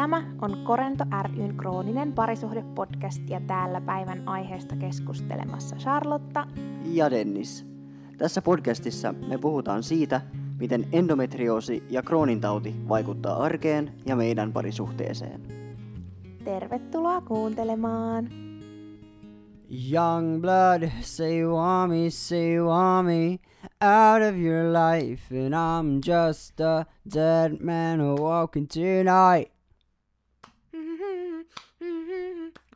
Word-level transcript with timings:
Tämä 0.00 0.22
on 0.42 0.64
Korento 0.64 1.04
ryn 1.36 1.56
krooninen 1.56 2.12
parisuhdepodcast 2.12 3.22
ja 3.28 3.40
täällä 3.40 3.80
päivän 3.80 4.28
aiheesta 4.28 4.76
keskustelemassa 4.76 5.76
Charlotta 5.76 6.46
ja 6.84 7.10
Dennis. 7.10 7.66
Tässä 8.18 8.42
podcastissa 8.42 9.14
me 9.28 9.38
puhutaan 9.38 9.82
siitä, 9.82 10.20
miten 10.58 10.88
endometrioosi 10.92 11.82
ja 11.90 12.02
kroonintauti 12.02 12.74
vaikuttaa 12.88 13.42
arkeen 13.42 13.92
ja 14.06 14.16
meidän 14.16 14.52
parisuhteeseen. 14.52 15.40
Tervetuloa 16.44 17.20
kuuntelemaan! 17.20 18.28
Young 19.92 20.40
blood, 20.40 20.90
say 21.00 21.38
you 21.38 21.56
want 21.56 21.92
me, 21.92 22.10
say 22.10 22.54
you 22.54 22.68
want 22.68 23.06
me 23.06 23.38
out 23.82 24.22
of 24.22 24.40
your 24.40 24.64
life 24.72 25.46
And 25.46 25.54
I'm 25.54 26.00
just 26.06 26.60
a 26.60 26.86
dead 27.14 27.52
man 27.60 28.16
walking 28.18 28.66
tonight 28.68 29.59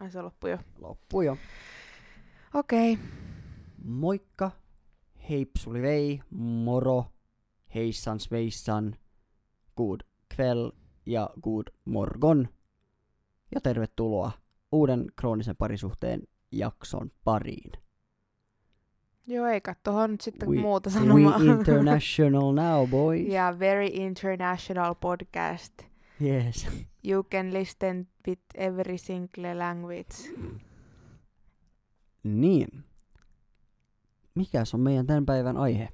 Ai 0.05 0.11
se 0.11 0.23
loppu 0.23 0.47
jo. 0.47 0.59
Loppu 0.79 1.23
jo. 1.23 1.37
Okei. 2.55 2.93
Okay. 2.93 3.05
Moikka, 3.85 4.51
heipsuli 5.29 5.83
vei, 5.83 6.21
moro, 6.31 7.05
heissan 7.75 8.21
sveissan, 8.21 8.97
good 9.77 10.01
kväll 10.35 10.71
ja 11.07 11.31
good 11.43 11.67
morgon. 11.85 12.49
Ja 13.55 13.61
tervetuloa 13.61 14.33
uuden 14.73 15.07
kroonisen 15.17 15.57
parisuhteen 15.57 16.23
jakson 16.53 17.11
pariin. 17.25 17.73
Joo, 19.27 19.47
eikä 19.47 19.75
tuohon 19.83 20.11
nyt 20.11 20.21
sitten 20.21 20.49
we, 20.49 20.61
muuta 20.61 20.91
sanomaan. 20.91 21.43
We 21.43 21.53
international 21.53 22.53
now, 22.53 22.89
boys. 22.91 23.29
yeah, 23.33 23.59
very 23.59 23.87
international 23.93 24.95
podcast. 24.95 25.94
Yes. 26.23 26.69
You 27.05 27.25
can 27.25 27.53
listen 27.53 28.09
with 28.29 28.43
every 28.55 28.99
single 28.99 29.59
language. 29.59 30.15
Niin. 32.23 32.85
Mikäs 34.35 34.75
on 34.75 34.81
meidän 34.81 35.07
tämän 35.07 35.27
päivän 35.27 35.57
aihe? 35.57 35.89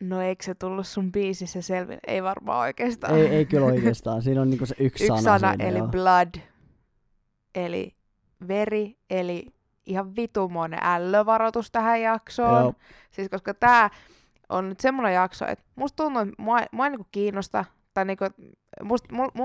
No 0.00 0.20
eikö 0.20 0.44
se 0.44 0.54
tullut 0.54 0.86
sun 0.86 1.12
biisissä 1.12 1.62
selville? 1.62 2.00
Ei 2.06 2.22
varmaan 2.22 2.60
oikeastaan. 2.60 3.14
Ei, 3.14 3.26
ei 3.26 3.46
kyllä 3.46 3.66
oikeastaan. 3.66 4.22
Siinä 4.22 4.42
on 4.42 4.50
niinku 4.50 4.66
se 4.66 4.74
yksi, 4.78 5.04
yksi 5.04 5.06
sana. 5.06 5.22
sana 5.22 5.48
siinä, 5.48 5.64
eli 5.64 5.78
joo. 5.78 5.88
blood. 5.88 6.34
Eli 7.54 7.96
veri, 8.48 8.98
eli 9.10 9.46
ihan 9.86 10.16
vitumoinen 10.16 10.80
ällövaroitus 10.82 11.70
tähän 11.70 12.02
jaksoon. 12.02 12.62
Joo. 12.62 12.74
Siis 13.10 13.28
koska 13.28 13.54
tää 13.54 13.90
on 14.48 14.68
nyt 14.68 14.80
semmoinen 14.80 15.14
jakso, 15.14 15.46
että 15.46 15.64
musta 15.74 15.96
tuntuu, 15.96 16.22
että 16.22 16.34
mua, 16.38 16.58
mua 16.72 16.86
ei 16.86 16.90
niinku 16.90 17.06
kiinnosta, 17.12 17.64
tai 17.94 18.04
niinku, 18.04 18.24
must, 18.82 19.04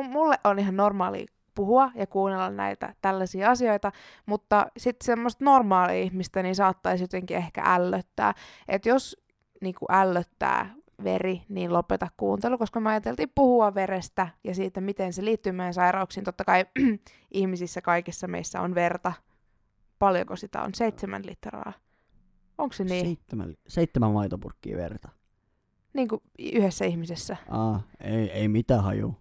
mulle 0.09 0.35
on 0.43 0.59
ihan 0.59 0.77
normaali 0.77 1.25
puhua 1.55 1.91
ja 1.95 2.07
kuunnella 2.07 2.49
näitä 2.49 2.95
tällaisia 3.01 3.51
asioita, 3.51 3.91
mutta 4.25 4.67
sitten 4.77 5.05
semmoista 5.05 5.45
normaalia 5.45 6.01
ihmistä 6.01 6.43
niin 6.43 6.55
saattaisi 6.55 7.03
jotenkin 7.03 7.37
ehkä 7.37 7.61
ällöttää. 7.65 8.33
Että 8.67 8.89
jos 8.89 9.17
niinku 9.61 9.85
ällöttää 9.89 10.75
veri, 11.03 11.41
niin 11.49 11.73
lopeta 11.73 12.07
kuuntelu, 12.17 12.57
koska 12.57 12.79
me 12.79 12.89
ajateltiin 12.89 13.31
puhua 13.35 13.75
verestä 13.75 14.27
ja 14.43 14.55
siitä, 14.55 14.81
miten 14.81 15.13
se 15.13 15.25
liittyy 15.25 15.51
meidän 15.51 15.73
sairauksiin. 15.73 16.23
Totta 16.23 16.45
kai 16.45 16.65
ihmisissä 17.31 17.81
kaikissa 17.81 18.27
meissä 18.27 18.61
on 18.61 18.75
verta. 18.75 19.13
Paljonko 19.99 20.35
sitä 20.35 20.61
on? 20.61 20.75
Seitsemän 20.75 21.25
litraa. 21.25 21.73
Onko 22.57 22.73
se 22.73 22.83
niin? 22.83 23.05
Seitsemän, 23.05 23.55
seitsemän 23.67 24.11
maitopurkkia 24.11 24.77
verta. 24.77 25.09
Niin 25.97 26.07
kuin 26.07 26.21
yhdessä 26.39 26.85
ihmisessä. 26.85 27.37
Aa, 27.49 27.81
ei, 28.01 28.31
ei 28.31 28.47
mitään 28.47 28.83
haju. 28.83 29.15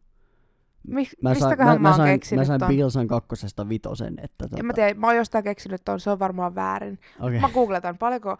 Mik, 0.88 1.08
Mä, 1.22 1.34
sain, 1.34 1.58
mä, 1.58 1.78
mä, 1.78 1.96
sain, 1.96 2.20
mä 2.36 2.44
sain 2.44 2.60
ton? 2.60 2.69
Bilsan 2.69 3.06
kakkosesta 3.08 3.69
vitosen. 3.69 4.14
Että 4.22 4.44
tota, 4.48 4.56
En 4.58 4.66
mä 4.66 4.72
tiedä, 4.72 4.94
mä 4.94 5.06
oon 5.06 5.16
jostain 5.16 5.44
keksinyt 5.44 5.82
ton, 5.84 6.00
se 6.00 6.10
on 6.10 6.19
varmaan 6.19 6.54
väärin. 6.54 6.98
Okay. 7.20 7.41
Mä 7.41 7.48
googletan, 7.48 7.98
paljonko, 7.98 8.37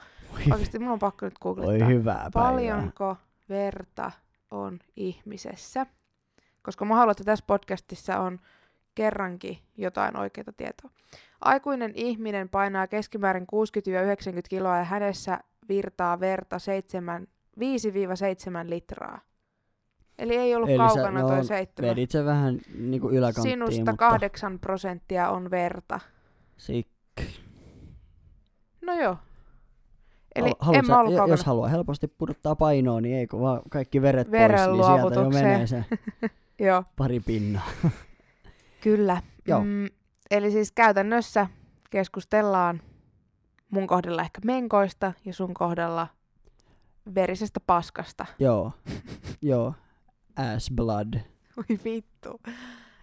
oikeesti 0.50 0.78
mun 0.78 0.92
on 0.92 0.98
pakko 0.98 1.26
nyt 1.26 1.34
Oi 1.34 1.41
googlettaa. 1.42 1.88
hyvää 1.88 2.14
päivää. 2.14 2.50
Paljonko 2.50 3.16
verta 3.48 4.10
on 4.50 4.78
ihmisessä? 4.97 5.86
Koska 6.62 6.84
mä 6.84 6.94
haluan, 6.94 7.10
että 7.10 7.24
tässä 7.24 7.44
podcastissa 7.47 8.18
on 8.18 8.38
kerrankin 8.94 9.58
jotain 9.76 10.16
oikeaa 10.16 10.53
tietoa. 10.56 10.91
Aikuinen 11.41 11.92
ihminen 11.94 12.48
painaa 12.48 12.86
keskimäärin 12.86 13.42
60-90 13.42 13.47
kiloa 14.48 14.76
ja 14.78 14.84
hänessä 14.84 15.41
virtaa 15.68 16.20
verta 16.20 16.58
7, 16.58 17.26
5-7 17.60 17.62
litraa. 18.70 19.20
Eli 20.18 20.36
ei 20.36 20.54
ollut 20.54 20.68
Eli 20.70 20.78
kaukana 20.78 21.20
sä, 21.20 21.26
toi 21.26 21.36
no, 21.36 21.42
seitsemän. 21.44 21.90
Vedit 21.90 22.10
se 22.10 22.24
vähän 22.24 22.58
niinku 22.78 23.10
yläkanttiin, 23.10 23.52
Sinusta 23.52 23.80
mutta... 23.80 23.96
kahdeksan 23.96 24.58
prosenttia 24.58 25.30
on 25.30 25.50
verta. 25.50 26.00
Sik. 26.56 26.88
No 28.82 28.94
joo. 28.94 29.16
Eli 30.34 30.50
Hal- 30.60 30.74
en 30.74 30.86
mä 30.86 30.92
sä- 30.92 30.98
ollut 30.98 31.12
jo- 31.12 31.18
kaukana. 31.18 31.32
Jos 31.32 31.44
haluaa 31.44 31.68
helposti 31.68 32.08
pudottaa 32.08 32.56
painoa, 32.56 33.00
niin 33.00 33.16
ei 33.16 33.26
kun 33.26 33.40
vaan 33.40 33.60
kaikki 33.70 34.02
veret 34.02 34.30
pois, 34.30 34.42
niin 34.72 34.84
sieltä 34.84 35.20
jo 35.20 35.30
menee 35.30 35.66
se 35.66 35.84
Joo, 36.58 36.84
pari 36.96 37.20
pinnaa. 37.20 37.66
kyllä. 38.84 39.22
Joo. 39.48 39.60
Mm, 39.64 39.86
eli 40.30 40.50
siis 40.50 40.72
käytännössä 40.72 41.46
keskustellaan 41.90 42.80
mun 43.70 43.86
kohdalla 43.86 44.22
ehkä 44.22 44.40
menkoista 44.44 45.12
ja 45.24 45.32
sun 45.32 45.54
kohdalla 45.54 46.08
verisestä 47.14 47.60
paskasta. 47.60 48.26
Joo, 48.38 48.72
joo. 49.42 49.74
Ass 50.36 50.70
blood. 50.70 51.14
Oi 51.56 51.78
vittu. 51.84 52.40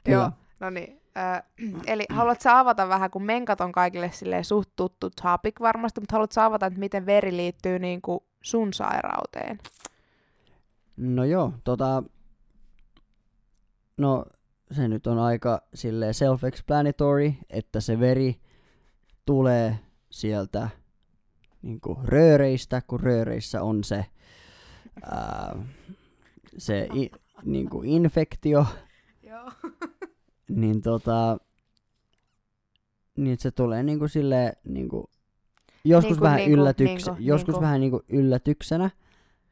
Kyllä. 0.04 0.18
Joo, 0.18 0.32
no 0.60 0.70
niin. 0.70 1.02
Äh, 1.18 1.44
eli 1.88 2.06
haluatko 2.10 2.50
avata 2.50 2.88
vähän, 2.90 3.12
kun 3.12 3.24
menkat 3.24 3.62
on 3.62 3.72
kaikille 3.72 4.12
silleen 4.12 4.46
suht 4.46 4.70
tuttu 4.76 5.10
topic 5.22 5.60
varmasti, 5.60 6.02
mutta 6.02 6.16
haluatko 6.16 6.42
avata, 6.42 6.66
että 6.66 6.80
miten 6.80 7.06
veri 7.06 7.38
liittyy 7.38 7.80
niin 7.80 8.02
kuin 8.02 8.20
sun 8.44 8.74
sairauteen? 8.74 9.60
No 10.98 11.24
joo, 11.26 11.54
tota... 11.64 12.04
No, 13.98 14.26
se 14.72 14.88
nyt 14.88 15.08
on 15.08 15.20
aika 15.20 15.62
sille 15.74 16.12
self-explanatory, 16.12 17.34
että 17.50 17.80
se 17.80 18.00
veri 18.00 18.42
tulee 19.26 19.80
sieltä 20.10 20.70
niinku 21.64 22.00
rööreistä, 22.04 22.82
kun 22.88 23.00
rööreissä 23.00 23.64
on 23.64 23.84
se, 23.84 24.06
ää, 25.04 25.56
se 26.58 26.88
i, 26.96 27.12
niinku 27.44 27.82
infektio, 27.86 28.66
Joo. 29.24 29.52
niin 30.50 30.82
tota, 30.82 31.38
niin 33.18 33.38
se 33.40 33.52
tulee 33.52 33.84
niinku 33.84 34.08
sille 34.08 34.54
niinku, 34.64 35.10
joskus 35.86 36.10
Niinku- 36.12 36.24
vähän 36.24 36.38
niinku- 36.38 36.54
yllätyks, 36.62 37.06
niinku- 37.06 37.22
joskus 37.24 37.54
niinku. 37.54 37.62
vähän 37.62 37.80
niinku 37.82 38.02
yllätyksenä 38.10 38.90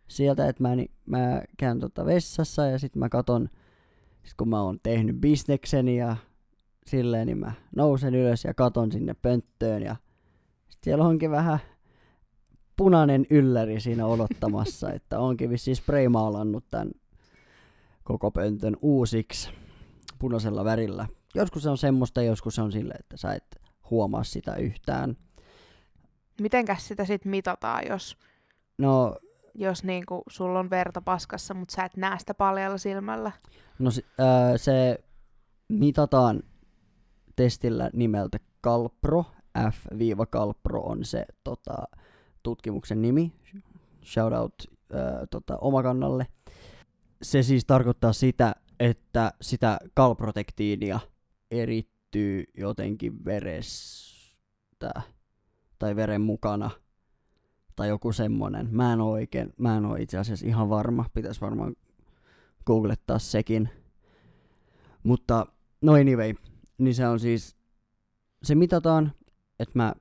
sieltä, 0.08 0.48
että 0.48 0.64
mä, 0.64 0.76
ni- 0.76 0.92
mä 1.06 1.42
käyn 1.58 1.80
tota 1.80 2.06
vessassa 2.06 2.66
ja 2.66 2.80
sit 2.80 2.96
mä 2.96 3.10
katon, 3.10 3.50
sit 4.24 4.34
kun 4.38 4.50
mä 4.50 4.62
oon 4.62 4.80
tehnyt 4.84 5.16
bisnekseni 5.16 5.98
ja 5.98 6.16
silleen, 6.88 7.28
niin 7.28 7.38
mä 7.38 7.52
nousen 7.76 8.16
ylös 8.16 8.44
ja 8.44 8.54
katon 8.54 8.92
sinne 8.92 9.14
pönttöön 9.14 9.82
ja 9.82 9.96
sit 10.70 10.84
siellä 10.84 11.06
onkin 11.06 11.32
vähän 11.32 11.60
punainen 12.78 13.26
ylläri 13.30 13.80
siinä 13.80 14.06
odottamassa, 14.06 14.92
että 14.94 15.20
onkin 15.20 15.50
vissiin 15.50 15.76
spraymaalannut 15.76 16.66
tämän 16.72 16.92
koko 18.04 18.32
pöntön 18.32 18.78
uusiksi 18.82 19.50
punaisella 20.20 20.66
värillä. 20.66 21.08
Joskus 21.36 21.64
se 21.64 21.70
on 21.70 21.78
semmoista, 21.78 22.22
joskus 22.22 22.56
se 22.56 22.62
on 22.62 22.72
silleen, 22.72 23.00
että 23.00 23.18
sä 23.18 23.34
et 23.34 23.62
huomaa 23.90 24.24
sitä 24.24 24.56
yhtään. 24.56 25.18
Mitenkäs 26.42 26.88
sitä 26.88 27.06
sitten 27.06 27.30
mitataan, 27.30 27.84
jos, 27.90 28.18
No, 28.78 29.16
jos 29.56 29.84
niinku 29.84 30.24
sulla 30.30 30.60
on 30.60 30.70
verta 30.70 31.02
paskassa, 31.02 31.54
mutta 31.54 31.76
sä 31.76 31.84
et 31.86 31.98
näe 31.98 32.20
sitä 32.20 32.34
paljalla 32.34 32.78
silmällä? 32.78 33.32
no 33.80 33.92
si- 33.92 34.06
ää, 34.20 34.58
se 34.58 35.04
mitataan 35.70 36.44
testillä 37.36 37.90
nimeltä 37.94 38.38
Calpro. 38.64 39.26
F-Calpro 39.58 40.80
on 40.80 41.06
se 41.06 41.26
tota, 41.44 41.76
tutkimuksen 42.44 43.02
nimi. 43.02 43.34
Shout 44.04 44.34
out 44.34 44.54
ää, 44.94 45.28
tota, 45.32 45.58
omakannalle. 45.58 46.28
Se 47.22 47.44
siis 47.44 47.66
tarkoittaa 47.66 48.14
sitä, 48.14 48.56
että 48.80 49.34
sitä 49.42 49.80
kalprotektiinia 49.94 51.00
erittyy 51.52 52.44
jotenkin 52.58 53.26
verestä 53.26 54.92
tai 55.80 55.96
veren 55.96 56.22
mukana 56.22 56.70
tai 57.76 57.88
joku 57.88 58.12
semmonen. 58.12 58.68
Mä 58.72 58.94
en 58.94 59.02
oo 59.02 59.12
oikein, 59.12 59.54
mä 59.58 59.78
en 59.78 59.86
oo 59.86 59.96
itse 59.96 60.18
asiassa 60.18 60.48
ihan 60.48 60.70
varma, 60.70 61.06
pitäisi 61.14 61.42
varmaan 61.42 61.76
googlettaa 62.66 63.20
sekin. 63.20 63.70
Mutta 65.04 65.46
no 65.82 65.94
anyway, 65.94 66.34
niin 66.78 66.96
se 66.96 67.08
on 67.08 67.20
siis, 67.20 67.56
se 68.44 68.56
mitataan, 68.56 69.12
että 69.60 69.80
mä 69.80 69.94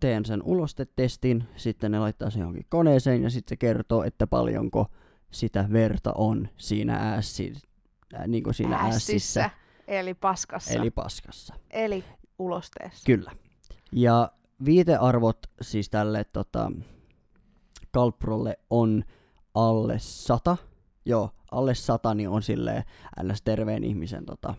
teen 0.00 0.24
sen 0.24 0.42
ulostetestin, 0.42 1.44
sitten 1.56 1.92
ne 1.92 1.98
laittaa 1.98 2.30
sen 2.30 2.40
johonkin 2.40 2.66
koneeseen 2.68 3.22
ja 3.22 3.30
sitten 3.30 3.48
se 3.48 3.56
kertoo, 3.56 4.02
että 4.02 4.26
paljonko 4.26 4.86
sitä 5.30 5.68
verta 5.72 6.12
on 6.12 6.48
siinä 6.56 7.14
ässin 7.14 7.56
äh, 8.14 8.26
niin 8.26 8.44
kuin 8.44 8.54
siinä 8.54 8.76
ässissä, 8.76 9.44
Ässissä, 9.44 9.50
eli 9.88 10.14
paskassa, 10.14 10.72
eli 10.72 10.80
eli, 10.80 10.90
paskassa. 10.90 11.54
eli 11.70 12.04
ulosteessa. 12.38 13.06
Kyllä. 13.06 13.32
Ja 13.92 14.32
viitearvot 14.64 15.38
siis 15.60 15.90
tälle 15.90 16.24
tota, 16.24 16.72
Kalprolle 17.90 18.58
on 18.70 19.04
alle 19.54 19.98
100. 19.98 20.56
Joo, 21.04 21.30
alle 21.50 21.74
100 21.74 22.14
niin 22.14 22.28
on 22.28 22.42
silleen 22.42 22.84
ns. 23.22 23.42
terveen 23.42 23.84
ihmisen, 23.84 24.26
tota, 24.26 24.54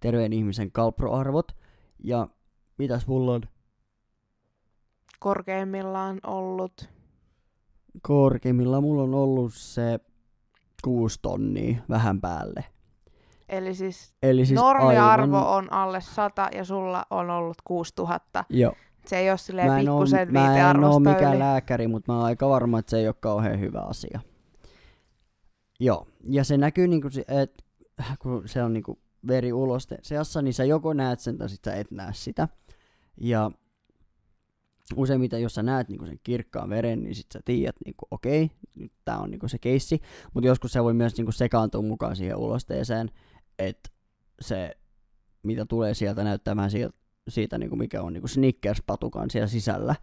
terveen 0.00 0.32
ihmisen 0.32 0.72
Kalproarvot. 0.72 1.52
Ja 2.04 2.28
mitäs 2.78 3.06
mulla 3.06 3.32
on? 3.32 3.42
Korkeimmillaan 5.18 6.18
ollut 6.26 6.88
Korkeimmilla 8.02 8.80
mulla 8.80 9.02
on 9.02 9.14
ollut 9.14 9.54
se 9.54 10.00
6 10.84 11.18
tonnia 11.22 11.78
vähän 11.88 12.20
päälle. 12.20 12.64
Eli 13.48 13.74
siis, 13.74 14.14
Eli 14.22 14.46
siis 14.46 14.60
normiarvo 14.60 15.36
aivan, 15.36 15.48
on 15.56 15.72
alle 15.72 16.00
100 16.00 16.48
ja 16.54 16.64
sulla 16.64 17.04
on 17.10 17.30
ollut 17.30 17.56
6000. 17.64 18.44
Joo. 18.50 18.72
Se 19.06 19.18
ei 19.18 19.30
ole 19.30 19.38
silleen 19.38 19.70
Mä 19.72 19.78
pikkusen 19.78 20.32
mä 20.32 20.40
en 20.40 20.46
oo 20.46 20.50
viitearvosta 20.52 21.00
mikään 21.00 21.32
yli. 21.32 21.38
lääkäri, 21.38 21.86
mutta 21.88 22.12
mä 22.12 22.16
oon 22.18 22.26
aika 22.26 22.48
varma, 22.48 22.78
että 22.78 22.90
se 22.90 22.98
ei 22.98 23.06
ole 23.08 23.14
kauhean 23.20 23.60
hyvä 23.60 23.80
asia. 23.80 24.20
Joo, 25.80 26.06
ja 26.30 26.44
se 26.44 26.56
näkyy 26.56 26.88
niinku, 26.88 27.10
si- 27.10 27.24
et, 27.28 27.64
kun 28.18 28.42
se 28.48 28.62
on 28.62 28.72
niinku 28.72 28.98
veri 29.28 29.52
uloste 29.52 29.98
seassa, 30.02 30.42
niin 30.42 30.54
sä 30.54 30.64
joko 30.64 30.92
näet 30.92 31.20
sen 31.20 31.38
tai 31.38 31.48
sit 31.48 31.64
sä 31.64 31.74
et 31.74 31.90
näe 31.90 32.12
sitä. 32.12 32.48
Ja 33.20 33.50
useimmiten, 34.96 35.42
jos 35.42 35.54
sä 35.54 35.62
näet 35.62 35.88
niinku 35.88 36.06
sen 36.06 36.20
kirkkaan 36.22 36.70
veren, 36.70 37.02
niin 37.02 37.14
sit 37.14 37.26
sä 37.32 37.40
tiedät, 37.44 37.76
niinku, 37.84 38.06
okei, 38.10 38.50
nyt 38.74 38.92
tää 39.04 39.18
on 39.18 39.30
niinku 39.30 39.48
se 39.48 39.58
keissi. 39.58 40.00
Mutta 40.34 40.46
joskus 40.48 40.72
se 40.72 40.84
voi 40.84 40.94
myös 40.94 41.16
niinku 41.16 41.32
sekaantua 41.32 41.82
mukaan 41.82 42.16
siihen 42.16 42.36
ulosteeseen, 42.36 43.10
että 43.58 43.90
se, 44.40 44.76
mitä 45.42 45.64
tulee 45.66 45.94
sieltä, 45.94 46.24
näyttää 46.24 46.56
vähän 46.56 46.70
siitä, 46.70 46.90
siitä 47.28 47.58
niinku, 47.58 47.76
mikä 47.76 48.02
on 48.02 48.12
niinku 48.12 48.28
Snickers-patukan 48.28 49.30
siellä 49.30 49.46
sisällä. 49.48 49.94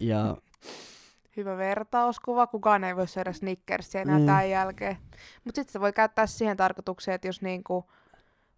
Ja 0.00 0.36
Hyvä 1.36 1.56
vertauskuva. 1.56 2.46
Kukaan 2.46 2.84
ei 2.84 2.96
voi 2.96 3.08
syödä 3.08 3.32
Snickersia 3.32 4.00
enää 4.00 4.18
Mm. 4.18 4.26
tämän 4.26 4.50
jälkeen. 4.50 4.96
Mutta 5.44 5.58
sitten 5.58 5.72
se 5.72 5.80
voi 5.80 5.92
käyttää 5.92 6.26
siihen 6.26 6.56
tarkoitukseen, 6.56 7.14
että 7.14 7.28
jos, 7.28 7.42
niinku, 7.42 7.84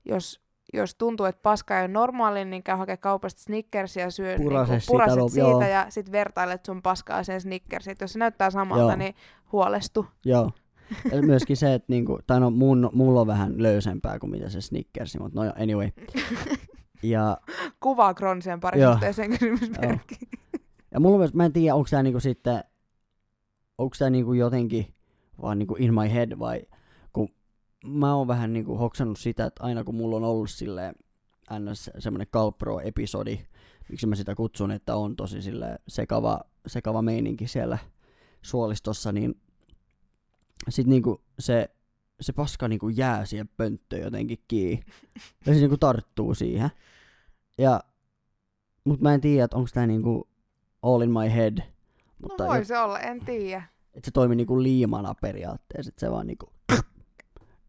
jos, 0.05 0.41
jos 0.75 0.95
tuntuu, 0.95 1.27
että 1.27 1.43
paska 1.43 1.77
ei 1.79 1.83
ole 1.83 1.89
normaali, 1.89 2.45
niin 2.45 2.63
käy 2.63 2.77
hakea 2.77 2.97
kaupasta 2.97 3.43
Snickersia 3.43 4.03
ja 4.03 4.11
syö 4.11 4.37
Purase 4.37 4.73
niinku, 4.73 4.81
sitä, 4.81 4.93
puraset 4.93 5.19
no, 5.19 5.29
siitä 5.29 5.49
joo. 5.49 5.63
ja 5.63 5.87
sitten 5.89 6.13
vertailet 6.13 6.65
sun 6.65 6.83
paskaa 6.83 7.23
sen 7.23 7.41
Snickersiin. 7.41 7.97
Jos 8.01 8.13
se 8.13 8.19
näyttää 8.19 8.51
samalta, 8.51 8.83
Joo. 8.83 8.97
niin 8.97 9.15
huolestu. 9.53 10.07
Joo. 10.25 10.51
Ja 11.13 11.23
myöskin 11.23 11.57
se, 11.57 11.75
että 11.75 11.87
niinku, 11.89 12.19
tai 12.27 12.41
no 12.41 12.51
mun, 12.51 12.91
mulla 12.93 13.21
on 13.21 13.27
vähän 13.27 13.63
löysempää 13.63 14.19
kuin 14.19 14.31
mitä 14.31 14.49
se 14.49 14.61
Snickersi, 14.61 15.19
mutta 15.19 15.41
no 15.41 15.45
joo, 15.45 15.55
anyway. 15.63 15.91
Ja, 17.03 17.39
Kuvaa 17.81 18.15
Kronsien 18.15 18.61
parisuhteeseen 18.61 19.31
kysymysmerkki. 19.31 20.15
ja 20.91 21.01
mulla 21.01 21.15
on 21.15 21.21
myös, 21.21 21.35
mä 21.35 21.45
en 21.45 21.53
tiedä, 21.53 21.75
onko 21.75 21.89
tää 21.91 22.03
niinku 22.03 22.21
sitten, 22.21 22.65
onko 23.79 23.97
tää 23.99 24.11
niinku 24.11 24.33
jotenkin 24.33 24.95
vaan 25.43 25.59
niinku 25.59 25.77
in 25.79 25.95
my 25.95 26.13
head 26.15 26.39
vai, 26.39 26.63
mä 27.91 28.15
oon 28.15 28.29
vähän 28.29 28.53
niinku 28.53 28.77
hoksannut 28.77 29.19
sitä, 29.19 29.45
että 29.47 29.65
aina 29.65 29.85
kun 29.85 29.95
mulla 29.95 30.17
on 30.17 30.25
ollut 30.25 30.51
silleen 30.51 30.95
ns. 31.59 31.91
semmonen 31.99 32.27
Calpro-episodi, 32.27 33.41
miksi 33.89 34.07
mä 34.07 34.15
sitä 34.15 34.35
kutsun, 34.35 34.71
että 34.71 34.97
on 34.97 35.17
tosi 35.17 35.43
sille 35.43 35.79
sekava, 35.89 36.41
sekava 36.67 37.03
meininki 37.03 37.47
siellä 37.49 37.79
suolistossa, 38.43 39.13
niin 39.13 39.41
sit 40.69 40.87
niinku 40.87 41.23
se, 41.39 41.71
se 42.21 42.33
paska 42.33 42.69
niinku 42.69 42.89
jää 42.89 43.25
siihen 43.25 43.49
pönttöön 43.49 44.03
jotenkin 44.03 44.39
kiinni. 44.49 44.85
Ja 45.47 45.55
se 45.55 45.61
niinku 45.61 45.77
tarttuu 45.79 46.35
siihen. 46.35 46.71
Ja, 47.59 47.81
mut 48.85 49.01
mä 49.01 49.15
en 49.15 49.21
tiedä, 49.21 49.45
että 49.45 49.57
onko 49.57 49.69
tää 49.75 49.87
niinku 49.87 50.29
all 50.83 51.03
in 51.03 51.11
my 51.11 51.35
head. 51.35 51.59
Mutta 52.23 52.45
No 52.45 52.51
voi 52.51 52.65
se 52.65 52.79
olla, 52.79 53.01
en 53.01 53.25
tiedä. 53.25 53.63
et 53.95 54.05
se 54.05 54.11
toimi 54.11 54.37
niinku 54.37 54.63
liimana 54.63 55.15
periaatteessa, 55.15 55.89
että 55.89 56.01
se 56.01 56.11
vaan 56.11 56.27
niinku 56.27 56.53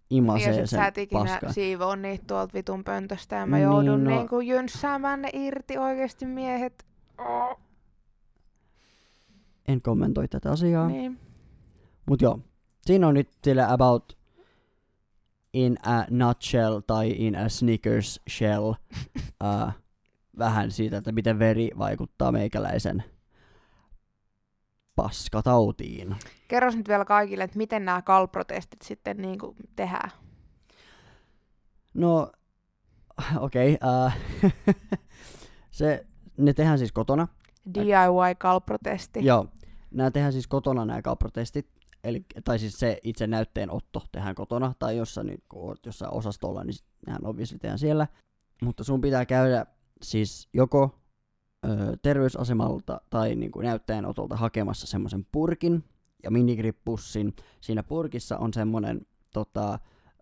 Niin, 0.10 0.24
imasee 0.24 0.48
jos 0.48 0.70
sen 0.70 0.80
sä 0.80 0.88
et 0.88 0.98
ikinä 0.98 1.20
paskan. 1.20 1.54
siivoo 1.54 1.96
niitä 1.96 2.24
tuolta 2.28 2.54
vitun 2.54 2.84
pöntöstä 2.84 3.36
ja 3.36 3.46
mä 3.46 3.56
Niin, 3.56 3.64
joudun 3.64 4.04
no- 4.04 4.10
niinku 4.10 4.40
jynssäämään 4.40 5.22
ne 5.22 5.30
irti 5.34 5.78
oikeesti 5.78 6.26
miehet. 6.26 6.86
Oh. 7.18 7.60
En 9.68 9.82
kommentoi 9.82 10.28
tätä 10.28 10.52
asiaa. 10.52 10.88
Niin. 10.88 11.20
Mut 12.06 12.22
joo, 12.22 12.40
siinä 12.86 13.08
on 13.08 13.14
nyt 13.14 13.30
sille 13.44 13.64
about 13.72 14.18
in 15.54 15.78
a 15.88 16.04
nutshell 16.10 16.80
tai 16.80 17.14
in 17.18 17.36
a 17.36 17.50
Snickers 17.50 18.22
shell 18.30 18.70
uh, 19.44 19.72
vähän 20.38 20.72
siitä, 20.72 20.98
että 20.98 21.12
miten 21.12 21.40
veri 21.40 21.70
vaikuttaa 21.78 22.32
meikäläisen 22.32 23.04
paskatautiin. 24.96 26.16
Kerros 26.50 26.76
nyt 26.76 26.88
vielä 26.88 27.06
kaikille, 27.06 27.44
että 27.44 27.58
miten 27.58 27.86
nämä 27.86 28.02
kalprotestit 28.02 28.82
sitten 28.82 29.18
niinku 29.18 29.56
tehdään. 29.76 30.12
No, 31.94 32.32
okei. 33.40 33.78
Okay, 33.82 34.06
uh, 34.06 34.54
se, 35.72 36.06
ne 36.38 36.54
tehdään 36.54 36.78
siis 36.78 36.92
kotona. 36.92 37.28
DIY-kalprotesti. 37.74 39.26
Joo, 39.26 39.46
nämä 39.92 40.12
tehdään 40.12 40.34
siis 40.34 40.48
kotona 40.48 40.86
nämä 40.86 41.02
kaprotestit. 41.02 41.68
Eli, 42.04 42.26
tai 42.44 42.60
siis 42.60 42.80
se 42.80 43.00
itse 43.04 43.28
näytteenotto 43.28 44.04
tehdään 44.12 44.36
kotona, 44.36 44.74
tai 44.80 44.98
jos 44.98 45.16
sä 45.16 45.24
nyt 45.24 45.44
kun 45.50 45.62
oot 45.62 45.86
jossain 45.86 46.14
osastolla, 46.14 46.64
niin 46.64 46.76
nehän 47.08 47.26
obviously 47.26 47.60
tehdään 47.60 47.80
siellä. 47.80 48.08
Mutta 48.64 48.84
sun 48.84 49.02
pitää 49.02 49.26
käydä 49.26 49.66
siis 50.02 50.50
joko 50.54 50.96
ö, 51.66 51.98
terveysasemalta 52.02 53.02
tai 53.10 53.36
niin 53.36 53.52
kuin 53.52 53.64
näytteenotolta 53.64 54.36
hakemassa 54.36 54.88
semmoisen 54.88 55.26
purkin 55.32 55.84
ja 56.24 56.32
minigrippussin. 56.32 57.34
Siinä 57.62 57.84
purkissa 57.84 58.38
on 58.38 58.54
semmoinen 58.54 59.02
tota, 59.34 59.80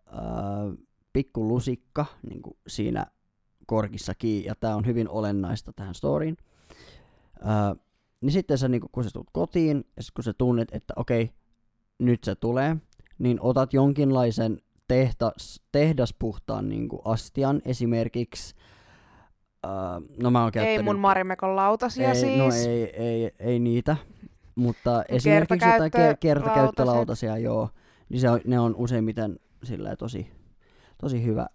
ö, 0.08 0.78
pikku 1.14 1.48
lusikka 1.48 2.06
niin 2.30 2.42
kuin 2.42 2.58
siinä 2.68 3.06
korkissa 3.66 4.16
kiinni, 4.16 4.48
ja 4.48 4.56
tämä 4.56 4.76
on 4.76 4.86
hyvin 4.86 5.10
olennaista 5.10 5.74
tähän 5.74 5.96
storyin. 5.96 6.38
Ö, 7.40 7.80
niin 8.22 8.32
sitten 8.32 8.58
sä, 8.58 8.68
niin 8.68 8.82
kun 8.92 9.04
sä 9.04 9.10
tulet 9.14 9.28
kotiin, 9.32 9.86
ja 9.96 10.04
sit 10.04 10.14
kun 10.14 10.24
sä 10.24 10.34
tunnet, 10.34 10.68
että 10.72 10.94
okei, 10.96 11.32
nyt 12.00 12.24
se 12.24 12.36
tulee, 12.36 12.78
niin 13.20 13.42
otat 13.42 13.74
jonkinlaisen 13.74 14.62
tehdas, 14.88 15.62
tehdaspuhtaan 15.72 16.70
niin 16.70 16.90
astian 17.06 17.62
esimerkiksi. 17.66 18.56
Uh, 19.66 20.18
no 20.24 20.32
mä 20.32 20.44
oon. 20.44 20.52
Ei 20.56 20.84
mun 20.84 21.00
Marimekon 21.00 21.56
lautasia 21.56 22.10
ei, 22.10 22.16
siis. 22.16 22.38
No 22.38 22.72
ei, 22.72 22.84
ei, 22.84 23.32
ei 23.40 23.60
niitä, 23.60 23.98
mutta 24.58 25.04
esimerkiksi 25.10 25.54
jotain 25.70 25.92
ke- 25.92 25.98
Kertakäyttö- 25.98 26.18
kertakäyttölautasia, 26.20 27.38
joo. 27.38 27.70
Niin 28.10 28.20
se 28.20 28.30
on, 28.30 28.40
ne 28.46 28.60
on 28.60 28.76
useimmiten 28.76 29.40
sillä 29.64 29.96
tosi, 29.96 30.28
tosi 30.98 31.24
hyvä 31.24 31.48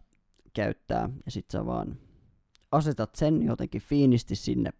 käyttää. 0.52 1.08
Ja 1.24 1.30
sit 1.30 1.50
sä 1.50 1.66
vaan 1.66 1.96
asetat 2.72 3.14
sen 3.14 3.42
jotenkin 3.42 3.80
fiinisti 3.82 4.34
sinne 4.36 4.70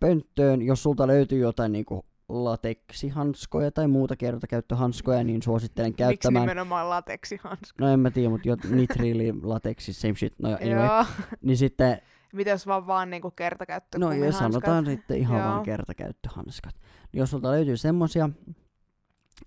pönttöön. 0.00 0.62
Jos 0.62 0.82
sulta 0.82 1.06
löytyy 1.06 1.38
jotain 1.38 1.72
niinku 1.72 2.04
lateksihanskoja 2.28 3.70
tai 3.70 3.88
muuta 3.88 4.16
kertakäyttöhanskoja, 4.16 5.24
niin 5.24 5.42
suosittelen 5.42 5.88
Miksi 5.90 5.98
käyttämään. 5.98 6.42
nimenomaan 6.42 6.90
lateksihanska? 6.90 7.84
No 7.84 7.92
en 7.92 8.00
mä 8.00 8.10
tiedä, 8.10 8.28
mutta 8.28 8.48
nitriili, 8.70 9.32
lateksi, 9.42 9.92
same 9.92 10.14
shit. 10.14 10.34
No 10.38 10.48
anyway. 10.48 10.86
Joo. 10.86 11.04
Niin 11.42 11.56
sitten 11.56 12.00
Mitä 12.32 12.50
jos 12.50 12.66
vaan 12.66 12.86
vaan 12.86 13.10
niinku 13.10 13.30
kertakäyttö 13.30 13.98
No 13.98 14.12
jos 14.12 14.38
sanotaan 14.38 14.86
sitten 14.86 15.18
ihan 15.18 15.38
Joo. 15.38 15.48
vaan 15.48 15.62
kertakäyttöhanskat. 15.62 16.74
Jos 17.12 17.30
sulta 17.30 17.50
löytyy 17.50 17.76
semmosia, 17.76 18.30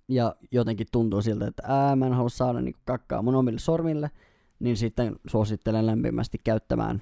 ja 0.08 0.36
jotenkin 0.52 0.88
tuntuu 0.92 1.22
siltä, 1.22 1.48
että 1.48 1.64
ää, 1.68 1.96
mä 1.96 2.06
en 2.06 2.14
halua 2.14 2.30
saada 2.30 2.62
niinku 2.62 2.80
kakkaa 2.86 3.22
mun 3.22 3.36
omille 3.36 3.60
sormille, 3.60 4.12
niin 4.60 4.78
sitten 4.78 5.16
suosittelen 5.28 5.86
lämpimästi 5.86 6.38
käyttämään 6.44 7.02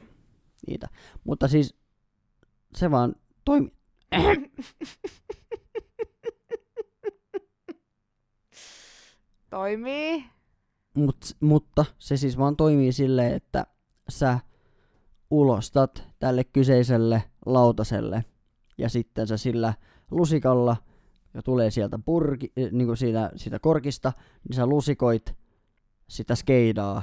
niitä. 0.67 0.87
Mutta 1.23 1.47
siis 1.47 1.75
se 2.75 2.91
vaan 2.91 3.15
toimi. 3.45 3.73
Toimii. 9.49 10.25
Mut, 10.93 11.17
mutta 11.39 11.85
se 11.97 12.17
siis 12.17 12.37
vaan 12.37 12.55
toimii 12.55 12.91
silleen, 12.91 13.35
että 13.35 13.65
sä 14.09 14.39
ulostat 15.31 16.03
tälle 16.19 16.43
kyseiselle 16.43 17.23
lautaselle 17.45 18.25
ja 18.77 18.89
sitten 18.89 19.27
sä 19.27 19.37
sillä 19.37 19.73
lusikalla, 20.11 20.77
ja 21.33 21.43
tulee 21.43 21.71
sieltä 21.71 21.99
purki, 22.05 22.51
niin 22.71 22.87
kuin 22.87 22.97
siitä, 22.97 23.31
siitä 23.35 23.59
korkista, 23.59 24.13
niin 24.49 24.55
sä 24.55 24.65
lusikoit 24.65 25.35
sitä 26.07 26.35
skeidaa 26.35 27.01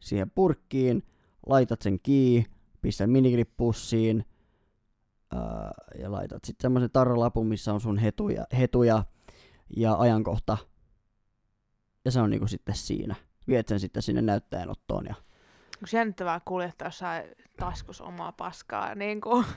siihen 0.00 0.30
purkkiin, 0.30 1.02
laitat 1.46 1.82
sen 1.82 2.00
kiinni, 2.00 2.50
pistät 2.82 3.10
minigrippussiin 3.10 4.24
ää, 5.34 5.72
ja 5.98 6.12
laitat 6.12 6.44
sitten 6.44 6.62
semmoisen 6.62 6.90
tarralapun, 6.90 7.46
missä 7.46 7.72
on 7.74 7.80
sun 7.80 7.98
hetuja, 7.98 8.46
hetuja 8.58 9.04
ja 9.76 9.94
ajankohta 9.94 10.56
ja 12.04 12.10
se 12.10 12.20
on 12.20 12.30
niinku 12.30 12.46
sitten 12.46 12.76
siinä. 12.76 13.14
Viet 13.48 13.68
sen 13.68 13.80
sitten 13.80 14.02
sinne 14.02 14.22
näyttäjänottoon 14.22 15.06
ja 15.06 15.14
Onko 15.82 15.96
jännittävää 15.96 16.40
kuljettaa 16.44 16.88
jossain 16.88 17.24
taskus 17.60 18.00
omaa 18.00 18.32
paskaa? 18.32 18.94
Niin 18.94 19.20
kuin. 19.20 19.44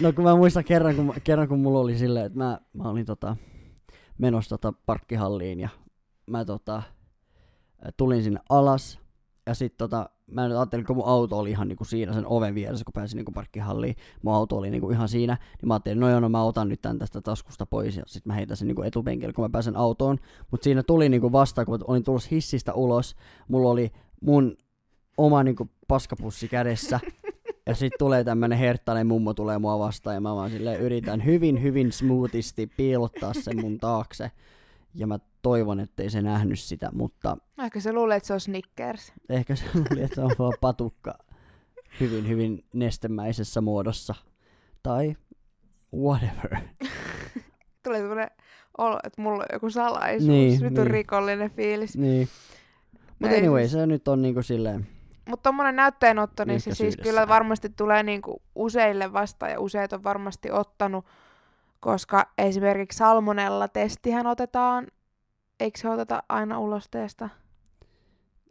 No 0.00 0.12
kun 0.12 0.24
mä 0.24 0.36
muistan 0.36 0.64
kerran, 0.64 0.96
kun, 0.96 1.14
kerran, 1.24 1.48
kun 1.48 1.58
mulla 1.58 1.78
oli 1.78 1.98
silleen, 1.98 2.26
että 2.26 2.38
mä, 2.38 2.60
mä 2.72 2.88
olin 2.88 3.06
tota, 3.06 3.36
menossa 4.18 4.48
tota 4.58 4.72
parkkihalliin 4.86 5.60
ja 5.60 5.68
mä 6.26 6.44
tota, 6.44 6.82
tulin 7.96 8.22
sinne 8.22 8.40
alas 8.48 9.00
ja 9.46 9.54
sitten 9.54 9.78
tota, 9.78 10.10
mä 10.26 10.48
nyt 10.48 10.56
ajattelin, 10.56 10.86
kun 10.86 10.96
mun 10.96 11.08
auto 11.08 11.38
oli 11.38 11.50
ihan 11.50 11.68
niinku 11.68 11.84
siinä 11.84 12.12
sen 12.12 12.26
oven 12.26 12.54
vieressä, 12.54 12.84
kun 12.84 12.92
pääsin 12.92 13.16
niinku 13.16 13.32
parkkihalliin, 13.32 13.96
mun 14.22 14.34
auto 14.34 14.56
oli 14.56 14.70
niinku 14.70 14.90
ihan 14.90 15.08
siinä, 15.08 15.38
niin 15.60 15.68
mä 15.68 15.74
ajattelin, 15.74 16.00
no 16.00 16.10
joo, 16.10 16.20
no 16.20 16.28
mä 16.28 16.42
otan 16.42 16.68
nyt 16.68 16.82
tän 16.82 16.98
tästä 16.98 17.20
taskusta 17.20 17.66
pois 17.66 17.96
ja 17.96 18.02
sitten 18.06 18.30
mä 18.30 18.34
heitän 18.34 18.56
sen 18.56 18.68
niinku 18.68 18.82
etupenkille, 18.82 19.32
kun 19.32 19.44
mä 19.44 19.48
pääsen 19.48 19.76
autoon. 19.76 20.18
Mutta 20.50 20.64
siinä 20.64 20.82
tuli 20.82 21.08
niinku 21.08 21.32
vasta, 21.32 21.64
kun 21.64 21.78
olin 21.86 22.04
tulossa 22.04 22.28
hissistä 22.32 22.74
ulos, 22.74 23.16
mulla 23.48 23.70
oli 23.70 23.92
mun 24.20 24.56
oma 25.16 25.42
niinku 25.42 25.70
paskapussi 25.88 26.48
kädessä, 26.48 27.00
ja 27.66 27.74
sitten 27.74 27.98
tulee 27.98 28.24
tämmönen 28.24 28.58
herttainen 28.58 29.06
mummo 29.06 29.34
tulee 29.34 29.58
mua 29.58 29.78
vastaan, 29.78 30.14
ja 30.14 30.20
mä 30.20 30.34
vaan 30.34 30.50
silleen 30.50 30.80
yritän 30.80 31.24
hyvin, 31.24 31.62
hyvin 31.62 31.92
smoothisti 31.92 32.66
piilottaa 32.76 33.32
sen 33.34 33.60
mun 33.60 33.78
taakse. 33.78 34.30
Ja 34.94 35.06
mä 35.06 35.18
toivon, 35.42 35.80
ettei 35.80 36.10
se 36.10 36.22
nähnyt 36.22 36.60
sitä, 36.60 36.90
mutta 36.92 37.36
Ehkä 37.64 37.80
se 37.80 37.92
luulee, 37.92 38.16
että 38.16 38.26
se 38.26 38.34
on 38.34 38.40
Snickers. 38.40 39.12
ehkä 39.28 39.56
se 39.56 39.64
luuli, 39.74 40.02
että 40.02 40.14
se 40.14 40.20
on 40.20 40.30
vaan 40.38 40.52
patukka 40.60 41.18
hyvin, 42.00 42.28
hyvin 42.28 42.64
nestemäisessä 42.74 43.60
muodossa. 43.60 44.14
Tai 44.82 45.16
whatever. 45.96 46.56
Tulee 47.82 47.98
semmoinen 47.98 48.30
olo, 48.78 48.98
että 49.04 49.22
mulla 49.22 49.38
on 49.42 49.46
joku 49.52 49.70
salaisuus. 49.70 50.28
Niin, 50.28 50.60
Nyt 50.60 50.78
on 50.78 50.84
niin. 50.84 50.90
rikollinen 50.90 51.50
fiilis. 51.50 51.96
niin. 51.96 52.28
Mutta 53.18 53.36
anyway, 53.36 53.68
se 53.68 53.86
nyt 53.86 54.08
on 54.08 54.22
niinku 54.22 54.42
silleen, 54.42 54.86
Mutta 55.28 55.48
tommonen 55.48 55.76
näytteenotto, 55.76 56.44
niin 56.44 56.60
se 56.60 56.74
siis 56.74 56.96
kyllä 56.96 57.28
varmasti 57.28 57.68
tulee 57.68 58.02
niinku 58.02 58.42
useille 58.54 59.12
vastaan 59.12 59.52
ja 59.52 59.60
useat 59.60 59.92
on 59.92 60.04
varmasti 60.04 60.50
ottanut, 60.50 61.06
koska 61.80 62.32
esimerkiksi 62.38 62.96
salmonella-testihän 62.98 64.26
otetaan, 64.26 64.86
eikö 65.60 65.78
se 65.78 65.88
oteta 65.88 66.22
aina 66.28 66.58
ulosteesta? 66.58 67.28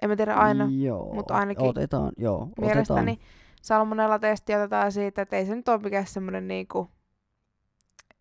En 0.01 0.09
mä 0.09 0.15
tiedä 0.15 0.33
aina. 0.33 0.67
joo, 0.71 1.13
mut 1.13 1.31
ainakin 1.31 1.69
otetaan, 1.69 2.11
joo, 2.17 2.49
Mielestäni 2.61 3.11
otetaan. 3.11 3.29
salmonella-testi 3.61 4.55
otetaan 4.55 4.91
siitä, 4.91 5.21
että 5.21 5.37
ei 5.37 5.45
se 5.45 5.55
nyt 5.55 5.69
ole 5.69 5.79
mikään 5.79 6.07
semmoinen 6.07 6.47
niinku, 6.47 6.89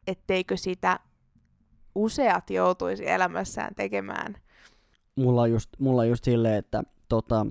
etteikö 0.07 0.57
sitä 0.57 1.01
useat 1.95 2.51
joutuisi 2.51 3.11
elämässään 3.11 3.75
tekemään. 3.75 4.35
Mulla 5.17 5.43
on 5.43 5.51
just, 5.51 5.71
mulla 5.79 6.03
on 6.03 6.09
just 6.09 6.25
silleen, 6.25 6.55
että 6.55 6.83
tota, 7.09 7.47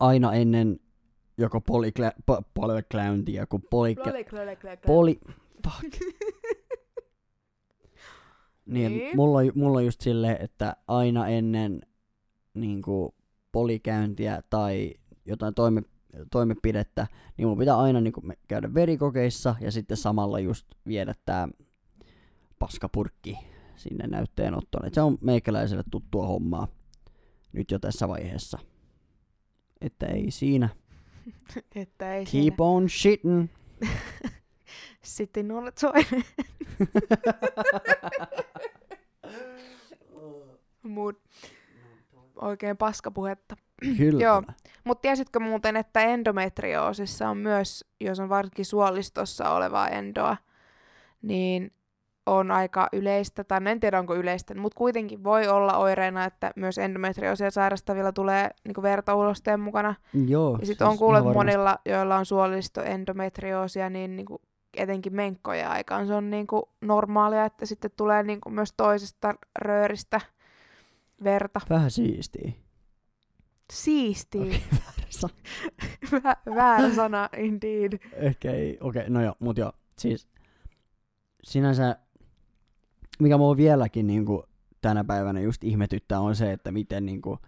aina 0.00 0.32
ennen 0.32 0.80
joko 1.38 1.60
polyclowntia, 2.54 3.46
kun 3.46 3.62
poliklä, 3.70 4.12
poli... 4.86 5.20
Fuck. 5.64 6.00
niin, 8.66 8.92
Niin. 8.92 9.16
Mulla, 9.16 9.38
on, 9.38 9.52
mulla 9.54 9.78
on 9.78 9.84
just 9.84 10.00
silleen, 10.00 10.36
että 10.40 10.76
aina 10.88 11.28
ennen 11.28 11.80
niinku, 12.54 13.14
polikäyntiä 13.52 14.42
tai 14.50 14.94
jotain 15.26 15.54
toime, 15.54 15.82
toimepidettä, 16.30 17.06
niin 17.36 17.48
mun 17.48 17.58
pitää 17.58 17.78
aina 17.78 18.00
niinku, 18.00 18.20
me- 18.20 18.38
käydä 18.48 18.74
verikokeissa 18.74 19.54
ja 19.60 19.72
sitten 19.72 19.96
samalla 19.96 20.40
just 20.40 20.66
viedä 20.86 21.14
tää 21.24 21.48
paskapurkki 22.58 23.38
sinne 23.76 24.06
näytteenottoon. 24.06 24.86
Et 24.86 24.94
se 24.94 25.00
on 25.00 25.18
meikäläiselle 25.20 25.84
tuttua 25.90 26.26
hommaa 26.26 26.68
nyt 27.52 27.70
jo 27.70 27.78
tässä 27.78 28.08
vaiheessa. 28.08 28.58
Että 29.84 30.06
ei 30.06 30.30
siinä. 30.30 30.68
Että 31.76 32.14
ei 32.14 32.24
Keep 32.32 32.60
on 32.60 32.88
shitting. 32.90 33.48
Sitten 35.02 35.52
olet 35.52 35.78
soinen. 35.78 36.24
Mut 40.82 41.20
oikein 42.36 42.76
paskapuhetta. 42.76 43.56
Kyllä. 43.96 44.24
Joo. 44.24 44.42
Mutta 44.84 45.02
tiesitkö 45.02 45.40
muuten, 45.40 45.76
että 45.76 46.00
endometrioosissa 46.00 47.28
on 47.28 47.36
myös, 47.36 47.84
jos 48.00 48.20
on 48.20 48.28
varsinkin 48.28 48.64
suolistossa 48.64 49.50
olevaa 49.50 49.88
endoa, 49.88 50.36
niin 51.22 51.72
on 52.26 52.50
aika 52.50 52.88
yleistä, 52.92 53.44
tai 53.44 53.60
en 53.66 53.80
tiedä 53.80 53.98
onko 53.98 54.14
yleistä, 54.14 54.54
mutta 54.54 54.78
kuitenkin 54.78 55.24
voi 55.24 55.48
olla 55.48 55.78
oireena, 55.78 56.24
että 56.24 56.52
myös 56.56 56.78
endometrioosia 56.78 57.50
sairastavilla 57.50 58.12
tulee 58.12 58.50
niinku 58.64 58.82
verta 58.82 59.14
ulosteen 59.14 59.60
mukana. 59.60 59.94
Joo. 60.26 60.58
Ja 60.60 60.66
sitten 60.66 60.86
on 60.86 60.92
siis 60.92 60.98
kuullut, 60.98 61.18
että 61.18 61.24
varmasti. 61.28 61.56
monilla, 61.56 61.78
joilla 61.86 62.16
on 62.16 62.26
suolistoendometrioosia, 62.26 63.90
niin 63.90 64.16
niinku 64.16 64.40
etenkin 64.76 65.14
menkkojen 65.14 65.68
aikaan 65.68 66.06
se 66.06 66.14
on 66.14 66.30
niinku 66.30 66.68
normaalia, 66.80 67.44
että 67.44 67.66
sitten 67.66 67.90
tulee 67.96 68.22
niinku 68.22 68.50
myös 68.50 68.72
toisesta 68.76 69.34
rööristä 69.58 70.20
verta. 71.24 71.60
Vähän 71.70 71.90
siistiä. 71.90 72.52
Siistiä. 73.72 74.42
Okei, 74.42 74.62
väärä 74.72 75.06
sana. 75.10 75.34
Vä- 76.12 76.54
väärä 76.54 76.94
sana, 76.94 77.28
indeed. 77.36 77.98
Ehkä 78.12 78.50
ei. 78.50 78.78
Okei, 78.80 79.02
okay, 79.02 79.12
no 79.12 79.22
joo, 79.22 79.34
mut 79.38 79.58
joo. 79.58 79.72
Siis 79.98 80.28
sinänsä, 81.44 81.96
mikä 83.20 83.38
mua 83.38 83.56
vieläkin 83.56 84.06
niinku 84.06 84.44
tänä 84.80 85.04
päivänä 85.04 85.40
just 85.40 85.64
ihmetyttää 85.64 86.20
on 86.20 86.36
se, 86.36 86.52
että 86.52 86.72
miten 86.72 87.06
niinku 87.06 87.38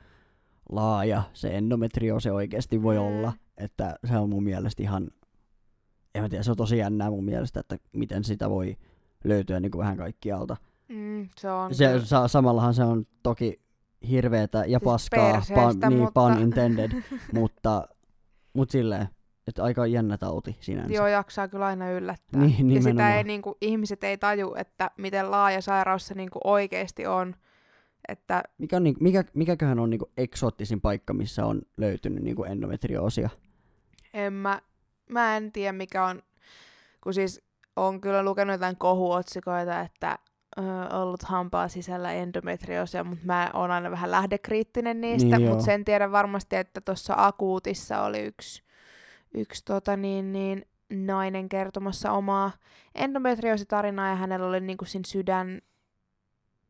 laaja 0.73 1.23
se 1.33 1.49
endometrioosi 1.57 2.31
oikeasti 2.31 2.83
voi 2.83 2.95
Mm. 2.97 3.01
olla. 3.03 3.33
Että 3.57 3.97
se 4.09 4.19
on 4.19 4.31
mun 4.31 4.43
mielestä 4.45 4.83
ihan, 4.83 5.11
en 6.15 6.23
mä 6.23 6.29
tiedä, 6.29 6.43
se 6.43 6.51
on 6.51 6.57
tosi 6.57 6.79
jännää 6.79 7.11
mun 7.11 7.25
mielestä, 7.25 7.61
että 7.61 7.77
miten 7.93 8.25
sitä 8.25 8.51
voi 8.51 8.77
löytyä 9.25 9.61
niinku 9.61 9.79
vähän 9.79 9.97
kaikkialta. 9.97 10.57
Mm, 10.89 11.29
se 11.39 11.51
on 11.51 11.75
Se, 11.75 12.01
sa, 12.05 12.29
samallahan 12.29 12.75
se 12.75 12.85
on 12.85 13.05
toki 13.23 13.61
hirveetä 14.09 14.59
ja 14.59 14.65
Siis 14.79 14.83
paskaa, 14.85 15.43
pan, 15.55 15.79
niin, 15.91 16.01
mutta- 16.03 16.21
pun 16.31 16.43
intended, 16.43 16.91
mutta, 17.35 17.89
mut 18.53 18.71
silleen, 18.71 19.09
että 19.47 19.63
aika 19.65 19.87
jännä 19.87 20.19
tauti 20.19 20.57
sinänsä. 20.61 20.95
Joo, 20.95 21.07
jaksaa 21.07 21.49
kyllä 21.49 21.67
aina 21.67 21.91
yllättää. 21.91 22.41
Niin, 22.41 22.71
ja 22.71 22.81
sitä 22.81 22.91
nimenomaan. 22.91 23.13
ei, 23.13 23.25
niinku, 23.25 23.57
ihmiset 23.61 24.05
ei 24.05 24.19
taju, 24.19 24.55
että 24.59 24.91
miten 24.99 25.31
laaja 25.31 25.61
sairaus 25.61 26.07
se 26.07 26.15
niinku 26.15 26.39
oikeasti 26.45 27.07
on. 27.07 27.35
Että 28.09 28.43
Mikä 28.59 28.77
on, 28.77 28.85
niinku, 28.85 29.05
mikä, 29.05 29.25
mikäköhän 29.35 29.79
on 29.79 29.91
niinku 29.91 30.11
eksoottisin 30.17 30.81
paikka, 30.81 31.15
missä 31.15 31.47
on 31.47 31.63
löytynyt 31.77 32.23
niinku 32.23 32.45
endometrioosia? 32.45 33.29
en 34.15 34.33
mä, 34.33 34.61
mä 35.11 35.37
en 35.37 35.53
tiedä 35.53 35.73
mikä 35.73 36.05
on, 36.05 36.23
kun 37.03 37.15
siis 37.15 37.43
on 37.77 38.01
kyllä 38.01 38.23
lukenut 38.23 38.55
jotain 38.55 38.77
kohuotsikoita, 38.77 39.81
että 39.81 40.19
ö, 40.59 40.63
ollut 40.97 41.23
hampaa 41.23 41.69
sisällä 41.69 42.13
endometrioosia, 42.13 43.05
mutta 43.05 43.27
mä 43.27 43.51
oon 43.55 43.71
aina 43.71 43.91
vähän 43.91 44.11
lähdekriittinen 44.11 45.01
niistä, 45.01 45.39
Niin 45.39 45.49
mutta 45.49 45.65
sen 45.65 45.85
tiedän 45.85 46.13
varmasti, 46.13 46.57
että 46.57 46.81
tuossa 46.81 47.15
akuutissa 47.17 48.03
oli 48.03 48.21
yksi, 48.21 48.63
yksi 49.35 49.65
tota 49.65 49.97
niin, 49.97 50.33
niin, 50.33 50.67
nainen 50.91 51.49
kertomassa 51.49 52.13
omaa 52.13 52.53
endometrioositarinaa 52.95 54.09
ja 54.09 54.17
hänellä 54.17 54.47
oli 54.47 54.61
niinku 54.61 54.85
siinä 54.85 55.05
sydän, 55.07 55.61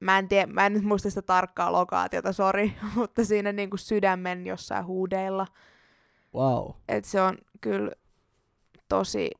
mä 0.00 0.18
en, 0.18 0.28
tiedä, 0.28 0.52
mä 0.52 0.66
en 0.66 0.72
nyt 0.72 0.82
muista 0.82 1.08
sitä 1.08 1.22
tarkkaa 1.22 1.72
lokaatiota, 1.72 2.32
sori, 2.32 2.72
mutta 2.96 3.24
siinä 3.24 3.52
niinku 3.52 3.76
sydämen 3.76 4.46
jossain 4.46 4.86
huudeilla. 4.86 5.46
Wow. 6.34 6.70
Et 6.88 7.04
se 7.04 7.20
on 7.20 7.38
kyllä 7.60 7.92
tosi 8.88 9.30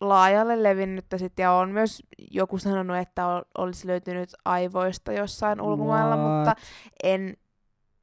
laajalle 0.00 0.62
levinnyttä 0.62 1.18
sit, 1.18 1.38
ja 1.38 1.52
on 1.52 1.70
myös 1.70 2.02
joku 2.30 2.58
sanonut, 2.58 2.96
että 2.96 3.26
ol, 3.26 3.42
olisi 3.58 3.86
löytynyt 3.86 4.30
aivoista 4.44 5.12
jossain 5.12 5.60
ulkomailla, 5.60 6.16
What? 6.16 6.36
mutta 6.36 6.54
en, 7.02 7.36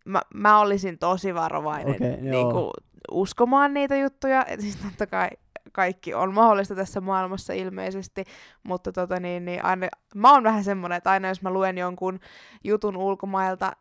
mä, 0.06 0.22
mä 0.34 0.60
olisin 0.60 0.98
tosi 0.98 1.36
varovainen 1.36 1.96
Okei, 1.96 2.10
joo. 2.10 2.32
niinku, 2.32 2.74
uskomaan 3.12 3.74
niitä 3.74 3.96
juttuja, 3.96 4.46
et 4.46 4.62
siis 4.62 4.76
totta 4.76 5.08
kai 5.08 5.30
kaikki 5.72 6.14
on 6.14 6.34
mahdollista 6.34 6.76
tässä 6.76 7.02
maailmassa 7.02 7.54
ilmeisesti, 7.54 8.24
mutta 8.64 8.92
tota 8.92 9.20
niin, 9.20 9.46
niin 9.46 9.66
aina, 9.66 9.88
mä 10.16 10.34
oon 10.34 10.44
vähän 10.44 10.64
semmonen, 10.64 10.98
että 10.98 11.12
aina 11.12 11.28
jos 11.28 11.42
mä 11.42 11.52
luen 11.52 11.78
jonkun 11.78 12.20
jutun 12.64 12.98
ulkomailta, 12.98 13.72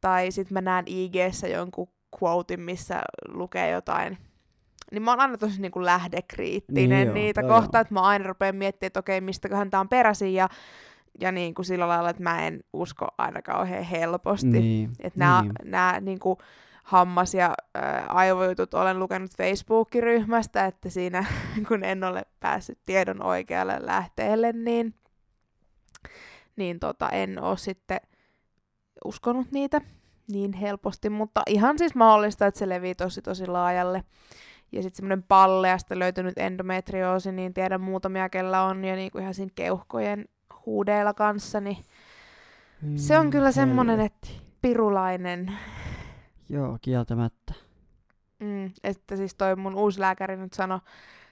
tai 0.00 0.30
sit 0.30 0.50
mä 0.50 0.60
näen 0.60 0.84
IG-ssä 0.88 1.48
jonkun 1.48 1.88
quotein, 2.22 2.60
missä 2.60 3.02
lukee 3.28 3.70
jotain, 3.70 4.18
niin 4.92 5.02
mä 5.02 5.10
oon 5.10 5.20
aina 5.20 5.38
tosi 5.38 5.60
niin 5.60 5.72
kuin 5.72 5.84
lähdekriittinen 5.84 6.90
Niin 6.90 7.06
joo, 7.06 7.14
niitä 7.14 7.40
joo, 7.40 7.48
kohtaan, 7.48 7.78
joo. 7.78 7.82
että 7.82 7.94
mä 7.94 8.00
aina 8.00 8.26
rupean 8.26 8.56
miettimään, 8.56 8.86
että 8.86 9.00
okei, 9.00 9.20
mistäköhän 9.20 9.70
tää 9.70 9.80
on 9.80 9.88
peräisin, 9.88 10.34
ja, 10.34 10.48
ja 11.20 11.32
niin 11.32 11.54
kuin 11.54 11.66
sillä 11.66 11.88
lailla, 11.88 12.10
että 12.10 12.22
mä 12.22 12.46
en 12.46 12.60
usko 12.72 13.06
aina 13.18 13.42
kauhean 13.42 13.84
helposti. 13.84 14.46
Niin. 14.46 14.90
Että 15.00 15.18
nämä, 15.18 15.42
niin. 15.42 15.52
nämä 15.64 16.00
niin 16.00 16.18
kuin 16.18 16.38
hammas- 16.86 17.34
ja 17.34 17.54
ää, 17.74 18.06
aivojutut 18.08 18.74
olen 18.74 18.98
lukenut 18.98 19.30
Facebook-ryhmästä, 19.36 20.64
että 20.64 20.90
siinä 20.90 21.24
kun 21.68 21.84
en 21.84 22.04
ole 22.04 22.22
päässyt 22.40 22.78
tiedon 22.86 23.22
oikealle 23.22 23.76
lähteelle, 23.80 24.52
niin, 24.52 24.94
niin 26.56 26.80
tota, 26.80 27.10
en 27.10 27.42
ole 27.42 27.56
sitten 27.56 28.00
uskonut 29.04 29.52
niitä 29.52 29.80
niin 30.32 30.52
helposti, 30.52 31.10
mutta 31.10 31.42
ihan 31.46 31.78
siis 31.78 31.94
mahdollista, 31.94 32.46
että 32.46 32.58
se 32.58 32.68
levii 32.68 32.94
tosi 32.94 33.22
tosi 33.22 33.46
laajalle. 33.46 34.04
Ja 34.72 34.82
sitten 34.82 34.96
semmoinen 34.96 35.22
palleasta 35.22 35.98
löytynyt 35.98 36.38
endometrioosi, 36.38 37.32
niin 37.32 37.54
tiedän 37.54 37.80
muutamia, 37.80 38.28
kellä 38.28 38.62
on, 38.62 38.84
ja 38.84 38.96
niinku 38.96 39.18
ihan 39.18 39.34
siinä 39.34 39.52
keuhkojen 39.54 40.24
huudeilla 40.66 41.14
kanssa, 41.14 41.60
niin 41.60 41.76
se 42.96 43.18
on 43.18 43.30
kyllä 43.30 43.52
semmoinen, 43.52 44.00
että 44.00 44.28
pirulainen. 44.62 45.52
Joo, 46.48 46.78
kieltämättä. 46.82 47.52
Mm, 48.40 48.70
että 48.84 49.16
siis 49.16 49.34
toi 49.34 49.56
mun 49.56 49.74
uusi 49.74 50.00
lääkäri 50.00 50.36
nyt 50.36 50.52
sanoi 50.52 50.80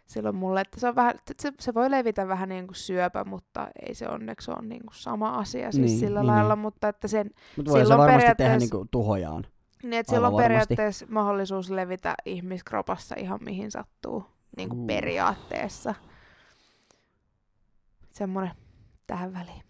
silloin 0.06 0.36
mulle, 0.36 0.60
että 0.60 0.80
se, 0.80 0.88
on 0.88 0.94
vähän, 0.96 1.14
se, 1.42 1.52
se 1.60 1.74
voi 1.74 1.90
levitä 1.90 2.28
vähän 2.28 2.48
niin 2.48 2.66
kuin 2.66 2.76
syöpä, 2.76 3.24
mutta 3.24 3.68
ei 3.88 3.94
se 3.94 4.08
onneksi 4.08 4.50
ole 4.50 4.62
niin 4.62 4.80
kuin 4.82 4.94
sama 4.94 5.30
asia 5.30 5.72
siis 5.72 5.86
Niin, 5.90 5.98
sillä 5.98 6.20
niin, 6.20 6.26
lailla, 6.26 6.54
niin. 6.54 6.62
mutta 6.62 6.88
että 6.88 7.08
sen, 7.08 7.30
Mutta 7.56 7.70
voi 7.72 7.80
se 7.80 7.84
Silloin 7.84 7.98
varmasti 7.98 8.20
tehdä 8.20 8.34
periaatteessa- 8.34 8.58
niinku 8.58 8.86
tuhojaan. 8.90 9.46
niin 9.82 9.92
että 9.94 10.12
sillä 10.14 10.28
on 10.28 10.36
periaatteessa 10.36 11.06
mahdollisuus 11.08 11.70
levitä 11.70 12.14
ihmiskropassa 12.24 13.14
ihan 13.18 13.38
mihin 13.44 13.70
sattuu, 13.70 14.24
niin 14.56 14.68
kuin 14.68 14.80
Uh. 14.80 14.86
periaatteessa. 14.86 15.94
Semmoinen 18.12 18.52
tähän 19.06 19.34
väliin. 19.34 19.62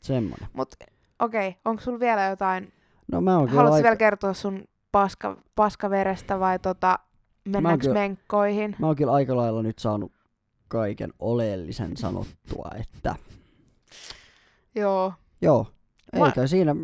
Semmonen. 0.00 0.48
Mutta 0.52 0.76
okei, 1.18 1.48
okay, 1.48 1.60
onko 1.64 1.82
sulla 1.82 2.00
vielä 2.00 2.24
jotain, 2.24 2.72
No 3.12 3.20
mä 3.20 3.38
oon 3.38 3.48
haluatko 3.48 3.74
aika... 3.74 3.82
vielä 3.82 3.96
kertoa 3.96 4.34
sun 4.34 4.64
paska, 4.92 5.36
paskaverestä 5.54 6.40
vai 6.40 6.58
tota, 6.58 6.98
mennäänkö 7.48 7.82
kyllä- 7.82 7.94
menkkoihin? 7.94 8.76
Mä 8.78 8.86
oon 8.86 8.96
kyllä 8.96 9.12
aika 9.12 9.36
lailla 9.36 9.62
nyt 9.62 9.78
saanut 9.78 10.12
kaiken 10.68 11.12
oleellisen 11.18 11.96
sanottua, 11.96 12.70
että 12.80 13.14
Joo, 14.74 15.12
joo, 15.42 15.66
Mä- 16.18 16.26
eikä 16.26 16.46
siinä 16.46 16.76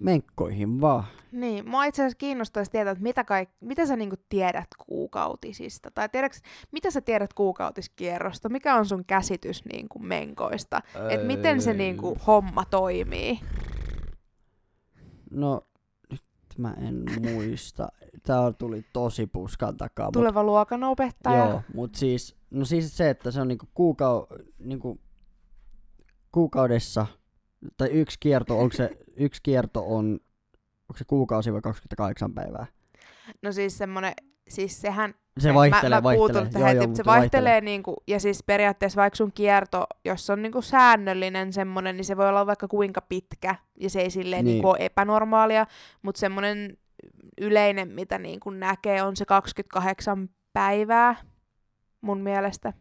menkkoihin 0.00 0.80
vaan. 0.80 1.04
Niin, 1.32 1.68
mua 1.68 1.84
itse 1.84 2.02
asiassa 2.02 2.18
kiinnostaisi 2.18 2.70
tietää, 2.70 2.90
että 2.92 3.02
mitä, 3.02 3.24
kaik- 3.24 3.50
mitä 3.60 3.86
sä 3.86 3.96
niinku 3.96 4.16
tiedät 4.28 4.66
kuukautisista. 4.86 5.90
Tai 5.90 6.08
tiedäks, 6.08 6.42
mitä 6.72 6.90
sä 6.90 7.00
tiedät 7.00 7.32
kuukautiskierrosta? 7.34 8.48
Mikä 8.48 8.74
on 8.74 8.86
sun 8.86 9.04
käsitys 9.04 9.64
niinku 9.64 9.98
menkoista? 9.98 10.80
Et 11.10 11.26
miten 11.26 11.62
se 11.62 11.70
Öö, 11.70 11.76
niinku 11.76 12.16
homma 12.26 12.64
toimii? 12.64 13.40
No, 15.30 15.62
nyt 16.50 16.58
mä 16.58 16.74
en 16.88 17.04
muista. 17.22 17.88
Tää 18.22 18.52
tuli 18.52 18.84
tosi 18.92 19.26
puskan 19.26 19.76
takaa. 19.76 20.06
mut- 20.06 20.12
Tuleva 20.12 20.44
luokanopettaja? 20.44 21.36
Joo, 21.46 21.62
mut 21.74 21.94
siis, 21.94 22.36
no 22.50 22.64
siis 22.64 22.96
se, 22.96 23.10
että 23.10 23.30
se 23.30 23.40
on 23.40 23.48
niinku, 23.48 23.66
kuukau, 23.74 24.26
niinku 24.58 25.00
kuukaudessa, 26.32 27.06
tai 27.76 27.88
yksi 27.88 28.16
kierto, 28.20 28.58
onko 28.58 28.76
se, 28.76 28.90
yksi 29.16 29.40
kierto 29.42 29.84
on, 29.96 30.20
onko 30.88 30.98
se 30.98 31.04
kuukausi 31.04 31.52
vai 31.52 31.60
28 31.60 32.34
päivää? 32.34 32.66
No 33.42 33.52
siis 33.52 33.78
semmonen, 33.78 34.12
siis 34.48 34.80
sehän... 34.80 35.14
Se 35.40 35.54
vaihtelee, 35.54 36.00
mä, 36.00 36.08
mä 36.10 36.14
puutun 36.14 36.34
vaihtelee. 36.34 36.50
tähän 36.52 36.68
heti, 36.76 36.86
mutta 36.86 36.96
se 36.96 37.04
vaihtelee, 37.04 37.60
niinku, 37.60 37.96
ja 38.06 38.20
siis 38.20 38.42
periaatteessa 38.42 39.00
vaikka 39.00 39.16
sun 39.16 39.32
kierto, 39.32 39.86
jos 40.04 40.30
on 40.30 40.42
niinku 40.42 40.62
säännöllinen 40.62 41.52
semmonen, 41.52 41.96
niin 41.96 42.04
se 42.04 42.16
voi 42.16 42.28
olla 42.28 42.46
vaikka 42.46 42.68
kuinka 42.68 43.00
pitkä, 43.00 43.54
ja 43.80 43.90
se 43.90 44.00
ei 44.00 44.10
silleen 44.10 44.44
Niin. 44.44 44.52
niinku 44.54 44.68
ole 44.68 44.76
epänormaalia, 44.80 45.66
mutta 46.02 46.18
semmonen 46.18 46.76
yleinen, 47.40 47.88
mitä 47.88 48.18
niinku 48.18 48.50
näkee, 48.50 49.02
on 49.02 49.16
se 49.16 49.24
28 49.24 50.28
päivää 50.52 51.16
mun 52.00 52.20
mielestä. 52.20 52.72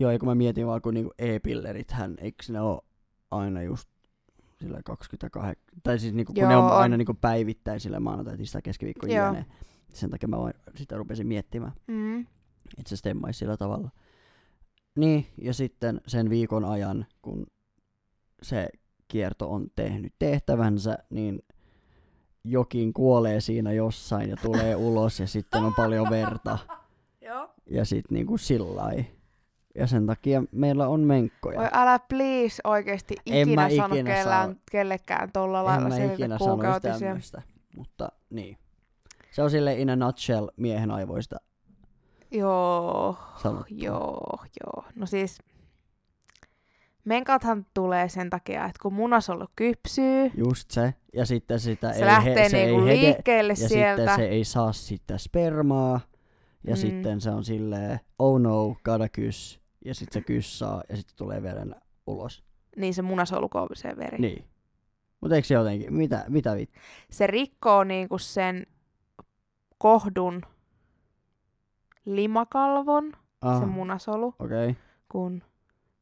Joo, 0.00 0.10
ja 0.10 0.18
kun 0.18 0.28
mä 0.28 0.34
mietin 0.34 0.66
vaan, 0.66 0.82
kun 0.82 0.94
niinku 0.94 1.14
e-pillerithän, 1.18 2.14
eikö 2.20 2.42
ne 2.52 2.60
ole 2.60 2.80
aina 3.30 3.62
just 3.62 3.88
sillä 4.60 4.80
28, 4.84 5.62
tai 5.82 5.98
siis 5.98 6.14
niinku, 6.14 6.32
kun 6.32 6.40
Joo, 6.40 6.50
ne 6.50 6.56
on, 6.56 6.64
on. 6.64 6.72
aina 6.72 6.96
niinku 6.96 7.14
päivittäin 7.14 7.80
sille 7.80 8.00
maanantai, 8.00 8.36
tiistai, 8.36 8.62
keskiviikko, 8.62 9.06
Joo. 9.06 9.28
jne. 9.28 9.46
Sen 9.96 10.10
takia 10.10 10.28
mä 10.28 10.36
sitä 10.74 10.96
rupesin 10.96 11.26
miettimään, 11.26 11.72
Mm. 11.86 12.20
että 12.78 12.88
se 12.88 12.96
stemmaisi 12.96 13.38
sillä 13.38 13.56
tavalla. 13.56 13.90
Niin, 14.98 15.26
ja 15.42 15.54
sitten 15.54 16.00
sen 16.06 16.30
viikon 16.30 16.64
ajan, 16.64 17.06
kun 17.22 17.46
se 18.42 18.68
kierto 19.08 19.50
on 19.52 19.66
tehnyt 19.76 20.12
tehtävänsä, 20.18 20.98
niin 21.10 21.42
jokin 22.44 22.92
kuolee 22.92 23.40
siinä 23.40 23.72
jossain 23.72 24.30
ja 24.30 24.36
tulee 24.36 24.76
ulos 24.86 25.20
ja 25.20 25.26
sitten 25.26 25.64
on 25.64 25.74
paljon 25.74 26.10
verta 26.10 26.58
Joo. 27.20 27.50
ja 27.70 27.84
sitten 27.84 28.14
niinku 28.14 28.38
sillai. 28.38 29.04
Ja 29.74 29.86
sen 29.86 30.06
takia 30.06 30.42
meillä 30.52 30.88
on 30.88 31.00
menkkoja. 31.00 31.58
Voi 31.58 31.68
älä 31.72 31.98
please 31.98 32.60
oikeesti 32.64 33.16
En 33.26 33.36
ikinä 33.48 33.62
mä 33.62 33.68
sano 33.76 33.94
ikinä 33.94 34.10
kellään, 34.14 34.48
sano. 34.48 34.60
kellekään 34.70 35.32
tolla 35.32 35.58
en 35.58 35.64
lailla 35.64 35.88
mä 35.88 35.96
sanoisi 35.96 36.22
kuukautisia. 36.38 37.16
Mutta 37.76 38.08
niin. 38.30 38.58
Se 39.36 39.42
on 39.42 39.50
sille 39.50 39.74
in 39.74 39.90
a 39.90 39.96
nutshell 39.96 40.48
miehen 40.56 40.90
aivoista 40.90 41.36
Joo, 42.30 43.16
sanottu. 43.42 43.74
joo, 43.74 44.38
joo. 44.64 44.84
No 44.94 45.06
siis 45.06 45.38
menkathan 47.04 47.66
tulee 47.74 48.08
sen 48.08 48.30
takia, 48.30 48.64
että 48.64 48.78
kun 48.82 48.92
munasolu 48.94 49.46
kypsyy, 49.56 50.30
Just 50.36 50.70
se. 50.70 50.94
Ja 51.12 51.26
sitten 51.26 51.60
sitä 51.60 51.92
se 51.92 51.98
ei, 51.98 52.06
lähtee 52.06 52.42
he, 52.44 52.48
se 52.48 52.56
niinku 52.66 52.80
ei 52.86 52.86
liikkeelle 53.00 53.52
ja 53.62 53.68
sieltä. 53.68 54.02
sitten 54.02 54.16
se 54.16 54.28
ei 54.28 54.44
saa 54.44 54.72
sitä 54.72 55.18
spermaa. 55.18 56.00
Ja 56.64 56.74
Mm. 56.74 56.76
sitten 56.80 57.20
se 57.20 57.30
on 57.30 57.44
silleen, 57.44 58.00
oh 58.18 58.40
no, 58.40 58.76
gotta 58.84 59.08
kyss. 59.08 59.60
Ja 59.84 59.94
sitten 59.94 60.22
se 60.22 60.26
kyssaa 60.26 60.82
ja 60.88 60.96
sitten 60.96 61.16
tulee 61.16 61.42
veren 61.42 61.74
ulos. 62.06 62.44
Niin 62.76 62.94
se 62.94 63.02
munasolu 63.02 63.48
se 63.74 63.96
veri. 63.96 64.18
Niin. 64.18 64.44
Mutta 65.20 65.36
eikö 65.36 65.48
se 65.48 65.54
jotenkin, 65.54 65.94
mitä, 65.94 66.24
mitä 66.28 66.54
vittu? 66.56 66.78
Se 67.10 67.26
rikkoo 67.26 67.84
niinku 67.84 68.18
sen 68.18 68.66
kohdun 69.78 70.42
limakalvon, 72.04 73.12
Ah, 73.42 73.60
se 73.60 73.66
munasolu, 73.66 74.34
Okei. 74.38 74.70
Okay. 74.70 74.74
kun 75.08 75.42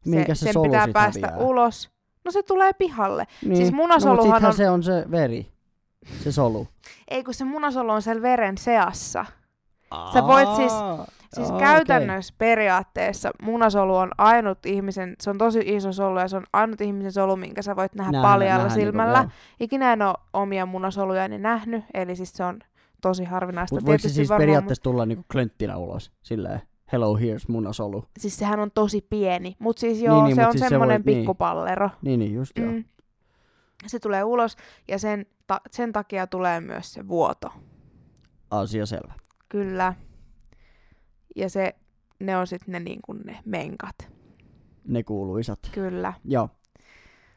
Minkä 0.05 0.35
se 0.35 0.45
sen 0.45 0.53
solu 0.53 0.65
pitää 0.65 0.89
päästä 0.93 1.27
häviää? 1.27 1.47
ulos. 1.47 1.91
No 2.25 2.31
se 2.31 2.43
tulee 2.43 2.73
pihalle. 2.73 3.25
Niin. 3.45 3.57
Siis 3.57 3.71
no, 3.71 3.77
munasoluhan 3.77 4.23
sittenhän 4.25 4.49
on- 4.51 4.57
se 4.57 4.71
on 4.71 4.83
se 4.83 5.11
veri. 5.11 5.53
Se 6.25 6.33
solu. 6.33 6.69
Ei 7.11 7.25
kun 7.25 7.35
se 7.35 7.45
munasolu 7.45 7.91
on 7.91 8.03
siellä 8.03 8.23
veren 8.23 8.59
seassa. 8.59 9.25
Sä 10.13 10.23
voit 10.27 10.49
siis- 10.57 10.73
Siis 11.35 11.51
Aa, 11.51 11.59
käytännössä 11.59 12.35
periaatteessa 12.39 13.31
munasolu 13.43 13.97
on 13.97 14.11
ainut 14.19 14.67
ihmisen, 14.67 15.15
se 15.21 15.31
on 15.31 15.39
tosi 15.39 15.59
iso 15.67 15.93
solu 15.93 16.19
ja 16.19 16.29
se 16.29 16.37
on 16.37 16.43
ainut 16.53 16.81
ihmisen 16.81 17.13
solu, 17.13 17.37
minkä 17.37 17.63
sä 17.63 17.77
voit 17.77 17.95
nähdä 17.95 18.11
Nähdä- 18.13 18.23
paljalla 18.29 18.63
nähdä 18.65 18.75
silmällä. 18.75 19.19
Niinku, 19.19 19.35
Ikinä 19.61 19.93
en 19.93 20.03
ole 20.03 20.15
omia 20.33 20.67
munasoluja 20.67 21.29
nähnyt, 21.29 21.85
eli 21.95 22.17
siis 22.17 22.33
se 22.33 22.45
on 22.45 22.59
tosi 23.09 23.25
harvinaista. 23.25 23.77
Mutta 23.77 23.87
voiko 23.87 24.03
se 24.03 24.09
siis 24.09 24.29
varmaan 24.29 24.43
periaatteessa 24.47 24.83
tulla 24.83 25.07
niinku 25.07 25.25
klönttinä 25.33 25.77
ulos? 25.77 26.13
Silleen, 26.23 26.61
hello 26.93 27.17
here's 27.19 27.45
munasolu. 27.49 28.05
Siis 28.19 28.37
sehän 28.37 28.61
on 28.61 28.71
tosi 28.71 29.07
pieni, 29.11 29.57
mutta 29.59 29.81
siis 29.81 30.03
joo, 30.03 30.15
Niin, 30.17 30.25
niin, 30.25 30.35
se 30.37 30.47
on 30.47 30.53
siis 30.53 30.61
se 30.63 30.69
semmoinen 30.69 31.05
voi- 31.05 31.13
niin. 31.13 31.19
pikkupallero. 31.21 31.91
Niin, 32.03 32.21
niin 32.21 32.35
just 32.35 32.59
joo. 32.59 32.71
Mm. 32.73 32.85
Se 33.87 33.99
tulee 33.99 34.25
ulos 34.25 34.57
ja 34.89 34.99
sen, 34.99 35.27
ta- 35.47 35.61
sen 35.71 35.93
takia 35.93 36.27
tulee 36.27 36.61
myös 36.61 36.93
se 36.93 37.09
vuoto. 37.09 37.53
Asia 38.51 38.87
selvä. 38.87 39.15
Kyllä. 39.49 39.95
Ja 41.37 41.51
se, 41.51 41.75
ne 42.21 42.37
on 42.37 42.47
sitten 42.47 42.73
ne, 42.73 42.81
niin 42.81 43.01
kuin 43.05 43.21
ne 43.25 43.39
menkat. 43.45 43.95
Ne 44.89 45.03
kuuluisat. 45.03 45.59
Kyllä. 45.73 46.13
Joo. 46.25 46.49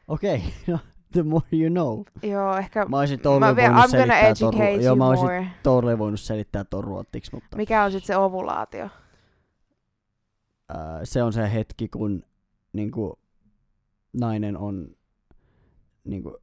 Okei, 0.08 0.42
okay. 0.68 0.78
the 1.12 1.22
more 1.22 1.46
you 1.52 1.70
know. 1.70 2.02
Joo, 2.22 2.56
ehkä 2.56 2.84
Mä 2.84 2.98
olisin 2.98 3.18
mä 3.18 3.22
totally 3.22 3.56
vielä, 3.56 3.74
voinut 3.74 3.90
I'm 3.90 3.96
gonna 3.96 4.34
selittää 4.34 4.70
joo, 4.84 4.96
mä 4.96 5.06
olisin 5.08 5.24
more. 5.26 5.46
totally 5.62 5.98
voinut 5.98 6.20
selittää 6.20 6.64
ton 6.64 6.84
ruottiksi, 6.84 7.30
mutta 7.34 7.56
Mikä 7.56 7.84
on 7.84 7.92
sitten 7.92 8.06
se 8.06 8.16
ovulaatio? 8.16 8.88
se 11.04 11.22
on 11.22 11.32
se 11.32 11.52
hetki, 11.52 11.88
kun 11.88 12.22
niinku, 12.72 13.18
nainen 14.12 14.56
on 14.56 14.88
niinku, 16.04 16.36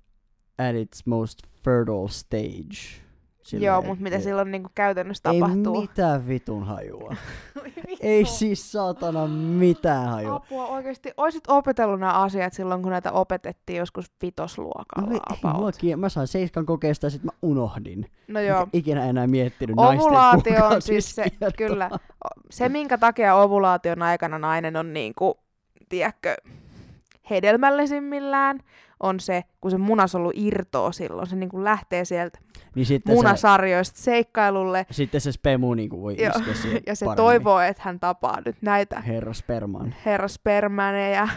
at 0.58 0.76
its 0.76 1.06
most 1.06 1.40
fertile 1.64 2.10
stage. 2.10 3.05
Joo, 3.54 3.82
mutta 3.82 4.04
mitä 4.04 4.20
silloin 4.20 4.52
niinku 4.52 4.70
käytännössä 4.76 5.30
Ei 5.32 5.40
tapahtuu? 5.40 5.82
mitään 5.82 6.28
vitun 6.28 6.64
hajua. 6.66 7.16
Ei 8.02 8.26
siis 8.26 8.72
saatana 8.72 9.28
mitään 9.28 10.08
hajua. 10.10 10.36
Apua 10.36 10.66
oikeesti. 10.68 11.12
Oisit 11.18 11.44
opetellut 11.48 12.00
nämä 12.00 12.14
asiat 12.14 12.54
silloin, 12.54 12.82
kun 12.82 12.92
näitä 12.92 13.12
opetettiin 13.12 13.78
joskus 13.80 14.06
vitosluokalla. 14.22 15.10
No, 15.10 15.14
ei, 15.16 15.20
about. 15.40 15.58
mua 15.62 15.72
kiin- 15.72 16.00
mä 16.00 16.10
sain 16.10 16.28
seiskan 16.28 16.66
kokeesta 16.66 17.06
ja 17.06 17.10
sit 17.10 17.24
mä 17.24 17.32
unohdin. 17.42 18.06
No 18.28 18.40
joo. 18.40 18.60
Enkä 18.60 18.70
ikinä 18.74 19.06
enää 19.06 19.28
miettinyt 19.28 19.76
Ovulaatio 19.80 20.66
on 20.68 20.82
siis 20.82 21.16
se, 21.16 21.22
kuukautiskiertoa. 21.24 21.68
kyllä. 21.68 21.90
Se, 22.50 22.70
minkä 22.70 22.98
takia 22.98 23.36
ovulaation 23.36 24.02
aikana 24.02 24.40
nainen 24.40 24.76
on 24.76 24.94
niinku, 24.94 25.40
tiedätkö, 25.90 26.36
hedelmällisimmillään, 27.30 28.60
on 29.00 29.20
se, 29.20 29.44
kun 29.62 29.72
se 29.72 29.78
munasolu 29.78 30.32
irtoo 30.36 30.92
silloin. 30.92 31.28
Se 31.28 31.36
niinku 31.36 31.64
lähtee 31.64 32.06
sieltä 32.06 32.40
Niin 32.76 32.86
sitten 32.86 33.12
se, 33.12 33.16
munasarjoista 33.16 34.00
seikkailulle 34.02 34.86
sitten 34.92 35.22
se 35.22 35.32
spemu 35.32 35.74
niinku 35.74 36.02
voi 36.02 36.16
Joo, 36.20 36.32
iskeä 36.40 36.54
siihen 36.54 36.82
ja 36.88 36.96
se 36.96 37.06
paremmin. 37.06 37.24
toivoo, 37.26 37.60
että 37.60 37.84
hän 37.86 38.00
tapaa 38.00 38.42
nyt 38.46 38.56
näitä 38.62 39.02
Herra 39.02 39.34
sperman. 39.34 39.96
herra 40.06 40.28
spermaneja. 40.28 41.28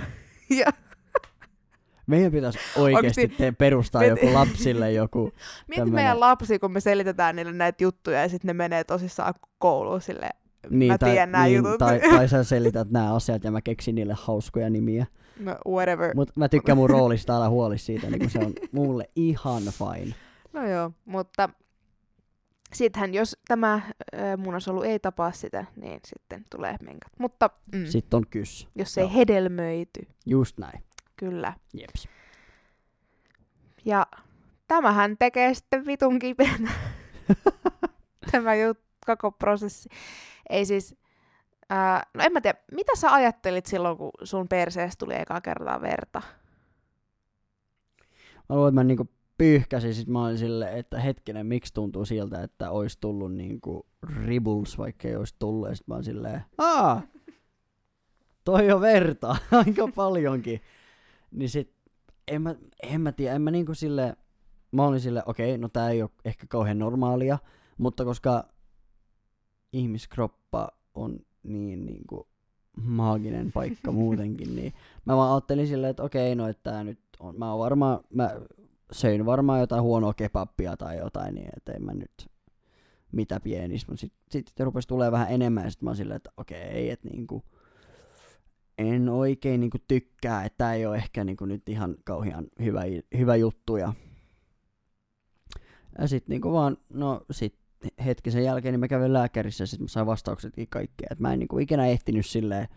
Ja 0.51 0.67
Meidän 2.07 2.33
pitäisi 2.33 2.59
oikeasti 2.77 3.29
te 3.29 3.53
perustaa 3.53 4.05
joku 4.05 4.33
lapsille 4.35 4.93
joku. 4.93 5.21
Mieti 5.69 5.81
Tämmönen- 5.81 5.95
meidän 5.95 6.21
lapsi, 6.21 6.59
kun 6.59 6.73
me 6.73 6.81
selitetään 6.81 7.37
niille 7.37 7.53
näitä 7.53 7.85
juttuja 7.85 8.23
ja 8.23 8.29
sitten 8.29 8.49
ne 8.49 8.53
menee 8.53 8.85
tosissaan 8.85 9.35
kouluun 9.59 10.01
silleen, 10.01 10.37
Niin, 10.71 10.93
mä 10.93 10.99
tai, 10.99 11.11
tiedän 11.11 11.33
nämä 11.33 11.45
niin, 11.45 11.57
jutut. 11.57 11.79
Tai, 11.79 12.01
tai 12.17 12.29
sä 12.29 12.45
selität 12.45 12.91
nämä 12.91 13.15
asiat 13.15 13.45
ja 13.45 13.51
mä 13.51 13.61
keksin 13.61 13.95
niille 13.95 14.15
hauskoja 14.17 14.71
nimiä. 14.71 15.07
no, 15.41 15.57
whatever. 15.69 16.15
Mutta 16.15 16.33
mä 16.37 16.49
tykkään 16.49 16.79
mun 16.79 16.91
roolista, 16.91 17.37
älä 17.37 17.49
huoli 17.49 17.79
siitä, 17.79 18.11
niin 18.11 18.21
kun 18.21 18.31
se 18.31 18.39
on 18.39 18.53
mulle 18.73 19.11
ihan 19.17 19.63
fine. 19.63 20.15
No 20.53 20.69
joo, 20.69 20.91
mutta 21.05 21.49
sittenhän 22.73 23.15
jos 23.15 23.37
tämä 23.49 23.75
äh, 23.75 23.83
munasolu 24.39 24.83
ei 24.83 24.99
tapaa 24.99 25.33
sitä, 25.33 25.65
niin 25.77 26.01
sitten 26.05 26.45
tulee 26.51 26.77
menkat. 26.83 27.13
Mutta 27.19 27.51
mm, 27.75 27.87
Sitten 27.87 28.17
on 28.17 28.25
kys. 28.31 28.69
jos 28.75 28.95
se 28.95 29.01
ei 29.01 29.07
joo. 29.07 29.15
hedelmöity, 29.15 30.07
Just 30.27 30.59
näin. 30.59 30.83
kyllä. 31.17 31.53
Jeps. 31.75 32.09
Ja 33.85 34.07
tämähän 34.69 35.17
tekee 35.19 35.55
sitten 35.55 35.87
vitun 35.87 36.19
kipeänä 36.19 36.73
tämä 38.33 38.55
jut, 38.55 38.79
koko 39.07 39.33
prosessi. 39.33 39.89
Ei 40.51 40.67
siis, 40.67 40.97
ää, 41.71 42.03
no 42.15 42.25
en 42.25 42.33
mä 42.33 42.41
tiedä, 42.41 42.59
mitä 42.73 42.93
sä 42.97 43.13
ajattelit 43.13 43.67
silloin, 43.67 43.97
kun 43.97 44.11
sun 44.23 44.49
perseestä 44.49 45.05
tuli 45.05 45.15
ekaa 45.15 45.41
kertaa 45.41 45.81
verta? 45.81 46.23
Mä 48.49 48.57
luulen, 48.57 48.69
että 48.69 48.81
mä 48.81 48.85
niinku 48.85 49.09
pyyhkäsin, 49.39 49.95
sit 49.95 50.09
mä 50.09 50.25
olin 50.25 50.39
silleen, 50.39 50.79
että 50.79 51.01
hetkinen, 51.01 51.47
miksi 51.47 51.75
tuntuu 51.75 52.05
siltä, 52.05 52.43
että 52.43 52.71
olisi 52.71 52.99
tullut 53.01 53.35
niinku 53.35 53.87
ribuls, 54.27 54.79
vaikka 54.79 55.09
ei 55.09 55.17
olisi 55.17 55.35
tullut. 55.39 55.69
Ja 55.69 55.77
sit 55.77 55.87
mä 55.89 55.95
olin 55.95 56.05
silleen, 56.05 56.41
aa, 56.59 57.03
toi 58.45 58.73
on 58.73 58.81
verta, 58.81 59.37
aika 59.67 59.89
paljonkin. 59.95 60.61
Niin 61.31 61.49
sit, 61.49 61.73
en 62.29 62.43
mä, 62.43 62.55
en 62.83 63.01
mä 63.01 63.13
tiedä, 63.13 63.35
en 63.35 63.43
mä 63.43 63.51
niinku 63.51 63.75
silleen, 63.75 64.17
mä 64.73 64.87
olin 64.87 65.01
silleen, 65.01 65.29
okei, 65.29 65.59
no 65.59 65.69
tää 65.69 65.91
ei 65.91 66.03
ole 66.03 66.11
ehkä 66.25 66.47
kauhean 66.49 66.79
normaalia, 66.79 67.39
mutta 67.79 68.05
koska 68.05 68.49
ihmiskroppa 69.73 70.69
on 70.95 71.19
niin 71.43 71.87
niinku 71.87 72.29
maaginen 72.83 73.53
paikka 73.53 73.93
muutenkin, 73.93 74.57
niin 74.57 74.73
mä 75.05 75.17
vaan 75.17 75.33
ajattelin 75.33 75.67
silleen, 75.67 75.91
että 75.91 76.03
okei, 76.03 76.35
no 76.35 76.49
että 76.49 76.71
tää 76.71 76.85
nyt 76.85 77.01
on, 77.21 77.39
mä 77.39 77.51
oon 77.51 77.59
varmaan, 77.59 78.01
mä 78.15 78.41
söin 78.93 79.27
varmaan 79.27 79.61
jotain 79.61 79.83
huonoa 79.83 80.15
kebappia 80.15 80.77
tai 80.77 80.99
jotain, 80.99 81.35
niin 81.35 81.49
että 81.57 81.73
en 81.73 81.85
mä 81.85 81.95
nyt 81.95 82.29
mitä 83.13 83.41
pienis, 83.41 83.89
mutta 83.89 84.01
sitten 84.01 84.21
sit, 84.31 84.49
sit 84.49 84.61
rupesi 84.61 84.89
tulee 84.89 85.13
vähän 85.13 85.31
enemmän, 85.31 85.65
ja 85.65 85.71
sitten 85.71 85.87
mä 85.87 85.91
oon 85.91 85.97
silleen, 85.97 86.17
että 86.17 86.31
okei, 86.37 86.91
että 86.91 87.09
niinku, 87.09 87.45
en 88.79 89.09
oikein 89.09 89.61
niinku 89.61 89.79
tykkää, 89.89 90.45
että 90.45 90.59
tää 90.59 90.75
ei 90.75 90.87
ole 90.87 90.97
ehkä 90.97 91.25
niinku 91.25 91.45
nyt 91.45 91.69
ihan 91.69 91.97
kauhean 92.05 92.47
hyvä, 92.63 92.83
hyvä 93.19 93.37
juttu, 93.37 93.77
ja, 93.77 93.93
ja 95.99 96.09
sitten 96.09 96.33
niinku 96.35 96.53
vaan, 96.53 96.77
no 96.89 97.25
sit 97.31 97.59
hetki 98.05 98.31
sen 98.31 98.45
jälkeen, 98.45 98.73
niin 98.73 98.81
mä 98.81 98.89
kävin 98.89 99.13
lääkärissä, 99.13 99.63
ja 99.63 99.67
sitten 99.67 99.85
mä 99.85 99.89
sain 99.89 100.07
vastauksetkin 100.07 100.67
kaikkea, 100.71 101.09
että 101.11 101.23
mä 101.23 101.33
en 101.33 101.39
niinku 101.39 101.59
ikinä 101.59 101.87
ehtinyt 101.87 102.27
silleen 102.27 102.69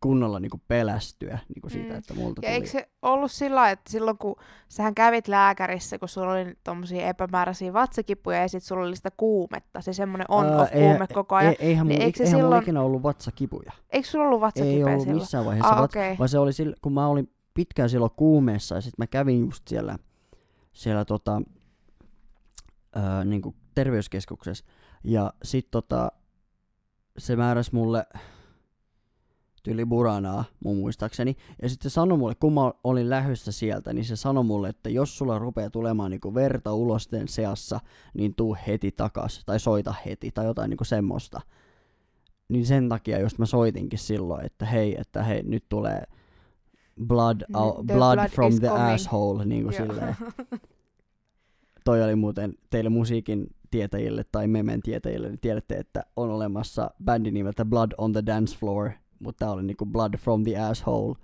kunnolla 0.00 0.40
niinku 0.40 0.60
pelästyä 0.68 1.38
niinku 1.54 1.68
siitä, 1.68 1.92
Mm. 1.92 1.98
että 1.98 2.14
multa 2.14 2.28
Ja 2.28 2.34
tuli... 2.34 2.46
eikö 2.54 2.66
se 2.66 2.88
ollut 3.02 3.30
sillä 3.32 3.70
että 3.70 3.90
silloin 3.90 4.18
kun 4.18 4.36
sähän 4.68 4.94
kävit 4.94 5.28
lääkärissä, 5.28 5.98
kun 5.98 6.08
sulla 6.08 6.32
oli 6.32 6.54
tommosia 6.64 7.06
epämääräisiä 7.08 7.72
vatsakipuja 7.72 8.40
ja 8.42 8.48
sit 8.48 8.62
sulla 8.62 8.86
oli 8.86 8.96
sitä 8.96 9.10
kuumetta, 9.16 9.80
se 9.80 9.92
semmoinen 9.92 10.26
on-off 10.30 10.72
Ää, 10.72 10.80
kuume 10.80 11.06
koko 11.14 11.34
ajan. 11.34 11.50
Ei, 11.52 11.56
eihän, 11.68 11.88
niin 11.88 12.00
mulla, 12.02 12.12
eihän 12.18 12.30
mulla 12.32 12.38
silloin- 12.46 12.62
ikinä 12.62 12.82
ollut 12.82 13.02
vatsakipuja. 13.02 13.72
Eikö 13.90 14.08
sulla 14.08 14.24
ollut 14.24 14.38
Ei 14.38 14.40
vatsakipeä 14.40 14.86
ollut 14.86 15.00
silloin? 15.00 15.20
missään 15.22 15.44
vaiheessa, 15.44 15.72
Ah, 15.74 15.80
vat, 15.80 15.90
okei. 15.90 16.18
vaan 16.18 16.28
se 16.28 16.38
oli 16.38 16.52
sillä, 16.52 16.76
kun 16.82 16.92
mä 16.92 17.06
olin 17.06 17.32
pitkään 17.54 17.90
silloin 17.90 18.12
kuumeessa 18.16 18.74
ja 18.74 18.80
sitten 18.80 19.02
mä 19.02 19.06
kävin 19.06 19.40
just 19.40 19.68
siellä, 19.68 19.98
siellä 20.72 21.04
tota, 21.04 21.42
ää, 22.94 23.24
niinku 23.24 23.54
terveyskeskuksessa 23.78 24.64
ja 25.04 25.32
sit 25.42 25.70
tota, 25.70 26.12
se 27.18 27.36
määräsi 27.36 27.74
mulle 27.74 28.06
tyli 29.62 29.86
buranaa 29.86 30.44
mun 30.64 30.76
muistaakseni. 30.76 31.36
Ja 31.62 31.68
sitten 31.68 31.90
se 31.90 31.94
sanoi 31.94 32.18
mulle, 32.18 32.34
kun 32.34 32.52
mä 32.52 32.72
olin 32.84 33.10
lähdössä 33.10 33.52
sieltä, 33.52 33.92
niin 33.92 34.04
se 34.04 34.16
sanoi 34.16 34.44
mulle, 34.44 34.68
että 34.68 34.90
jos 34.90 35.18
sulla 35.18 35.38
rupeaa 35.38 35.70
tulemaan 35.70 36.10
niinku 36.10 36.34
verta 36.34 36.74
ulosten 36.74 37.28
seassa, 37.28 37.80
niin 38.14 38.34
tuu 38.34 38.56
heti 38.66 38.92
takas, 38.92 39.42
tai 39.46 39.60
soita 39.60 39.94
heti, 40.06 40.30
tai 40.30 40.46
jotain 40.46 40.70
niinku 40.70 40.84
semmoista. 40.84 41.40
Niin 42.48 42.66
sen 42.66 42.88
takia 42.88 43.20
just 43.20 43.38
mä 43.38 43.46
soitinkin 43.46 43.98
silloin, 43.98 44.46
että 44.46 44.66
hei, 44.66 45.00
että 45.00 45.22
hei, 45.22 45.42
nyt 45.42 45.64
tulee 45.68 46.02
blood, 47.06 47.40
out, 47.54 47.86
the 47.86 47.94
blood, 47.94 48.16
blood 48.16 48.30
from 48.30 48.54
the 48.54 48.68
coming. 48.68 48.94
asshole, 48.94 49.44
niin 49.44 49.62
kuin 49.62 49.74
silleen. 49.74 50.16
Toi 51.84 52.02
oli 52.02 52.14
muuten 52.14 52.54
teille 52.70 52.90
musiikin 52.90 53.46
tietäjille 53.70 54.24
tai 54.32 54.46
memen 54.46 54.80
tietäjille, 54.82 55.28
niin 55.28 55.40
tiedätte, 55.40 55.74
että 55.74 56.04
on 56.16 56.30
olemassa 56.30 56.90
bändi 57.04 57.30
nimeltä 57.30 57.64
Blood 57.64 57.90
on 57.98 58.12
the 58.12 58.22
Dance 58.26 58.58
Floor, 58.58 58.90
mutta 59.18 59.44
tää 59.44 59.52
oli 59.52 59.62
niinku 59.62 59.86
Blood 59.86 60.14
from 60.18 60.44
the 60.44 60.58
Asshole. 60.58 61.16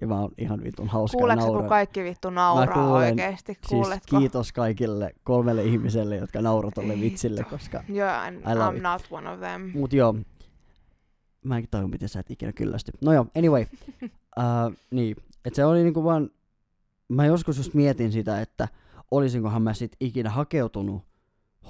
Ja 0.00 0.06
mä 0.06 0.20
oon 0.20 0.30
ihan 0.38 0.64
vitun 0.64 0.88
hauska 0.88 1.18
Kuuleeko 1.18 1.42
kun 1.42 1.52
nauraa. 1.52 1.68
kaikki 1.68 2.04
vittu 2.04 2.30
nauraa 2.30 2.74
kuulen. 2.74 2.92
oikeesti? 2.92 3.52
Siis 3.52 3.68
Kuuletko? 3.68 4.18
kiitos 4.18 4.52
kaikille 4.52 5.14
kolmelle 5.24 5.64
ihmiselle, 5.64 6.16
jotka 6.16 6.42
nauraa 6.42 6.70
tolle 6.70 7.00
vitsille, 7.00 7.44
koska... 7.50 7.84
Joo, 7.88 8.08
I 8.52 8.54
love 8.54 8.72
I'm 8.72 8.76
it. 8.76 8.82
not 8.82 9.02
one 9.10 9.30
of 9.30 9.40
them. 9.40 9.70
Mut 9.74 9.92
joo, 9.92 10.14
mä 11.44 11.56
enkin 11.56 11.70
tajun, 11.70 11.90
miten 11.90 12.08
sä 12.08 12.20
et 12.20 12.30
ikinä 12.30 12.52
kyllästy. 12.52 12.92
No 13.00 13.12
joo, 13.12 13.26
anyway. 13.36 13.66
uh, 14.02 14.74
niin, 14.90 15.16
et 15.44 15.54
se 15.54 15.64
oli 15.64 15.82
niinku 15.82 16.04
vaan... 16.04 16.30
Mä 17.08 17.26
joskus 17.26 17.56
just 17.56 17.74
mietin 17.74 18.12
sitä, 18.12 18.40
että 18.40 18.68
olisinkohan 19.10 19.62
mä 19.62 19.74
sit 19.74 19.96
ikinä 20.00 20.30
hakeutunut 20.30 21.02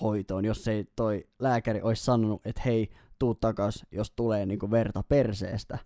hoitoon, 0.01 0.45
jos 0.45 0.69
ei 0.69 0.85
toi 0.97 1.27
lääkäri 1.39 1.83
olisi 1.83 2.05
sanonut, 2.05 2.47
että 2.47 2.63
hei, 2.65 2.91
tuu 3.19 3.35
takas, 3.35 3.87
jos 3.91 4.11
tulee 4.11 4.47
niinku 4.47 4.71
verta 4.71 5.03
perseestä. 5.09 5.79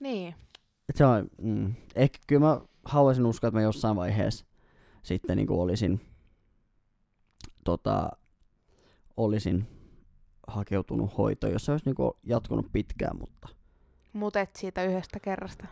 Niin. 0.00 0.34
Et 0.88 0.96
se 0.96 1.04
on, 1.04 1.26
mm, 1.42 1.74
ehkä 1.94 2.18
kyllä 2.26 2.46
mä 2.46 2.60
haluaisin 2.84 3.26
uskoa, 3.26 3.48
että 3.48 3.58
mä 3.58 3.62
jossain 3.62 3.96
vaiheessa 3.96 4.44
sitten 5.02 5.36
niinku 5.36 5.60
olisin, 5.60 6.00
tota, 7.64 8.10
olisin 9.16 9.66
hakeutunut 10.46 11.18
hoitoon, 11.18 11.52
jos 11.52 11.64
se 11.64 11.72
olisi 11.72 11.84
niinku 11.84 12.18
jatkunut 12.22 12.66
pitkään, 12.72 13.16
mutta 13.18 13.48
Mut 14.12 14.36
et 14.36 14.56
siitä 14.56 14.84
yhdestä 14.84 15.20
kerrasta. 15.20 15.66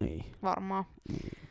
ei. 0.00 0.24
Varmaan. 0.42 0.84
Niin. 1.08 1.48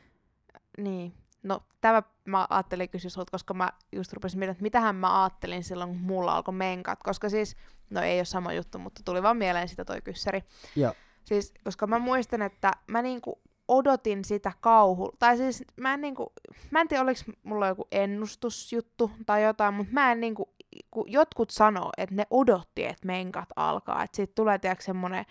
Niin. 0.77 1.13
No, 1.43 1.63
tämä 1.81 2.03
mä 2.25 2.47
ajattelin 2.49 2.89
kysyä 2.89 3.09
sulta, 3.09 3.31
koska 3.31 3.53
mä 3.53 3.69
just 3.91 4.13
rupesin 4.13 4.39
miettimään, 4.39 4.51
että 4.51 4.63
mitähän 4.63 4.95
mä 4.95 5.23
ajattelin 5.23 5.63
silloin, 5.63 5.89
kun 5.89 5.99
mulla 5.99 6.35
alkoi 6.35 6.53
menkat. 6.53 6.99
Koska 7.03 7.29
siis, 7.29 7.57
no 7.89 8.01
ei 8.01 8.19
ole 8.19 8.25
sama 8.25 8.53
juttu, 8.53 8.79
mutta 8.79 9.01
tuli 9.05 9.23
vaan 9.23 9.37
mieleen 9.37 9.67
sitä 9.67 9.85
toi 9.85 10.01
kyssäri. 10.01 10.43
Ja 10.75 10.93
Siis, 11.29 11.53
koska 11.63 11.87
mä 11.87 11.99
muistan, 11.99 12.41
että 12.41 12.71
mä 12.87 13.01
niinku 13.01 13.41
odotin 13.67 14.25
sitä 14.25 14.51
kauhu. 14.61 15.11
Tai 15.19 15.37
siis 15.37 15.63
mä 15.77 15.93
en 15.93 16.01
niinku, 16.01 16.33
mä 16.71 16.81
en 16.81 16.87
tiedä 16.87 17.03
oliko 17.03 17.21
mulla 17.43 17.67
joku 17.67 17.87
ennustusjuttu 17.91 19.11
tai 19.25 19.43
jotain, 19.43 19.73
mutta 19.73 19.93
mä 19.93 20.11
en 20.11 20.19
niinku, 20.19 20.53
kun 20.91 21.11
jotkut 21.11 21.49
sanoo, 21.49 21.89
että 21.97 22.15
ne 22.15 22.25
odotti, 22.29 22.85
että 22.85 23.07
menkat 23.07 23.49
alkaa. 23.55 24.03
Että 24.03 24.15
siitä 24.15 24.33
tulee 24.35 24.59
tiedätkö 24.59 24.83
semmonen, 24.83 25.25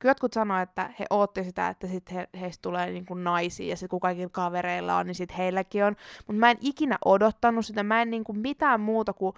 kun 0.00 0.08
jotkut 0.08 0.32
sanoo, 0.32 0.58
että 0.58 0.90
he 0.98 1.06
ootti 1.10 1.44
sitä, 1.44 1.68
että 1.68 1.86
sit 1.86 2.12
he, 2.12 2.28
heistä 2.40 2.62
tulee 2.62 2.90
niinku 2.90 3.14
naisia 3.14 3.70
ja 3.70 3.76
sit 3.76 3.90
kun 3.90 4.00
kaikilla 4.00 4.28
kavereilla 4.28 4.96
on, 4.96 5.06
niin 5.06 5.14
sit 5.14 5.38
heilläkin 5.38 5.84
on. 5.84 5.96
Mutta 6.26 6.40
mä 6.40 6.50
en 6.50 6.58
ikinä 6.60 6.98
odottanut 7.04 7.66
sitä, 7.66 7.82
mä 7.82 8.02
en 8.02 8.10
niinku 8.10 8.32
mitään 8.32 8.80
muuta 8.80 9.12
kuin 9.12 9.34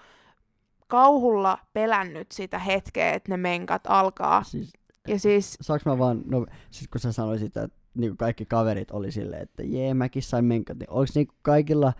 kauhulla 0.86 1.58
pelännyt 1.72 2.32
sitä 2.32 2.58
hetkeä, 2.58 3.12
että 3.12 3.32
ne 3.32 3.36
menkat 3.36 3.82
alkaa. 3.88 4.42
siis, 4.42 4.72
Ja 5.08 5.18
siis 5.18 5.56
saaks 5.60 5.84
mä 5.84 5.98
vaan, 5.98 6.22
no 6.26 6.46
sit 6.70 6.90
kun 6.90 7.00
sä 7.00 7.12
sanoit 7.12 7.40
sitä, 7.40 7.62
että 7.62 7.78
niinku 7.94 8.16
kaikki 8.16 8.46
kaverit 8.46 8.90
oli 8.90 9.12
silleen, 9.12 9.42
että 9.42 9.62
jee, 9.62 9.94
mäkin 9.94 10.22
sain 10.22 10.44
menkat, 10.44 10.78
niin 10.78 10.90
oliks 10.90 11.14
niinku 11.14 11.34
kaikilla 11.42 11.92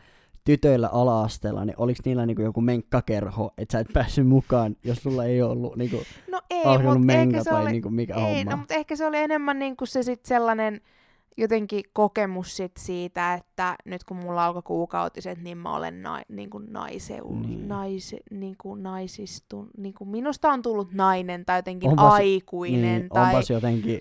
tytöillä 0.44 0.88
ala-asteella, 0.88 1.64
niin 1.64 1.74
oliks 1.78 2.00
niillä 2.04 2.26
niinku 2.26 2.42
joku 2.42 2.60
menkkakerho, 2.60 3.50
että 3.58 3.72
sä 3.72 3.78
et 3.78 3.86
päässyt 3.92 4.26
mukaan, 4.28 4.76
jos 4.84 4.98
sulla 5.02 5.24
ei 5.24 5.42
ollut 5.42 5.76
niinku 5.76 5.96
No 6.30 6.40
ei, 6.50 6.62
alkanut 6.64 6.98
mutta 6.98 7.12
ehkä 7.12 7.42
se 7.44 7.50
vai 7.50 7.62
oli, 7.62 7.70
niinku 7.70 7.90
mikä 7.90 8.14
ei, 8.14 8.20
homma? 8.38 8.50
no, 8.50 8.56
mutta 8.56 8.74
ehkä 8.74 8.96
se 8.96 9.06
oli 9.06 9.18
enemmän 9.18 9.58
niinku 9.58 9.86
se 9.86 10.02
sit 10.02 10.24
sellainen 10.26 10.80
jotenkin 11.36 11.82
kokemus 11.92 12.56
sit 12.56 12.72
siitä, 12.78 13.34
että 13.34 13.76
nyt 13.84 14.04
kun 14.04 14.16
mulla 14.16 14.46
alkoi 14.46 14.62
kuukautiset, 14.62 15.42
niin 15.42 15.58
mä 15.58 15.76
olen 15.76 16.02
na, 16.02 16.22
niinku 16.28 16.58
naiseu, 16.58 17.34
Niin. 17.34 17.42
niin. 17.50 17.68
naise, 17.68 18.18
niinku 18.30 18.74
naisistun, 18.74 19.70
niinku 19.78 20.04
minusta 20.04 20.48
on 20.48 20.62
tullut 20.62 20.92
nainen 20.92 21.44
tai 21.44 21.58
jotenkin 21.58 21.90
Onpas- 21.90 22.12
aikuinen 22.12 23.00
niin, 23.00 23.08
tai 23.08 23.24
onpas 23.34 23.50
jotenkin 23.50 24.00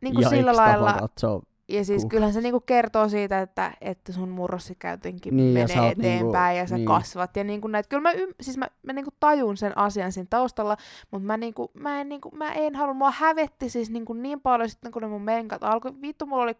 niinku 0.00 0.20
ja 0.20 0.28
sillä 0.28 0.56
lailla, 0.56 0.92
katsoa 0.92 1.42
Ja 1.68 1.84
siis 1.84 2.02
Huh. 2.02 2.08
kyllähän 2.10 2.32
se 2.34 2.40
niinku 2.40 2.60
kertoo 2.60 3.08
siitä, 3.08 3.40
että, 3.40 3.72
että 3.80 4.12
sun 4.12 4.28
murrossikä 4.28 4.90
jotenkin 4.90 5.36
Niin, 5.36 5.48
ja 5.48 5.52
menee 5.52 5.76
sä 5.76 5.82
oot 5.82 5.92
eteenpäin 5.92 6.54
niinku- 6.54 6.58
ja 6.58 6.66
sä 6.66 6.76
niin. 6.76 6.86
kasvat 6.86 7.36
ja 7.36 7.44
niinku 7.44 7.68
näitä. 7.68 7.88
Kyllä 7.88 8.00
mä, 8.02 8.12
ym, 8.12 8.28
siis 8.40 8.58
mä, 8.58 8.66
mä 8.82 8.92
niinku 8.92 9.10
tajun 9.20 9.56
sen 9.56 9.78
asian 9.78 10.12
siinä 10.12 10.26
taustalla, 10.30 10.76
mutta 11.10 11.26
mä, 11.26 11.36
niinku, 11.36 11.70
mä, 11.74 12.00
en, 12.00 12.08
niinku, 12.08 12.30
mä 12.36 12.52
en 12.52 12.74
halua, 12.74 12.94
mua 12.94 13.10
hävetti 13.10 13.68
siis 13.70 13.90
niinku 13.90 14.12
niin 14.12 14.40
paljon 14.40 14.68
sitten, 14.68 14.92
kun 14.92 15.02
ne 15.02 15.08
mun 15.08 15.22
menkat 15.22 15.64
alkoi. 15.64 15.92
Vittu, 16.02 16.26
mulla 16.26 16.42
oli 16.42 16.56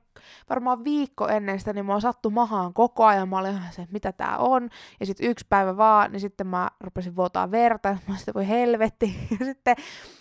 varmaan 0.51 0.85
viikko 0.85 1.29
ennen 1.29 1.59
sitä, 1.59 1.73
niin 1.73 1.87
mua 1.87 2.01
sattui 2.01 2.33
mahaan 2.33 2.75
koko 2.75 3.05
ajan. 3.05 3.29
Mä 3.29 3.39
olin 3.39 3.51
ihan 3.51 3.73
se, 3.73 3.83
että 3.83 3.93
mitä 3.93 4.13
tää 4.13 4.39
on. 4.39 4.69
Ja 5.01 5.07
sitten 5.07 5.31
yksi 5.31 5.47
päivä 5.49 5.77
vaan, 5.77 6.13
niin 6.13 6.21
sitten 6.21 6.47
mä 6.47 6.71
rupesin 6.81 7.17
vuotaa 7.17 7.51
verta, 7.51 7.89
ja 7.89 7.97
mä 8.09 8.17
sitten 8.17 8.35
voi 8.35 8.49
helvetti. 8.49 9.15
Ja 9.41 9.47
sitten 9.47 9.77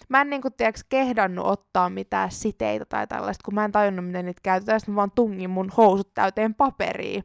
mä 0.10 0.22
en 0.22 0.30
niinku, 0.30 0.50
tiiäks, 0.50 0.84
kehdannut 0.90 1.46
ottaa 1.46 1.90
mitään 1.90 2.32
siteitä 2.32 2.86
tai 2.86 3.08
tällaista, 3.08 3.46
kun 3.46 3.56
mä 3.56 3.66
en 3.66 3.72
tajunnut, 3.72 4.06
miten 4.06 4.26
niitä 4.26 4.42
käytetään. 4.44 4.80
Sitten 4.80 4.94
mä 4.94 4.98
vaan 4.98 5.12
tungin 5.16 5.50
mun 5.50 5.70
housut 5.78 6.14
täyteen 6.14 6.56
paperia. 6.56 7.22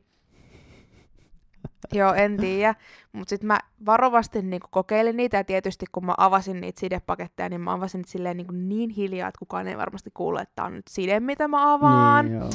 Joo, 1.92 2.14
en 2.14 2.36
tiedä. 2.36 2.74
Mutta 3.12 3.30
sitten 3.30 3.46
mä 3.46 3.58
varovasti 3.86 4.42
niinku 4.42 4.66
kokeilin 4.70 5.16
niitä, 5.16 5.36
ja 5.36 5.44
tietysti 5.44 5.86
kun 5.92 6.06
mä 6.06 6.14
avasin 6.16 6.60
niitä 6.60 6.80
sidepaketteja, 6.80 7.48
niin 7.48 7.60
mä 7.60 7.72
avasin 7.72 7.98
niitä 7.98 8.10
silleen 8.10 8.36
niinku 8.36 8.52
niin 8.52 8.90
hiljaa, 8.90 9.28
että 9.28 9.38
kukaan 9.38 9.68
ei 9.68 9.76
varmasti 9.76 10.10
kuule, 10.14 10.40
että 10.40 10.52
tää 10.56 10.64
on 10.64 10.74
nyt 10.74 10.88
side, 10.88 11.20
mitä 11.20 11.48
mä 11.48 11.72
avaan. 11.72 12.24
Niin, 12.24 12.38
joo. 12.38 12.50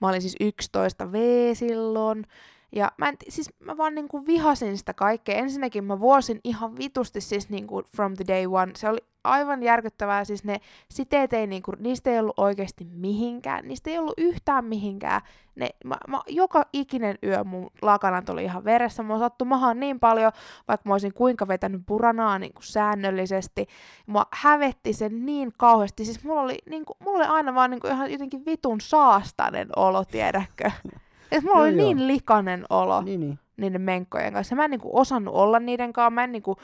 Mä 0.00 0.08
olin 0.08 0.22
siis 0.22 0.36
11 0.40 1.12
V 1.12 1.14
silloin. 1.54 2.26
Ja 2.72 2.92
mä, 2.98 3.08
en, 3.08 3.16
siis 3.28 3.50
mä 3.58 3.76
vaan 3.76 3.94
niinku 3.94 4.26
vihasin 4.26 4.78
sitä 4.78 4.94
kaikkea. 4.94 5.36
Ensinnäkin 5.36 5.84
mä 5.84 6.00
vuosin 6.00 6.40
ihan 6.44 6.76
vitusti 6.76 7.20
siis 7.20 7.48
niinku 7.48 7.82
from 7.96 8.14
the 8.14 8.24
day 8.28 8.46
one. 8.46 8.72
Se 8.76 8.88
oli 8.88 8.98
aivan 9.24 9.62
järkyttävää. 9.62 10.24
Siis 10.24 10.44
ne 10.44 10.60
siteet 10.90 11.32
ei 11.32 11.46
niinku, 11.46 11.72
niistä 11.78 12.10
ei 12.10 12.18
ollut 12.18 12.38
oikeasti 12.38 12.84
mihinkään. 12.84 13.68
Niistä 13.68 13.90
ei 13.90 13.98
ollut 13.98 14.14
yhtään 14.18 14.64
mihinkään. 14.64 15.20
Ne, 15.54 15.68
mä, 15.84 15.96
mä, 16.08 16.20
joka 16.28 16.64
ikinen 16.72 17.18
yö 17.22 17.44
mun 17.44 17.70
lakanat 17.82 18.28
oli 18.28 18.44
ihan 18.44 18.64
veressä. 18.64 19.02
Mä 19.02 19.18
sattu 19.18 19.44
mahaan 19.44 19.80
niin 19.80 20.00
paljon, 20.00 20.32
vaikka 20.68 20.88
mä 20.88 20.94
olisin 20.94 21.14
kuinka 21.14 21.48
vetänyt 21.48 21.82
puranaa 21.86 22.38
niinku 22.38 22.62
säännöllisesti. 22.62 23.66
Mua 24.06 24.26
hävetti 24.32 24.92
se 24.92 25.08
niin 25.08 25.52
kauheasti. 25.56 26.04
Siis 26.04 26.24
mulla 26.24 26.40
oli, 26.40 26.58
niinku, 26.70 26.96
mulla 26.98 27.18
oli 27.18 27.26
aina 27.26 27.54
vaan 27.54 27.70
niinku 27.70 27.86
ihan 27.86 28.12
jotenkin 28.12 28.46
vitun 28.46 28.80
saastainen 28.80 29.68
olo, 29.76 30.04
tiedätkö? 30.04 30.70
Et 31.32 31.44
mulla 31.44 31.58
Joo, 31.58 31.64
oli 31.66 31.76
joo. 31.76 31.86
niin 31.86 32.06
likainen 32.06 32.64
olo 32.70 33.02
Niin, 33.02 33.20
niin. 33.20 33.38
niiden 33.56 33.80
menkkojen 33.80 34.32
kanssa. 34.32 34.56
Mä 34.56 34.64
en 34.64 34.70
niinku 34.70 34.98
osannut 34.98 35.34
olla 35.34 35.58
niiden 35.58 35.92
kanssa. 35.92 36.10
Mä 36.10 36.24
en 36.24 36.32
niinku, 36.32 36.56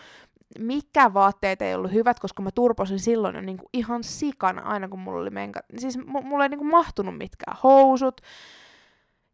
mikä 0.59 1.15
vaatteet 1.15 1.63
ei 1.63 1.75
ollut 1.75 1.93
hyvät, 1.93 2.21
koska 2.21 2.43
mä 2.43 2.51
turposin 2.51 2.99
silloin 2.99 3.35
jo 3.35 3.41
niinku 3.41 3.69
ihan 3.73 4.05
sikana 4.05 4.63
aina 4.63 4.89
kun 4.89 4.99
mulla 4.99 5.21
oli 5.21 5.31
menkat. 5.31 5.65
Siis 5.79 5.99
m- 5.99 6.27
mulla 6.27 6.45
ei 6.45 6.49
niinku 6.49 6.65
mahtunut 6.65 7.19
mitkään 7.19 7.57
housut. 7.63 8.21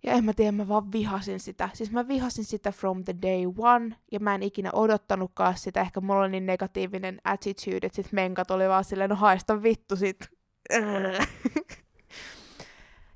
Ja 0.03 0.13
en 0.13 0.25
mä 0.25 0.33
tiedä, 0.33 0.53
mä 0.53 0.69
vaan 0.69 0.93
vihasin 0.93 1.41
sitä. 1.41 1.69
Siis 1.73 1.91
mä 1.91 2.09
vihasin 2.09 2.45
sitä 2.45 2.73
from 2.73 3.05
the 3.05 3.15
day 3.23 3.47
one, 3.59 3.97
ja 4.13 4.21
mä 4.21 4.35
en 4.35 4.43
ikinä 4.43 4.71
odottanutkaan 4.73 5.57
sitä. 5.57 5.81
Ehkä 5.81 6.01
mulla 6.01 6.21
oli 6.21 6.31
niin 6.31 6.47
negatiivinen 6.47 7.21
attitude, 7.25 7.87
että 7.87 7.97
sit 7.97 8.13
menkat 8.13 8.51
oli 8.51 8.69
vaan 8.69 8.85
silleen, 8.85 9.11
no 9.11 9.17
haista 9.17 9.63
vittu 9.63 9.97
sit. 9.97 10.31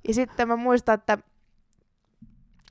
ja 0.09 0.15
sitten 0.15 0.49
mä 0.49 0.57
muistan, 0.57 0.95
että 0.95 1.19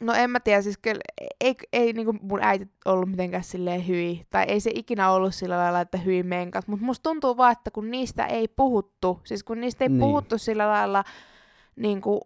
No 0.02 0.14
en 0.14 0.30
mä 0.30 0.40
tiedä, 0.40 0.62
siis 0.62 0.78
kyllä 0.78 1.00
ei, 1.42 1.56
ei 1.74 1.94
niinku 1.94 2.14
mun 2.22 2.40
äiti 2.44 2.70
ollut 2.86 3.10
mitenkään 3.10 3.44
silleen 3.44 3.88
hyi, 3.88 4.26
tai 4.30 4.46
ei 4.48 4.60
se 4.60 4.72
ikinä 4.74 5.12
ollut 5.12 5.36
sillä 5.36 5.58
lailla, 5.58 5.82
että 5.82 5.98
hyi 5.98 6.24
menkat, 6.24 6.68
mutta 6.68 6.86
musta 6.86 7.04
tuntuu 7.04 7.38
vaan, 7.38 7.52
että 7.52 7.72
kun 7.72 7.92
niistä 7.92 8.26
ei 8.26 8.48
puhuttu, 8.48 9.22
siis 9.24 9.44
kun 9.44 9.62
niistä 9.62 9.84
ei 9.84 9.90
Niin. 9.90 9.98
niin. 9.98 10.08
puhuttu 10.08 10.38
sillä 10.38 10.68
lailla, 10.68 11.04
niinku, 11.76 12.22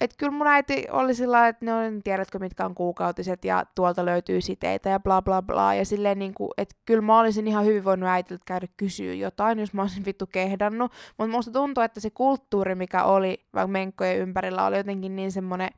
että 0.00 0.16
kyllä 0.18 0.32
mun 0.32 0.46
äiti 0.46 0.86
oli 0.90 1.14
sillä 1.14 1.32
lailla, 1.32 1.48
että 1.48 1.66
no 1.66 1.80
en 1.82 2.02
tiedätkö 2.02 2.38
mitkä 2.38 2.64
on 2.64 2.74
kuukautiset 2.74 3.44
ja 3.44 3.64
tuolta 3.74 4.04
löytyy 4.04 4.40
siteitä 4.40 4.88
ja 4.88 5.00
bla 5.00 5.22
bla 5.22 5.42
bla, 5.42 5.74
ja 5.74 5.84
silleen 5.84 6.18
niinku, 6.18 6.50
että 6.56 6.74
kyllä 6.86 7.02
mä 7.02 7.20
olisin 7.20 7.46
ihan 7.48 7.64
hyvin 7.64 7.84
voinut 7.84 8.08
äitiltä 8.08 8.42
käydä 8.46 8.66
kysyä 8.76 9.14
jotain, 9.14 9.58
jos 9.58 9.72
mä 9.74 9.82
olisin 9.82 10.04
vittu 10.04 10.26
kehdannut, 10.26 10.92
mutta 11.18 11.32
musta 11.36 11.52
tuntuu, 11.52 11.82
että 11.84 12.00
se 12.00 12.10
kulttuuri, 12.10 12.74
mikä 12.74 13.04
oli 13.04 13.46
vaikka 13.54 13.66
menkkojen 13.68 14.18
ympärillä, 14.18 14.66
oli 14.66 14.76
jotenkin 14.76 15.16
niin 15.16 15.32
semmoinen 15.32 15.70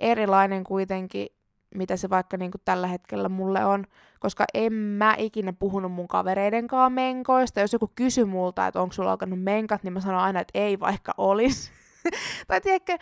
erilainen 0.00 0.64
kuitenkin, 0.64 1.26
mitä 1.74 1.96
se 1.96 2.10
vaikka 2.10 2.36
niinku 2.36 2.58
tällä 2.64 2.86
hetkellä 2.86 3.28
mulle 3.28 3.64
on, 3.64 3.84
koska 4.20 4.44
en 4.54 4.72
mä 4.72 5.14
ikinä 5.18 5.52
puhunut 5.52 5.92
mun 5.92 6.08
kavereiden 6.08 6.66
kanssa 6.66 6.90
menkoista. 6.90 7.60
Jos 7.60 7.72
joku 7.72 7.90
kysyi 7.94 8.24
multa, 8.24 8.66
että 8.66 8.80
onko 8.80 8.92
sulla 8.92 9.10
alkanut 9.10 9.42
menkat, 9.42 9.82
niin 9.82 9.92
mä 9.92 10.00
sanon 10.00 10.20
aina, 10.20 10.40
että 10.40 10.58
ei 10.58 10.80
vaikka 10.80 11.14
olis. 11.18 11.72
tai 12.48 12.60
tiedätkö, 12.60 12.98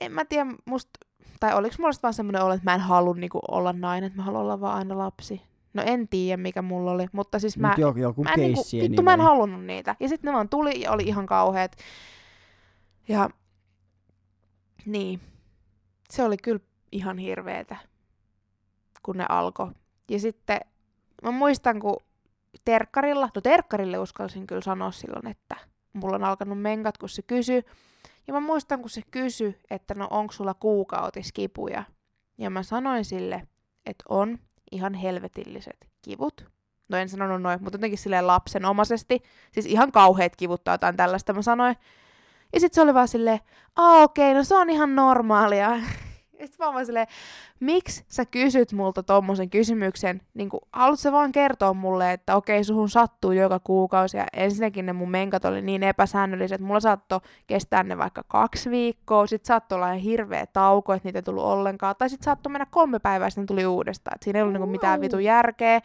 en 0.00 0.12
mä 0.12 0.24
tiedä, 0.24 0.46
musta, 0.64 0.90
tai 1.40 1.54
oliko 1.54 1.76
mulla 1.78 1.92
vaan 2.02 2.14
semmoinen 2.14 2.42
olo, 2.42 2.54
että 2.54 2.70
mä 2.70 2.74
en 2.74 2.80
halua 2.80 3.14
niinku 3.14 3.40
olla 3.48 3.72
nainen, 3.72 4.06
että 4.06 4.16
mä 4.16 4.22
haluan 4.22 4.42
olla 4.42 4.60
vaan 4.60 4.78
aina 4.78 4.98
lapsi. 4.98 5.42
No 5.74 5.82
en 5.86 6.08
tiedä, 6.08 6.42
mikä 6.42 6.62
mulla 6.62 6.90
oli, 6.90 7.06
mutta 7.12 7.38
siis 7.38 7.58
mä, 7.58 7.68
Mut 7.68 7.78
joku, 7.78 7.98
joku 7.98 8.24
mä 8.24 8.32
en, 8.32 8.40
niinku, 8.40 8.62
vittu, 8.82 9.02
mä 9.02 9.14
en 9.14 9.20
halunnut 9.20 9.64
niitä. 9.64 9.96
Ja 10.00 10.08
sitten 10.08 10.28
ne 10.28 10.34
vaan 10.34 10.48
tuli 10.48 10.80
ja 10.80 10.92
oli 10.92 11.02
ihan 11.02 11.26
kauheat. 11.26 11.76
Ja 13.08 13.30
niin, 14.86 15.20
se 16.10 16.24
oli 16.24 16.36
kyllä 16.36 16.60
ihan 16.92 17.18
hirveetä, 17.18 17.76
kun 19.02 19.16
ne 19.16 19.26
alkoi. 19.28 19.70
Ja 20.10 20.18
sitten 20.20 20.60
mä 21.22 21.30
muistan, 21.30 21.80
kun 21.80 21.96
terkkarilla, 22.64 23.28
no 23.34 23.40
terkkarille 23.40 23.98
uskalsin 23.98 24.46
kyllä 24.46 24.62
sanoa 24.62 24.90
silloin, 24.90 25.26
että 25.26 25.56
mulla 25.92 26.16
on 26.16 26.24
alkanut 26.24 26.62
menkat, 26.62 26.98
kun 26.98 27.08
se 27.08 27.22
kysyi. 27.22 27.62
Ja 28.26 28.32
mä 28.32 28.40
muistan, 28.40 28.80
kun 28.80 28.90
se 28.90 29.02
kysyi, 29.10 29.58
että 29.70 29.94
no 29.94 30.08
onko 30.10 30.32
sulla 30.32 30.54
kuukautiskipuja. 30.54 31.84
Ja 32.38 32.50
mä 32.50 32.62
sanoin 32.62 33.04
sille, 33.04 33.48
että 33.86 34.04
on 34.08 34.38
ihan 34.72 34.94
helvetilliset 34.94 35.88
kivut. 36.02 36.44
No 36.88 36.98
en 36.98 37.08
sanonut 37.08 37.42
noin, 37.42 37.62
mutta 37.62 37.76
jotenkin 37.76 37.98
silleen 37.98 38.26
lapsenomaisesti. 38.26 39.22
Siis 39.52 39.66
ihan 39.66 39.92
kauheat 39.92 40.36
kivut 40.36 40.64
tai 40.64 40.74
jotain 40.74 40.96
tällaista 40.96 41.32
mä 41.32 41.42
sanoin. 41.42 41.76
Ja 42.52 42.60
sit 42.60 42.74
se 42.74 42.80
oli 42.80 42.94
vaan 42.94 43.08
silleen, 43.08 43.40
aa 43.76 44.02
okei, 44.02 44.34
no 44.34 44.44
se 44.44 44.56
on 44.56 44.70
ihan 44.70 44.96
normaalia. 44.96 45.70
Ja 46.40 46.46
sit 46.46 46.58
mä 46.58 46.72
vaan 46.72 46.86
silleen, 46.86 47.06
miksi 47.60 48.04
sä 48.08 48.24
kysyt 48.24 48.72
multa 48.72 49.02
tommosen 49.02 49.50
kysymyksen? 49.50 50.20
Niin 50.34 50.48
haluat 50.72 51.00
sä 51.00 51.12
vaan 51.12 51.32
kertoa 51.32 51.74
mulle, 51.74 52.12
että 52.12 52.36
okei, 52.36 52.64
suhun 52.64 52.88
sattuu 52.88 53.32
joka 53.32 53.60
kuukausi. 53.60 54.16
Ja 54.16 54.26
ensinnäkin 54.32 54.86
ne 54.86 54.92
mun 54.92 55.10
menkat 55.10 55.44
oli 55.44 55.62
niin 55.62 55.82
epäsäännölliset, 55.82 56.60
mulla 56.60 56.80
saattoi 56.80 57.20
kestää 57.46 57.82
ne 57.82 57.98
vaikka 57.98 58.24
kaksi 58.28 58.70
viikkoa, 58.70 59.26
sit 59.26 59.44
saattoi 59.44 59.76
olla 59.76 59.86
ihan 59.86 59.98
hirveä 59.98 60.46
tauko, 60.46 60.92
että 60.92 61.08
niitä 61.08 61.18
ei 61.18 61.22
tullut 61.22 61.44
ollenkaan. 61.44 61.94
Tai 61.98 62.10
sit 62.10 62.22
saattoi 62.22 62.52
mennä 62.52 62.66
kolme 62.70 62.98
päivää, 62.98 63.30
sitten 63.30 63.46
tuli 63.46 63.66
uudestaan. 63.66 64.14
Et 64.14 64.22
siinä 64.22 64.38
ei 64.38 64.42
ollut 64.42 64.52
niinku 64.52 64.70
mitään 64.70 65.00
vitun 65.00 65.24
järkeä. 65.24 65.80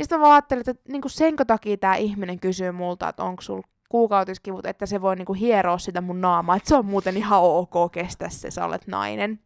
Sit 0.00 0.10
mä 0.10 0.20
vaan 0.20 0.32
ajattelin, 0.32 0.64
että 0.66 0.92
niinku 0.92 1.08
senkö 1.08 1.44
takia 1.44 1.76
tää 1.76 1.94
ihminen 1.94 2.40
kysyy 2.40 2.72
multa, 2.72 3.08
että 3.08 3.24
onko 3.24 3.42
sulla 3.42 3.68
kuukautiskivut, 3.88 4.66
että 4.66 4.86
se 4.86 5.00
voi 5.00 5.16
niinku 5.16 5.32
hieroa 5.34 5.78
sitä 5.78 6.00
mun 6.00 6.20
naamaa, 6.20 6.56
että 6.56 6.68
se 6.68 6.76
on 6.76 6.86
muuten 6.86 7.16
ihan 7.16 7.40
ok 7.42 7.92
kestä 7.92 8.28
se, 8.28 8.50
sä 8.50 8.64
olet 8.64 8.86
nainen. 8.86 9.40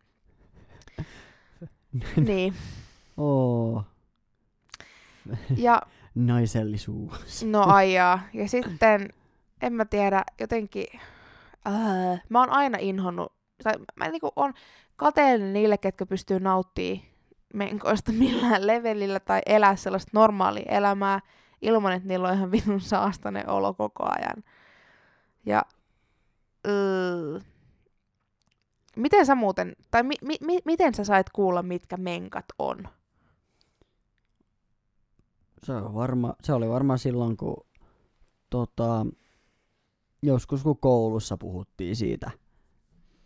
niin. 2.26 2.54
Oo, 3.16 3.84
Ja 5.56 5.82
naisellisuus. 6.14 7.44
no 7.44 7.64
ajaa. 7.66 8.20
Ja 8.32 8.48
sitten, 8.48 9.08
en 9.62 9.72
mä 9.72 9.84
tiedä, 9.84 10.24
jotenkin, 10.40 10.86
äh, 11.66 12.22
mä 12.28 12.40
oon 12.40 12.50
aina 12.50 12.78
inhonnut, 12.80 13.32
tai 13.62 13.74
mä 13.96 14.08
niinku 14.08 14.30
on 14.36 14.52
kateellinen 14.96 15.52
niille, 15.52 15.78
ketkä 15.78 16.06
pystyy 16.06 16.40
nauttimaan 16.40 17.06
menkoista 17.54 18.12
millään 18.12 18.66
levelillä 18.66 19.20
tai 19.20 19.40
elää 19.46 19.76
sellaista 19.76 20.10
normaalia 20.14 20.64
elämää 20.68 21.20
ilman, 21.62 21.92
että 21.92 22.08
niillä 22.08 22.28
on 22.28 22.34
ihan 22.34 22.50
vitun 22.52 22.80
saastainen 22.80 23.48
olo 23.48 23.74
koko 23.74 24.04
ajan. 24.04 24.44
Ja 25.46 25.62
äh, 26.68 27.44
miten 28.96 29.26
sä 29.26 29.34
muuten, 29.34 29.76
tai 29.90 30.02
mi, 30.02 30.14
mi, 30.22 30.36
mi, 30.40 30.58
miten 30.64 30.94
sä 30.94 31.04
sait 31.04 31.30
kuulla, 31.30 31.62
mitkä 31.62 31.96
menkat 31.96 32.44
on? 32.58 32.88
Se, 35.62 35.72
on 35.72 35.94
varma, 35.94 36.34
se 36.42 36.52
oli 36.52 36.68
varmaan 36.68 36.98
silloin, 36.98 37.36
kun 37.36 37.66
tota, 38.50 39.06
joskus 40.22 40.62
kun 40.62 40.78
koulussa 40.78 41.36
puhuttiin 41.36 41.96
siitä, 41.96 42.30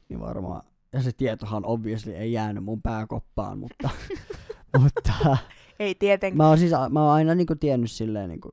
niin 0.09 0.21
varmaan, 0.21 0.63
ja 0.93 1.03
se 1.03 1.13
tietohan 1.13 1.67
obviously 1.67 2.13
ei 2.13 2.33
jäänyt 2.33 2.65
mun 2.65 2.83
pääkoppaan, 2.83 3.59
mutta, 3.59 3.91
mutta 4.79 5.37
Ei 5.79 5.95
tietenkään. 5.95 6.37
mä 6.37 6.49
oon 6.49 6.59
siis 6.59 6.73
mä 6.91 7.03
oon 7.05 7.13
aina 7.15 7.35
niinku 7.35 7.55
tiennyt 7.57 7.91
silleen, 7.91 8.29
niinku, 8.29 8.51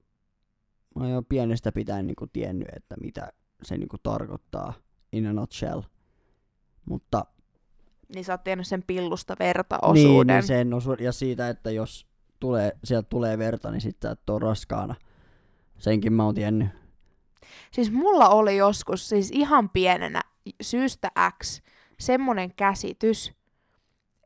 mä 0.96 1.04
oon 1.04 1.12
jo 1.12 1.22
pienestä 1.22 1.72
pitäen 1.72 2.08
niinku 2.08 2.28
tiennyt, 2.28 2.68
että 2.76 2.96
mitä 3.02 3.32
se 3.64 3.78
niinku 3.78 3.98
tarkoittaa 4.04 4.74
in 5.12 5.28
a 5.28 5.34
nutshell. 5.34 5.82
Mutta 6.86 7.26
Niin 8.16 8.26
sä 8.26 8.34
oot 8.34 8.44
tiennyt 8.44 8.68
sen 8.68 8.84
pillusta 8.88 9.36
verta 9.40 9.80
niin, 9.94 10.08
osuuden. 10.08 10.36
niin 10.36 10.48
sen 10.48 10.74
osu- 10.74 10.94
ja 11.04 11.12
siitä, 11.12 11.50
että 11.50 11.72
jos 11.72 12.08
tulee, 12.40 12.72
sieltä 12.84 13.08
tulee 13.10 13.38
verta, 13.38 13.72
niin 13.72 13.82
sit 13.82 13.98
sä 14.04 14.12
et 14.12 14.30
oo 14.30 14.40
raskaana. 14.40 14.96
Senkin 15.78 16.14
mä 16.14 16.26
oon 16.26 16.36
tiennyt. 16.36 16.68
Siis 17.72 17.92
mulla 17.92 18.30
oli 18.30 18.58
joskus, 18.58 19.10
siis 19.10 19.32
ihan 19.32 19.70
pienenä, 19.70 20.22
syystä 20.62 21.12
X 21.44 21.62
semmoinen 22.00 22.54
käsitys, 22.56 23.34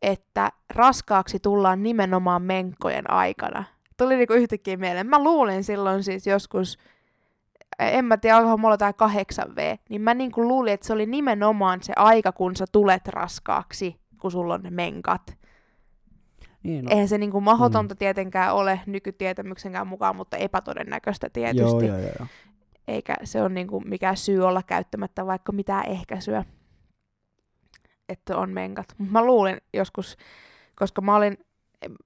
että 0.02 0.52
raskaaksi 0.70 1.40
tullaan 1.40 1.84
nimenomaan 1.84 2.42
menkkojen 2.42 3.12
aikana. 3.12 3.64
Tuli 3.98 4.16
niinku 4.16 4.34
yhtäkkiä 4.34 4.78
mieleen. 4.78 5.08
Mä 5.08 5.24
luulin 5.24 5.64
silloin 5.64 6.04
siis 6.04 6.28
joskus, 6.28 6.78
en 7.80 8.06
mä 8.06 8.18
tiedä, 8.18 8.38
onko 8.38 8.58
mulla 8.58 8.78
tai 8.78 8.92
8V, 8.92 9.78
niin 9.90 10.02
mä 10.02 10.14
niinku 10.14 10.48
luulin, 10.48 10.74
että 10.74 10.88
se 10.88 10.94
oli 10.94 11.06
nimenomaan 11.06 11.84
se 11.84 11.94
aika, 11.96 12.32
kun 12.32 12.56
sä 12.56 12.66
tulet 12.72 13.08
raskaaksi, 13.08 13.96
kun 14.22 14.32
sulla 14.32 14.54
on 14.54 14.62
ne 14.64 14.70
menkat. 14.70 15.38
Niin, 16.64 16.86
no. 16.86 16.92
Eihän 16.92 17.08
se 17.08 17.18
niinku 17.18 17.42
mahdotonta 17.42 17.96
mm. 17.96 17.98
tietenkään 17.98 18.54
ole 18.56 18.80
nykytietämyksenkään 18.86 19.88
mukaan, 19.88 20.16
mutta 20.16 20.38
epätodennäköistä 20.38 21.30
tietysti. 21.30 21.62
Joo, 21.62 21.82
joo, 21.82 21.98
joo, 21.98 22.12
joo. 22.20 22.28
Eikä 22.88 23.16
se 23.24 23.42
ole 23.42 23.50
niinku 23.50 23.80
mikään 23.80 24.18
syy 24.18 24.46
olla 24.46 24.64
käyttämättä 24.64 25.26
vaikka 25.26 25.52
mitään 25.52 25.86
ehkäisyä, 25.86 26.46
että 28.10 28.38
on 28.38 28.50
menkat. 28.50 28.88
Mä 28.98 29.26
luulin 29.26 29.58
joskus, 29.74 30.18
koska 30.76 31.02
mä 31.02 31.16
olin, 31.16 31.38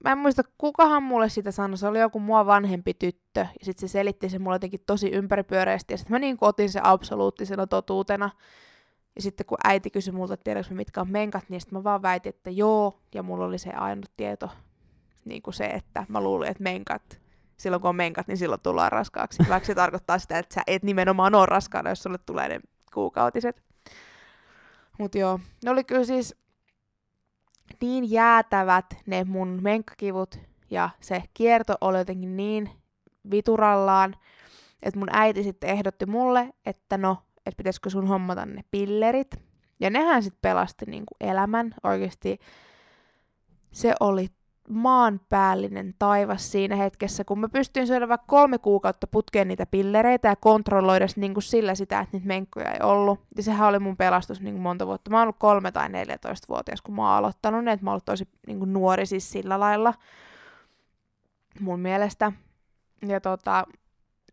mä 0.03 0.11
en 0.11 0.17
muista 0.17 0.43
kukahan 0.57 1.03
mulle 1.03 1.29
sitä 1.29 1.51
sanoi, 1.51 1.77
se 1.77 1.87
oli 1.87 1.99
joku 1.99 2.19
mua 2.19 2.45
vanhempi 2.45 2.93
tyttö, 2.93 3.39
ja 3.39 3.65
sitten 3.65 3.89
se 3.89 3.91
selitti 3.91 4.29
se 4.29 4.39
mulle 4.39 4.55
jotenkin 4.55 4.79
tosi 4.85 5.09
ympäripyöreästi, 5.09 5.93
ja 5.93 5.97
sitten 5.97 6.15
mä 6.15 6.19
niin 6.19 6.37
otin 6.41 6.69
se 6.69 6.79
absoluuttisena 6.83 7.67
totuutena, 7.67 8.29
ja 9.15 9.21
sitten 9.21 9.45
kun 9.45 9.57
äiti 9.63 9.89
kysyi 9.89 10.13
multa, 10.13 10.33
että 10.33 10.43
tiedätkö 10.43 10.73
mitkä 10.73 11.01
on 11.01 11.11
menkat, 11.11 11.49
niin 11.49 11.61
sitten 11.61 11.79
mä 11.79 11.83
vaan 11.83 12.01
väitin, 12.01 12.29
että 12.29 12.49
joo, 12.49 12.99
ja 13.13 13.23
mulla 13.23 13.45
oli 13.45 13.57
se 13.57 13.69
ainut 13.69 14.11
tieto, 14.17 14.49
niin 15.25 15.41
kuin 15.41 15.53
se, 15.53 15.65
että 15.65 16.05
mä 16.07 16.21
luulin, 16.21 16.49
että 16.49 16.63
menkat, 16.63 17.21
silloin 17.57 17.81
kun 17.81 17.89
on 17.89 17.95
menkat, 17.95 18.27
niin 18.27 18.37
silloin 18.37 18.61
tullaan 18.61 18.91
raskaaksi. 18.91 19.43
Vaikka 19.49 19.67
se 19.67 19.75
tarkoittaa 19.75 20.19
sitä, 20.19 20.39
että 20.39 20.55
sä 20.55 20.61
et 20.67 20.83
nimenomaan 20.83 21.35
ole 21.35 21.45
raskaana, 21.45 21.89
jos 21.89 22.03
sulle 22.03 22.17
tulee 22.25 22.49
ne 22.49 22.59
kuukautiset. 22.93 23.63
Mut 25.01 25.15
joo, 25.15 25.39
ne 25.65 25.71
oli 25.71 25.83
kyllä 25.83 26.03
siis 26.03 26.35
niin 27.81 28.11
jäätävät 28.11 28.85
ne 29.05 29.23
mun 29.23 29.59
menkkakivut, 29.61 30.39
ja 30.69 30.89
se 30.99 31.23
kierto 31.33 31.75
oli 31.81 31.97
jotenkin 31.97 32.37
niin 32.37 32.69
viturallaan, 33.31 34.15
että 34.83 34.99
mun 34.99 35.07
äiti 35.11 35.43
sitten 35.43 35.69
ehdotti 35.69 36.05
mulle, 36.05 36.49
että 36.65 36.97
no, 36.97 37.17
että 37.37 37.57
pitäisikö 37.57 37.89
sun 37.89 38.07
hommata 38.07 38.45
ne 38.45 38.63
pillerit. 38.71 39.35
Ja 39.79 39.89
nehän 39.89 40.23
sitten 40.23 40.41
pelasti 40.41 40.85
niinku 40.85 41.15
elämän. 41.21 41.75
Oikeasti 41.83 42.39
se 43.71 43.93
oli 43.99 44.27
maanpäällinen 44.69 45.95
taivas 45.99 46.51
siinä 46.51 46.75
hetkessä, 46.75 47.23
kun 47.23 47.39
mä 47.39 47.49
pystyin 47.49 47.87
syödä 47.87 48.07
vaikka 48.07 48.27
kolme 48.27 48.57
kuukautta 48.57 49.07
putkeen 49.07 49.47
niitä 49.47 49.65
pillereitä 49.65 50.27
ja 50.27 50.35
kontrolloida 50.35 51.05
niin 51.15 51.33
kuin 51.33 51.43
sillä 51.43 51.75
sitä, 51.75 51.99
että 51.99 52.17
niitä 52.17 52.27
menkkoja 52.27 52.71
ei 52.71 52.79
ollut. 52.83 53.19
Ja 53.37 53.43
sehän 53.43 53.69
oli 53.69 53.79
mun 53.79 53.97
pelastus 53.97 54.41
niin 54.41 54.53
kuin 54.53 54.61
monta 54.61 54.87
vuotta. 54.87 55.11
Mä 55.11 55.17
oon 55.17 55.23
ollut 55.23 55.39
kolme 55.39 55.71
tai 55.71 55.87
14-vuotias, 55.87 56.81
kun 56.81 56.95
mä 56.95 57.01
oon 57.01 57.17
aloittanut 57.17 57.63
ne, 57.63 57.71
että 57.71 57.83
mä 57.83 57.89
oon 57.89 57.93
ollut 57.93 58.05
tosi 58.05 58.27
niin 58.47 58.59
kuin 58.59 58.73
nuori 58.73 59.05
siis 59.05 59.31
sillä 59.31 59.59
lailla 59.59 59.93
mun 61.59 61.79
mielestä. 61.79 62.31
Ja 63.07 63.21
tota, 63.21 63.65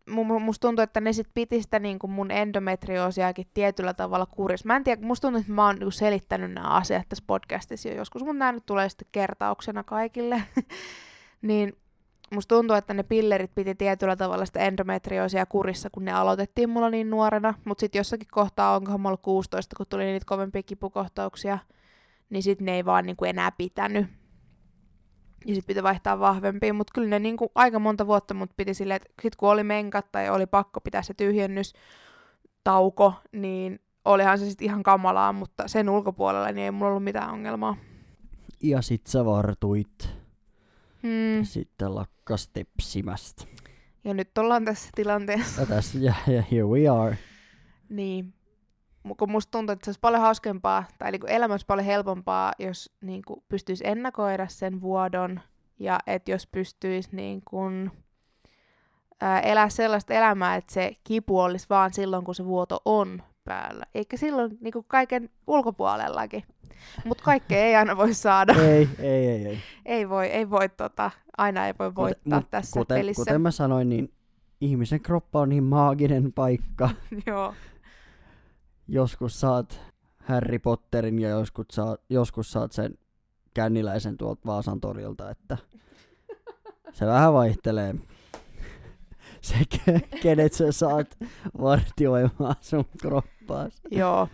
musta 0.09 0.67
tuntuu, 0.67 0.83
että 0.83 1.01
ne 1.01 1.13
sit 1.13 1.27
piti 1.33 1.61
sitä 1.61 1.79
niin 1.79 1.99
kuin 1.99 2.11
mun 2.11 2.31
endometrioosiakin 2.31 3.47
tietyllä 3.53 3.93
tavalla 3.93 4.25
kurissa. 4.25 4.67
Mä 4.67 4.75
en 4.75 4.83
tiedä, 4.83 5.01
musta 5.01 5.27
tuntuu, 5.27 5.39
että 5.41 5.53
mä 5.53 5.65
oon 5.65 5.75
niin 5.75 5.91
selittänyt 5.91 6.51
nämä 6.51 6.67
asiat 6.67 7.09
tässä 7.09 7.23
podcastissa 7.27 7.89
jo 7.89 7.95
joskus, 7.95 8.23
mutta 8.23 8.39
nämä 8.39 8.51
nyt 8.51 8.65
tulee 8.65 8.89
sitten 8.89 9.07
kertauksena 9.11 9.83
kaikille. 9.83 10.43
niin 11.41 11.77
musta 12.31 12.55
tuntuu, 12.55 12.75
että 12.75 12.93
ne 12.93 13.03
pillerit 13.03 13.55
piti 13.55 13.75
tietyllä 13.75 14.15
tavalla 14.15 14.45
sitä 14.45 14.59
endometrioosia 14.59 15.45
kurissa, 15.45 15.89
kun 15.91 16.05
ne 16.05 16.11
aloitettiin 16.11 16.69
mulla 16.69 16.89
niin 16.89 17.09
nuorena, 17.09 17.53
mutta 17.65 17.79
sitten 17.79 17.99
jossakin 17.99 18.27
kohtaa, 18.31 18.75
onkohan 18.75 19.01
mulla 19.01 19.17
16, 19.17 19.75
kun 19.75 19.85
tuli 19.89 20.05
niitä 20.05 20.25
kovempia 20.25 20.63
kipukohtauksia, 20.63 21.57
niin 22.29 22.43
sitten 22.43 22.65
ne 22.65 22.75
ei 22.75 22.85
vaan 22.85 23.05
niin 23.05 23.15
kuin 23.15 23.29
enää 23.29 23.51
pitänyt. 23.51 24.18
Ja 25.45 25.55
sitten 25.55 25.67
piti 25.67 25.83
vaihtaa 25.83 26.19
vahvempiin, 26.19 26.75
mutta 26.75 26.91
kyllä 26.93 27.09
ne 27.09 27.19
niinku 27.19 27.51
aika 27.55 27.79
monta 27.79 28.07
vuotta 28.07 28.33
mut 28.33 28.49
piti 28.57 28.73
silleen, 28.73 28.95
että 28.95 29.09
sit 29.21 29.35
kun 29.35 29.49
oli 29.49 29.63
menkat 29.63 30.11
tai 30.11 30.29
oli 30.29 30.45
pakko 30.45 30.81
pitää 30.81 31.01
se 31.01 31.13
tyhjennys, 31.13 31.73
tauko, 32.63 33.13
niin 33.31 33.79
olihan 34.05 34.39
se 34.39 34.49
sitten 34.49 34.65
ihan 34.65 34.83
kamalaa, 34.83 35.33
mutta 35.33 35.67
sen 35.67 35.89
ulkopuolella 35.89 36.51
niin 36.51 36.65
ei 36.65 36.71
mulla 36.71 36.89
ollut 36.89 37.03
mitään 37.03 37.29
ongelmaa. 37.29 37.75
Ja 38.63 38.81
sit 38.81 39.07
sä 39.07 39.25
vartuit. 39.25 40.09
Hmm. 41.03 41.37
Ja 41.37 41.45
sitten 41.45 41.95
lakkas 41.95 42.47
tepsimästä. 42.47 43.43
Ja 44.03 44.13
nyt 44.13 44.37
ollaan 44.37 44.65
tässä 44.65 44.89
tilanteessa. 44.95 45.61
Ja 45.61 45.67
tässä, 45.67 45.99
ja, 45.99 46.13
ja 46.27 46.43
here 46.51 46.63
we 46.63 46.87
are. 46.87 47.17
Niin. 47.89 48.33
Kun 49.17 49.31
musta 49.31 49.51
tuntuu, 49.51 49.73
että 49.73 49.85
se 49.85 49.89
olisi 49.89 49.99
paljon 49.99 50.21
hauskempaa, 50.21 50.83
tai 50.97 51.11
niin 51.11 51.27
elämä 51.27 51.53
olisi 51.53 51.65
paljon 51.65 51.85
helpompaa, 51.85 52.53
jos 52.59 52.91
niin 53.01 53.21
kuin 53.27 53.43
pystyisi 53.49 53.87
ennakoida 53.87 54.47
sen 54.47 54.81
vuodon, 54.81 55.39
ja 55.79 55.99
että 56.07 56.31
jos 56.31 56.47
pystyisi 56.47 57.09
niin 57.11 57.41
kuin, 57.49 57.91
ää, 59.21 59.39
elää 59.39 59.69
sellaista 59.69 60.13
elämää, 60.13 60.55
että 60.55 60.73
se 60.73 60.91
kipu 61.03 61.39
olisi 61.39 61.65
vaan 61.69 61.93
silloin, 61.93 62.25
kun 62.25 62.35
se 62.35 62.45
vuoto 62.45 62.81
on 62.85 63.23
päällä, 63.43 63.85
eikä 63.95 64.17
silloin 64.17 64.57
niin 64.61 64.73
kuin 64.73 64.85
kaiken 64.87 65.29
ulkopuolellakin. 65.47 66.43
Mutta 67.05 67.23
kaikkea 67.23 67.65
ei 67.65 67.75
aina 67.75 67.97
voi 67.97 68.13
saada. 68.13 68.53
Ei, 68.61 68.89
ei, 68.99 69.27
ei. 69.27 69.45
Ei, 69.45 69.59
ei 69.85 70.09
voi, 70.09 70.27
ei 70.27 70.49
voi 70.49 70.69
tota, 70.69 71.11
aina 71.37 71.67
ei 71.67 71.73
voi 71.79 71.95
voittaa 71.95 72.39
Kuten, 72.39 72.51
tässä 72.51 72.79
kuten, 72.79 72.97
pelissä. 72.97 73.21
Kuten 73.21 73.41
mä 73.41 73.51
sanoin, 73.51 73.89
niin 73.89 74.13
ihmisen 74.61 75.01
kroppa 75.01 75.39
on 75.39 75.49
niin 75.49 75.63
maaginen 75.63 76.33
paikka. 76.33 76.89
Joo. 77.27 77.53
Joskus 78.91 79.39
saat 79.39 79.81
Harry 80.23 80.59
Potterin 80.59 81.19
ja 81.19 81.29
joskus 81.29 81.65
saat, 81.71 82.01
joskus 82.09 82.51
saat 82.51 82.71
sen 82.71 82.97
känniläisen 83.53 84.17
tuolta 84.17 84.41
Vaasan 84.45 84.81
torilta, 84.81 85.29
että 85.29 85.57
se 86.93 87.05
vähän 87.05 87.33
vaihtelee. 87.33 87.95
Se, 89.41 89.55
ke- 89.55 90.19
kenet 90.21 90.53
sä 90.53 90.71
saat 90.71 91.17
vartioimaan 91.61 92.55
sun 92.61 92.85
kroppaas. 93.01 93.73
Joo. 93.91 94.27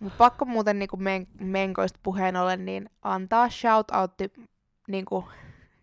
Mut 0.00 0.18
pakko 0.18 0.44
muuten 0.44 0.78
niinku 0.78 0.96
men- 0.96 1.26
menkoista 1.40 1.98
puheen 2.02 2.36
ollen, 2.36 2.64
niin 2.64 2.90
antaa 3.02 3.50
shoutoutti 3.50 4.32
niinku... 4.88 5.24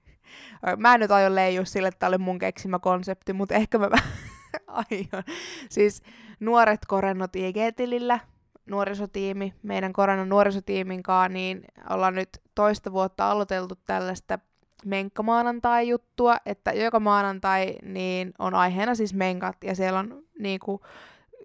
Mä 0.78 0.94
en 0.94 1.00
nyt 1.00 1.12
aio 1.12 1.36
leijua 1.36 1.66
sille, 1.66 1.88
että 1.88 2.00
tää 2.00 2.10
oli 2.10 2.18
mun 2.18 2.40
keksimä 2.40 2.80
konsepti, 2.80 3.34
mutta 3.34 3.56
ehkä 3.56 3.78
mä 3.78 3.92
vähän 3.92 4.10
aion. 4.68 5.24
Siis 5.70 6.02
nuoret 6.40 6.86
korennot 6.88 7.36
IG-tilillä, 7.36 8.20
nuorisotiimi, 8.66 9.54
meidän 9.64 9.94
korennon 9.94 10.30
nuorisotiimin 10.30 11.04
kanssa, 11.04 11.30
niin 11.30 11.62
ollaan 11.90 12.16
nyt 12.16 12.30
toista 12.56 12.92
vuotta 12.92 13.32
aloiteltu 13.32 13.76
tällaista 13.76 14.40
menkkamaanantai-juttua, 14.86 16.36
että 16.46 16.72
joka 16.72 17.00
maanantai 17.00 17.76
niin 17.82 18.34
on 18.40 18.54
aiheena 18.54 18.96
siis 18.96 19.14
menkat, 19.14 19.58
ja 19.64 19.76
siellä 19.76 20.00
on 20.00 20.24
niinku, 20.40 20.82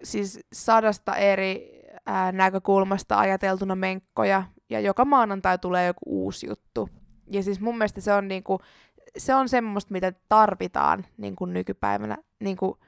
siis 0.03 0.39
sadasta 0.53 1.15
eri 1.15 1.81
ää, 2.05 2.31
näkökulmasta 2.31 3.19
ajateltuna 3.19 3.75
menkkoja, 3.75 4.43
ja 4.69 4.79
joka 4.79 5.05
maanantai 5.05 5.57
tulee 5.57 5.87
joku 5.87 5.99
uusi 6.05 6.47
juttu. 6.47 6.89
Ja 7.27 7.43
siis 7.43 7.59
mun 7.59 7.77
mielestä 7.77 8.01
se 8.01 8.13
on, 8.13 8.27
niinku, 8.27 8.59
se 9.17 9.35
on 9.35 9.49
semmoista, 9.49 9.91
mitä 9.91 10.13
tarvitaan 10.29 11.05
niinku 11.17 11.45
nykypäivänä 11.45 12.17
niinku, 12.39 12.79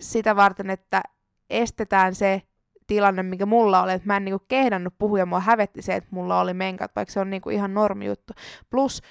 sitä 0.00 0.36
varten, 0.36 0.70
että 0.70 1.02
estetään 1.50 2.14
se 2.14 2.42
tilanne, 2.86 3.22
mikä 3.22 3.46
mulla 3.46 3.82
oli, 3.82 3.92
että 3.92 4.06
mä 4.06 4.16
en 4.16 4.24
niinku 4.24 4.44
kehdannut 4.48 4.94
puhua 4.98 5.18
ja 5.18 5.26
mua 5.26 5.40
hävetti 5.40 5.82
se, 5.82 5.94
että 5.94 6.08
mulla 6.12 6.40
oli 6.40 6.54
menkat, 6.54 6.96
vaikka 6.96 7.12
se 7.12 7.20
on 7.20 7.30
niinku 7.30 7.50
ihan 7.50 7.74
normi 7.74 8.06
juttu. 8.06 8.32
Plus 8.70 9.02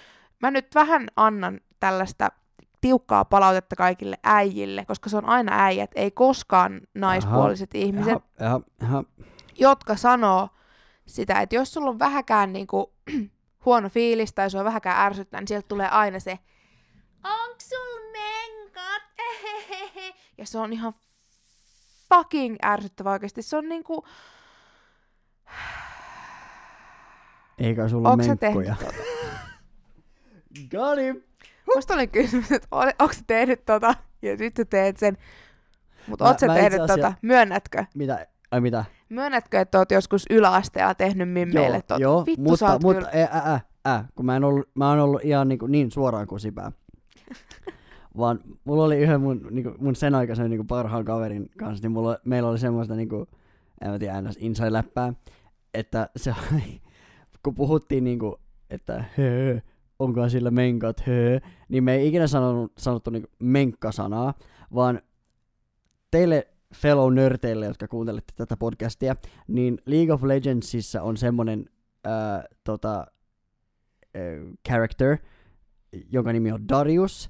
mä 0.42 0.52
nyt 0.52 0.76
vähän 0.76 1.08
annan 1.16 1.60
tällaista 1.80 2.32
tiukkaa 2.82 3.26
palautetta 3.26 3.76
kaikille 3.76 4.18
äijille, 4.24 4.86
koska 4.86 5.10
se 5.10 5.18
on 5.18 5.26
aina 5.26 5.64
äijät, 5.66 5.92
ei 5.96 6.12
koskaan 6.12 6.82
naispuoliset 6.94 7.70
aha, 7.76 7.84
ihmiset, 7.84 8.18
aha, 8.42 8.62
aha. 8.84 9.04
jotka 9.60 9.96
sanoo 9.96 10.50
sitä, 11.06 11.42
että 11.42 11.56
jos 11.56 11.74
sulla 11.74 11.90
on 11.90 12.00
vähäkään 12.00 12.54
niinku, 12.54 12.94
huono 13.66 13.90
fiilis 13.90 14.34
tai 14.34 14.48
on 14.60 14.66
vähäkään 14.66 15.06
ärsyttää, 15.06 15.42
niin 15.42 15.48
sieltä 15.48 15.68
tulee 15.68 15.90
aina 15.90 16.20
se, 16.20 16.40
onks 17.24 17.70
sul 17.70 18.12
menkat? 18.12 18.65
Ja 20.38 20.46
se 20.46 20.58
on 20.60 20.74
ihan 20.74 20.94
fucking 22.14 22.56
ärsyttävä 22.66 23.12
oikeesti. 23.12 23.42
Se 23.42 23.58
on 23.58 23.70
niinku... 23.70 24.06
Eikä 27.58 27.88
sulla 27.88 28.10
Onko 28.10 28.24
sä 28.24 28.36
menkkoja. 28.42 28.76
tehnyt 28.76 28.96
tota? 28.96 29.04
Got 30.72 30.98
him. 30.98 31.22
Musta 31.76 31.94
oli 31.94 32.08
kysymys, 32.08 32.52
että 32.52 32.68
onko 33.00 33.14
sä 33.14 33.22
tehnyt 33.28 33.66
tota? 33.66 33.96
Ja 34.22 34.38
sit 34.38 34.54
sä 34.58 34.66
teet 34.66 34.98
sen. 34.98 35.18
Mut 36.08 36.20
Mä- 36.20 36.28
oot 36.28 36.40
sä 36.40 36.48
tehnyt 36.48 36.82
asia- 36.82 36.96
tota? 36.96 37.14
Myönnätkö? 37.22 37.86
Mitä? 37.96 38.28
Ai 38.52 38.62
mitä? 38.62 38.86
Myönnätkö, 39.10 39.60
että 39.60 39.78
oot 39.78 39.92
joskus 39.92 40.26
yläasteella 40.30 40.96
tehnyt 40.96 41.30
mimmeille 41.30 41.82
tota? 41.82 42.02
joo 42.02 42.26
Vittu 42.26 42.42
mutta, 42.42 42.58
sä 42.58 42.72
oot 42.72 42.82
mutta 42.84 43.06
kyllä... 43.10 43.24
ä, 43.24 43.52
ä, 43.52 43.54
ä, 43.54 43.60
ä, 43.94 44.06
kun 44.16 44.26
mä 44.26 44.36
en 44.36 44.44
ollut, 44.44 44.70
mä 44.76 44.90
oon 44.90 45.00
ollut 45.00 45.22
ihan 45.24 45.48
niin, 45.48 45.60
kuin, 45.60 45.72
niin 45.72 45.92
suoraan 45.92 46.28
kuin 46.28 46.40
sipää. 46.40 46.72
Vaan 48.18 48.40
mulla 48.64 48.84
oli 48.84 48.98
yhden 48.98 49.22
mun, 49.22 49.48
niin 49.52 49.64
kuin, 49.64 49.76
mun 49.80 49.96
sen 49.96 50.16
aikaisen 50.16 50.50
niin 50.50 50.58
kuin 50.58 50.68
parhaan 50.68 51.06
kaverin 51.06 51.50
kanssa, 51.58 51.84
niin 51.84 51.92
mulla, 51.92 52.18
meillä 52.26 52.50
oli 52.50 52.60
semmoista 52.60 52.96
niin 52.96 53.10
kuin, 53.10 53.28
en 53.82 53.92
mä 53.92 54.00
tiedä, 54.00 54.22
ns. 54.22 54.38
inside-läppää, 54.38 55.14
että 55.74 56.10
se 56.16 56.34
oli, 56.52 56.82
kun 57.44 57.56
puhuttiin 57.56 58.04
niinku, 58.04 58.40
että 58.70 59.04
höö, 59.18 59.60
onkohan 60.00 60.30
sillä 60.30 60.52
menkat, 60.52 61.02
höö, 61.08 61.40
niin 61.70 61.84
me 61.84 61.94
ei 61.96 62.08
ikinä 62.08 62.28
sanonut, 62.28 62.72
sanottu 62.78 63.10
niinku 63.10 63.30
menkkasanaa, 63.40 64.34
vaan 64.74 65.02
teille 66.12 66.48
fellow 66.76 67.14
nörteille, 67.14 67.66
jotka 67.66 67.88
kuuntelette 67.88 68.34
tätä 68.36 68.58
podcastia, 68.58 69.16
niin 69.48 69.78
League 69.86 70.14
of 70.14 70.24
Legendsissa 70.24 71.02
on 71.02 71.18
semmonen 71.18 71.66
äh, 72.08 72.44
tota, 72.64 73.08
äh, 74.16 74.22
character, 74.68 75.18
jonka 76.12 76.34
nimi 76.34 76.52
on 76.52 76.68
Darius, 76.70 77.30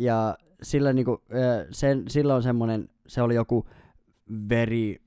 ja 0.00 0.38
sillä, 0.62 0.92
niinku, 0.92 1.22
sen, 1.70 2.04
sillä 2.08 2.34
on 2.34 2.42
semmonen, 2.42 2.88
se 3.06 3.22
oli 3.22 3.34
joku 3.34 3.66
veri 4.48 5.02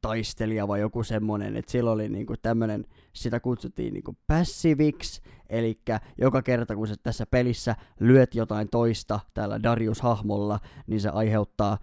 taistelija 0.00 0.68
vai 0.68 0.80
joku 0.80 1.02
semmonen, 1.02 1.56
että 1.56 1.72
sillä 1.72 1.90
oli 1.90 2.08
niinku 2.08 2.34
tämmönen, 2.42 2.84
sitä 3.12 3.40
kutsuttiin 3.40 3.94
niinku 3.94 4.16
passiviksi, 4.26 5.22
eli 5.48 5.80
joka 6.18 6.42
kerta 6.42 6.76
kun 6.76 6.88
sä 6.88 6.94
tässä 7.02 7.26
pelissä 7.26 7.76
lyöt 8.00 8.34
jotain 8.34 8.68
toista 8.68 9.20
tällä 9.34 9.60
Darius-hahmolla, 9.62 10.58
niin 10.86 11.00
se 11.00 11.08
aiheuttaa, 11.08 11.78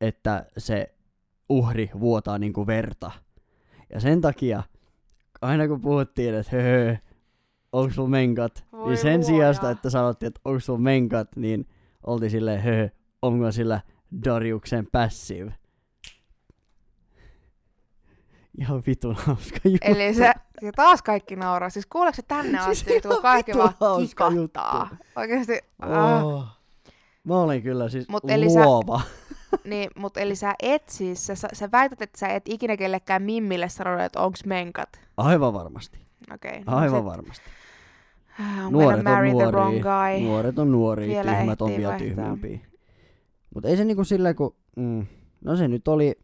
että 0.00 0.46
se 0.58 0.94
uhri 1.48 1.90
vuotaa 2.00 2.38
niinku 2.38 2.66
verta. 2.66 3.10
Ja 3.94 4.00
sen 4.00 4.20
takia, 4.20 4.62
aina 5.42 5.68
kun 5.68 5.80
puhuttiin, 5.80 6.34
että 6.34 6.56
höhö, 6.56 6.96
onko 7.72 7.94
sulla 7.94 8.08
menkat, 8.08 8.64
Voi 8.72 8.86
niin 8.86 8.96
sen 8.98 9.12
luoja. 9.12 9.26
sijasta, 9.26 9.70
että 9.70 9.90
sanottiin, 9.90 10.28
että 10.28 10.40
onko 10.44 10.60
sulla 10.60 10.78
menkat, 10.78 11.36
niin 11.36 11.66
oltiin 12.06 12.30
silleen, 12.30 12.62
höhö, 12.62 12.88
onko 13.22 13.52
sillä 13.52 13.80
Dariuksen 14.24 14.86
passive. 14.92 15.54
Ihan 18.60 18.82
vitun 18.86 19.14
hauska 19.14 19.58
juttu. 19.64 19.78
Eli 19.90 20.14
se, 20.14 20.32
ja 20.62 20.72
taas 20.72 21.02
kaikki 21.02 21.36
nauraa. 21.36 21.70
Siis 21.70 21.86
kuuleeko 21.86 22.16
se 22.16 22.22
tänne 22.22 22.58
Siis 22.58 22.78
asti, 22.78 22.96
että 22.96 23.08
ihan 23.08 23.22
kaikki 23.22 23.52
vaan 23.54 23.74
kikattaa. 24.00 24.96
Oikeesti, 25.16 25.60
ah. 25.78 26.24
Oh. 26.24 26.44
Mä 27.24 27.34
olin 27.40 27.62
kyllä 27.62 27.88
siis 27.88 28.08
Mut 28.08 28.30
eli 28.30 28.50
sä- 28.50 28.64
luova. 28.64 29.00
Niin, 29.64 29.90
mutta 29.96 30.20
eli 30.20 30.36
sä 30.36 30.54
et 30.62 30.88
siis, 30.88 31.26
sä, 31.26 31.34
sä 31.52 31.70
väität, 31.72 32.02
että 32.02 32.18
sä 32.18 32.28
et 32.28 32.42
ikinä 32.48 32.76
kellekään 32.76 33.22
mimmille 33.22 33.68
sanonut, 33.68 34.00
että 34.00 34.20
onks 34.20 34.44
menkat. 34.44 35.00
Aivan 35.16 35.54
varmasti. 35.54 35.98
Okei. 36.34 36.62
Aivan 36.66 37.00
sit, 37.00 37.04
varmasti. 37.04 37.44
I'm 38.40 38.70
Nuoret 38.72 39.02
marry 39.04 39.30
on 39.30 39.36
the 39.36 39.44
wrong 39.50 39.74
nuoria. 39.82 39.82
guy. 40.18 40.20
Nuoret 40.26 40.58
on 40.58 40.72
nuoria, 40.72 41.08
Vielä 41.08 41.34
tyhmät 41.34 41.62
on 41.62 41.68
vielä 41.68 41.88
vaihtaa. 41.88 42.08
tyhmempiä. 42.08 42.58
Mutta 43.54 43.68
ei 43.68 43.76
se 43.76 43.84
niinku 43.84 44.04
silleen, 44.04 44.36
kun... 44.36 44.54
Mm, 44.76 45.06
no 45.44 45.56
se 45.56 45.68
nyt 45.68 45.88
oli... 45.88 46.14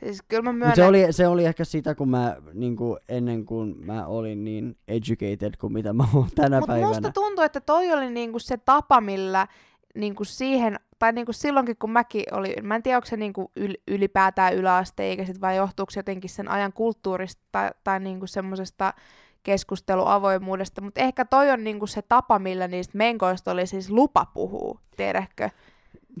Siis 0.00 0.22
kyllä 0.28 0.42
mä 0.42 0.52
Mut 0.52 0.58
myönnän, 0.58 0.76
se, 0.76 0.84
oli, 0.84 1.06
se 1.10 1.28
oli 1.28 1.44
ehkä 1.44 1.64
sitä, 1.64 1.94
kun 1.94 2.08
mä 2.10 2.36
niinku, 2.54 2.98
ennen 3.08 3.44
kuin 3.44 3.86
mä 3.86 4.06
olin 4.06 4.44
niin 4.44 4.76
educated 4.88 5.52
kuin 5.60 5.72
mitä 5.72 5.92
mä 5.92 6.04
oon 6.14 6.28
tänä 6.34 6.56
Mutta 6.60 6.72
päivänä. 6.72 6.88
musta 6.88 7.12
tuntuu, 7.12 7.44
että 7.44 7.60
toi 7.60 7.92
oli 7.92 8.10
niinku 8.10 8.38
se 8.38 8.56
tapa, 8.56 9.00
millä 9.00 9.46
niinku 9.94 10.24
siihen, 10.24 10.76
tai 10.98 11.12
niinku 11.12 11.32
silloinkin 11.32 11.76
kun 11.78 11.90
mäkin 11.90 12.22
olin, 12.32 12.54
mä 12.62 12.74
en 12.74 12.82
tiedä 12.82 12.98
onko 12.98 13.06
se 13.06 13.16
niinku 13.16 13.50
yl, 13.56 13.74
ylipäätään 13.88 14.54
yläasteikäiset 14.54 15.40
vai 15.40 15.56
johtuuko 15.56 15.90
se 15.90 15.98
jotenkin 15.98 16.30
sen 16.30 16.48
ajan 16.48 16.72
kulttuurista 16.72 17.42
tai, 17.52 17.70
tai 17.84 18.00
niinku 18.00 18.26
semmoisesta 18.26 18.94
keskusteluavoimuudesta, 19.42 20.80
mutta 20.80 21.00
ehkä 21.00 21.24
toi 21.24 21.50
on 21.50 21.64
niinku 21.64 21.86
se 21.86 22.02
tapa, 22.02 22.38
millä 22.38 22.68
niistä 22.68 22.98
menkoista 22.98 23.50
oli 23.52 23.66
siis 23.66 23.90
lupa 23.90 24.26
puhua, 24.34 24.78
tiedätkö? 24.96 25.50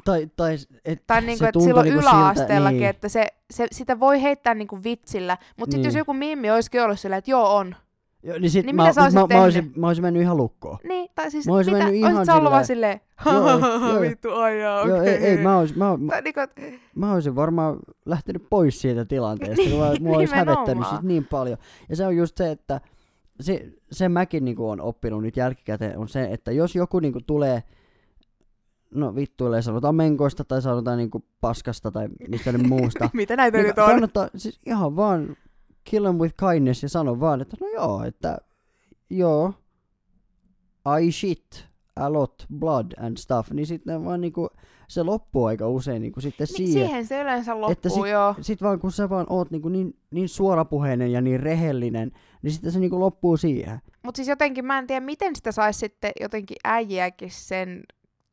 Tai, 0.04 0.30
tai, 0.36 0.56
et, 0.84 1.02
Tai 1.06 1.20
niinku, 1.20 1.44
että 1.44 1.60
silloin 1.60 1.84
niinku 1.84 2.00
yläasteellakin, 2.00 2.78
siltä, 2.78 2.90
että 2.90 3.08
se, 3.08 3.26
se, 3.50 3.66
sitä 3.72 4.00
voi 4.00 4.22
heittää 4.22 4.54
niinku 4.54 4.78
vitsillä, 4.84 5.38
mutta 5.56 5.72
sitten 5.72 5.84
jos 5.88 5.94
Niin. 5.94 5.98
joku 5.98 6.14
mimmi 6.14 6.50
olisikin 6.50 6.82
ollut 6.82 7.00
sillä, 7.00 7.16
että 7.16 7.30
joo 7.30 7.56
on, 7.56 7.76
niin, 8.22 8.42
niin, 8.42 8.50
sit 8.50 8.66
Niin 8.66 8.76
mä, 8.76 8.82
mitä 8.82 8.92
sä 8.92 9.00
mä, 9.00 9.04
olisit 9.04 9.20
mä, 9.20 9.26
tehnyt? 9.28 9.44
olisin, 9.44 9.72
mä 9.76 9.86
olisin 9.86 10.02
mennyt 10.04 10.22
ihan 10.22 10.36
lukkoon. 10.36 10.78
Niin, 10.88 11.10
tai 11.14 11.30
siis 11.30 11.46
Mä 11.46 11.52
olisin 11.54 11.74
mitä, 11.74 11.84
mennyt 11.84 12.00
ihan 12.00 12.12
olisit 12.16 12.26
sä 12.26 12.34
ollut 12.34 12.52
vaan 12.52 12.66
silleen- 12.66 13.00
vittu 14.00 14.30
ajaa, 14.34 14.80
okei. 14.80 14.90
Joo, 14.90 15.02
ei, 15.02 15.14
ei, 15.14 15.36
mä, 15.36 15.58
olisin, 15.58 15.78
mä, 15.78 15.96
mä, 15.96 16.12
Tai 16.12 16.22
niinku, 16.22 16.40
et- 16.40 16.80
mä 16.94 17.12
olisin 17.12 17.36
varmaan 17.36 17.76
lähtenyt 18.06 18.46
pois 18.50 18.80
siitä 18.80 19.04
tilanteesta, 19.04 19.70
kun 19.70 19.78
mä, 19.80 19.92
mua 20.00 20.16
olisi 20.16 20.34
hävettänyt 20.34 20.88
siis 20.88 21.02
niin 21.02 21.24
paljon. 21.26 21.58
Ja 21.88 21.96
se 21.96 22.06
on 22.06 22.16
just 22.16 22.36
se, 22.36 22.50
että 22.50 22.80
se, 23.40 23.72
se 23.92 24.08
mäkin 24.08 24.44
niinku 24.44 24.68
on 24.68 24.80
oppinut 24.80 25.22
nyt 25.22 25.36
jälkikäteen, 25.36 25.98
on 25.98 26.08
se, 26.08 26.24
että 26.24 26.52
jos 26.52 26.74
joku 26.74 27.00
niinku 27.00 27.20
tulee, 27.26 27.62
no 28.94 29.14
vittuilee, 29.14 29.62
sanotaan 29.62 29.94
menkoista 29.94 30.44
tai 30.44 30.62
sanotaan 30.62 30.98
niinku 30.98 31.24
paskasta 31.40 31.90
tai 31.90 32.08
mistä 32.28 32.52
nyt 32.52 32.66
muusta, 32.68 33.10
mitä 33.14 33.36
näitä 33.36 33.58
niin 33.58 33.66
nyt 33.66 33.78
on? 33.78 33.86
kannattaa 33.86 34.28
siis 34.36 34.60
ihan 34.66 34.96
vaan 34.96 35.36
kill 35.84 36.04
them 36.04 36.16
with 36.18 36.34
kindness 36.50 36.82
ja 36.82 36.88
sano 36.88 37.20
vaan, 37.20 37.40
että 37.40 37.56
no 37.60 37.66
joo, 37.68 38.04
että 38.04 38.38
joo, 39.10 39.54
I 41.02 41.12
shit 41.12 41.68
a 41.96 42.12
lot, 42.12 42.46
blood 42.58 42.92
and 43.00 43.16
stuff, 43.16 43.50
niin 43.50 43.66
sitten 43.66 44.04
vaan 44.04 44.20
niinku, 44.20 44.48
se 44.88 45.02
loppuu 45.02 45.44
aika 45.44 45.68
usein 45.68 46.02
niinku 46.02 46.20
sitten 46.20 46.46
Niin, 46.58 46.68
siihen. 46.68 46.86
siihen 46.88 47.06
se 47.06 47.22
yleensä 47.22 47.54
loppuu, 47.60 47.72
Että 47.72 47.88
sit- 47.88 48.06
joo. 48.10 48.34
Sit 48.40 48.62
vaan 48.62 48.80
kun 48.80 48.92
sä 48.92 49.10
vaan 49.10 49.26
oot 49.28 49.50
niinku 49.50 49.68
niin, 49.68 49.96
niin 50.10 50.28
suorapuheinen 50.28 51.12
ja 51.12 51.20
niin 51.20 51.40
rehellinen, 51.40 52.12
niin 52.42 52.52
sitten 52.52 52.72
se 52.72 52.78
niinku 52.80 53.00
loppuu 53.00 53.36
siihen. 53.36 53.80
Mutta 54.04 54.16
siis 54.16 54.28
jotenkin 54.28 54.64
mä 54.64 54.78
en 54.78 54.86
tiedä, 54.86 55.00
miten 55.06 55.36
sitä 55.36 55.52
saisi 55.52 55.78
sitten 55.78 56.12
jotenkin 56.20 56.56
äijääkin 56.64 57.30
sen 57.30 57.82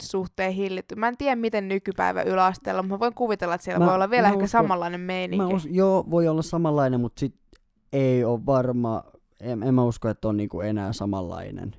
suhteen 0.01 0.53
hillitty. 0.53 0.95
Mä 0.95 1.07
en 1.07 1.17
tiedä, 1.17 1.35
miten 1.35 1.67
nykypäivä 1.67 2.21
yläasteella, 2.21 2.83
mutta 2.83 2.95
mä 2.95 2.99
voin 2.99 3.13
kuvitella, 3.13 3.55
että 3.55 3.65
siellä 3.65 3.79
Mä- 3.79 3.85
voi 3.85 3.95
olla 3.95 4.09
vielä 4.09 4.27
ehkä 4.27 4.37
uskon- 4.39 4.47
samanlainen 4.47 5.01
meininki. 5.01 5.45
Mä 5.45 5.55
us, 5.55 5.67
joo, 5.71 6.05
voi 6.09 6.27
olla 6.27 6.41
samanlainen, 6.41 7.01
mutta 7.01 7.19
sit 7.19 7.35
ei 7.93 8.23
ole 8.23 8.45
varma, 8.45 9.03
en, 9.39 9.63
en 9.63 9.73
mä 9.73 9.83
usko, 9.83 10.09
että 10.09 10.27
on 10.27 10.37
niinku 10.37 10.61
enää 10.61 10.93
samanlainen. 10.93 11.75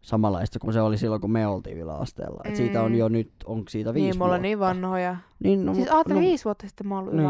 Samanlaista 0.00 0.58
kuin 0.58 0.72
se 0.72 0.80
oli 0.80 0.98
silloin, 0.98 1.20
kun 1.20 1.30
me 1.32 1.46
oltiin 1.46 1.78
yläasteella. 1.78 2.40
Et 2.44 2.56
siitä 2.56 2.82
on 2.82 2.92
Mm. 2.92 2.98
jo 2.98 3.08
nyt, 3.08 3.32
onko 3.44 3.68
siitä 3.70 3.94
viisi 3.94 4.06
niin, 4.10 4.18
mulla 4.18 4.24
on 4.24 4.30
vuotta. 4.30 4.42
niin 4.42 4.58
vanhoja. 4.58 5.16
Niin, 5.44 5.66
no, 5.66 5.74
siis 5.74 5.88
ajattelin 5.90 6.22
no, 6.22 6.28
viisi 6.28 6.44
vuotta 6.44 6.66
sitten 6.68 6.86
mä 6.86 6.94
oon 6.94 7.02
ollut 7.04 7.14
Niin. 7.14 7.26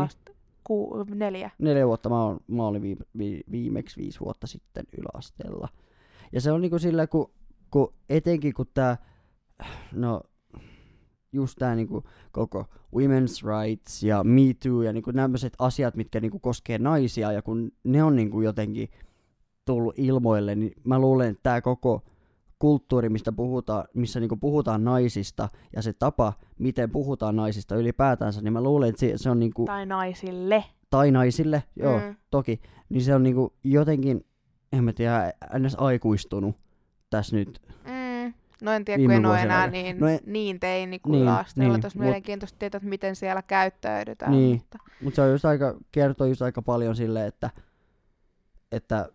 Ku, 0.64 1.04
neljä. 1.14 1.50
neljä 1.58 1.86
vuotta 1.86 2.08
mä, 2.08 2.24
oon, 2.24 2.40
mä 2.46 2.66
olin 2.66 2.82
viime, 2.82 3.04
vi, 3.18 3.40
viimeksi 3.50 4.00
viisi 4.00 4.20
vuotta 4.20 4.46
sitten 4.46 4.84
yläasteella. 4.98 5.68
Ja 6.32 6.40
se 6.40 6.52
on 6.52 6.60
niinku 6.60 6.78
sillä, 6.78 7.06
kun, 7.06 7.30
kun 7.70 7.94
etenkin 8.08 8.54
kun 8.54 8.66
tää, 8.74 8.96
no 9.92 10.20
just 11.32 11.58
tää 11.58 11.74
niinku 11.74 12.04
koko 12.32 12.64
women's 12.96 13.46
rights 13.46 14.02
ja 14.02 14.24
Me 14.24 14.54
Too 14.62 14.82
ja 14.82 14.92
niinku 14.92 15.10
nämmäiset 15.10 15.52
asiat, 15.58 15.96
mitkä 15.96 16.20
niinku 16.20 16.38
koskee 16.38 16.78
naisia 16.78 17.32
ja 17.32 17.42
kun 17.42 17.72
ne 17.84 18.02
on 18.02 18.16
niinku 18.16 18.40
jotenkin 18.40 18.88
tullut 19.64 19.98
ilmoille, 19.98 20.54
niin 20.54 20.72
mä 20.84 20.98
luulen, 20.98 21.30
että 21.30 21.42
tää 21.42 21.60
koko 21.60 22.02
kulttuuri, 22.60 23.08
mistä 23.08 23.32
puhutaan, 23.32 23.84
missä 23.94 24.20
niinku 24.20 24.36
puhutaan 24.36 24.84
naisista 24.84 25.48
ja 25.76 25.82
se 25.82 25.92
tapa, 25.92 26.32
miten 26.58 26.90
puhutaan 26.90 27.36
naisista 27.36 27.76
ylipäätänsä, 27.76 28.40
niin 28.40 28.52
mä 28.52 28.62
luulen, 28.62 28.88
että 28.88 29.00
se, 29.00 29.12
se 29.16 29.30
on 29.30 29.38
niinku, 29.38 29.64
Tai 29.64 29.86
naisille. 29.86 30.64
tai 30.90 31.10
naisille, 31.10 31.62
joo, 31.76 31.98
Mm. 32.00 32.16
toki, 32.30 32.60
niin 32.88 33.02
se 33.02 33.14
on 33.14 33.22
niinku 33.22 33.52
jotenkin, 33.64 34.26
en 34.72 34.84
mä 34.84 34.92
tiedä, 34.92 35.32
ns. 35.58 35.74
aikuistunut 35.78 36.56
tässä 37.10 37.36
nyt. 37.36 37.60
Mm. 37.84 38.34
No 38.62 38.72
en 38.72 38.84
tiedä, 38.84 39.02
kun 39.02 39.10
en 39.12 39.26
ole 39.26 39.42
enää 39.42 39.66
niin, 39.66 39.98
No 40.00 40.08
ei- 40.08 40.18
niin 40.26 40.60
teini 40.60 40.98
kuin 40.98 41.12
Niin, 41.12 41.22
yläasteella. 41.22 41.72
niin, 41.74 41.82
Tosi 41.82 41.96
mut- 41.98 42.04
mielenkiintoista 42.04 42.58
tietää, 42.58 42.76
että 42.78 42.88
miten 42.88 43.16
siellä 43.16 43.42
käyttäydytään. 43.42 44.32
Niin. 44.32 44.56
Mutta... 44.56 44.78
Mutta 45.02 45.16
se 45.16 45.22
on 45.22 45.30
just 45.30 45.44
aika, 45.44 45.74
kertoo 45.92 46.26
just 46.26 46.42
aika 46.42 46.62
paljon 46.62 46.96
sille, 46.96 47.26
että, 47.26 47.50
että 48.72 49.08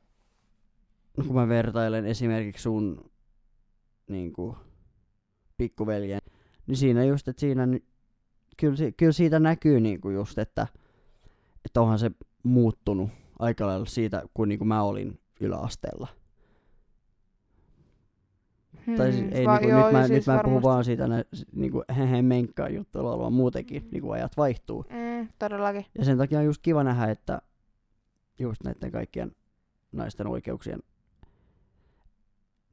no 1.18 1.24
kun 1.24 1.36
mä 1.36 1.48
vertailen 1.48 2.06
esimerkiksi 2.06 2.64
sun 2.64 3.12
niinku, 4.08 4.58
pikkuveljen, 5.58 6.22
niin 6.68 6.78
siinä 6.78 7.04
just, 7.04 7.28
että 7.28 7.40
siinä 7.40 7.68
kyllä, 8.58 8.78
kyllä 8.98 9.12
siitä 9.12 9.40
näkyy 9.40 9.80
niinku 9.80 10.10
just, 10.10 10.38
että, 10.38 10.68
että 11.66 11.82
onhan 11.82 12.00
se 12.00 12.12
muuttunut 12.44 13.10
aika 13.40 13.68
lailla 13.68 13.86
siitä, 13.86 14.24
kun 14.34 14.50
niinku 14.50 14.66
mä 14.66 14.84
olin 14.84 15.20
yläasteella. 15.42 16.08
Tai 18.98 19.12
siis 19.12 19.26
ei, 19.32 19.46
Va- 19.46 19.58
niinku, 19.58 19.70
joo, 19.70 19.84
nyt 19.84 19.92
mä, 19.92 20.08
siis 20.08 20.28
nyt 20.28 20.36
mä 20.36 20.42
puhun 20.44 20.62
vaan 20.62 20.86
siitä 20.86 21.08
nä, 21.08 21.24
niinku, 21.52 21.84
hehe 21.98 22.22
menkkaa 22.22 22.70
juttuilla, 22.70 23.20
vaan 23.20 23.34
muutenkin 23.34 23.88
niinku 23.92 24.12
ajat 24.12 24.38
vaihtuu. 24.38 24.86
Mm, 24.90 25.28
todellakin. 25.40 25.86
Ja 25.98 26.06
sen 26.06 26.18
takia 26.18 26.40
on 26.40 26.46
just 26.46 26.62
kiva 26.62 26.84
nähdä, 26.84 27.12
että 27.12 27.42
just 28.40 28.64
näiden 28.64 28.92
kaikkien 28.92 29.32
naisten 29.92 30.28
oikeuksien 30.28 30.80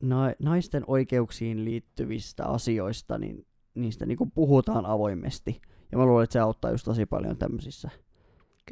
na, 0.02 0.32
naisten 0.42 0.84
oikeuksiin 0.86 1.64
liittyvistä 1.64 2.46
asioista, 2.46 3.18
niin 3.18 3.46
niistä 3.74 4.06
niinku 4.06 4.26
puhutaan 4.26 4.86
avoimesti. 4.86 5.60
Ja 5.92 5.98
mä 5.98 6.06
luulen, 6.06 6.24
että 6.24 6.32
se 6.32 6.38
auttaa 6.40 6.70
just 6.70 6.84
tosi 6.84 7.06
paljon 7.06 7.36
tämmöisissä. 7.36 7.90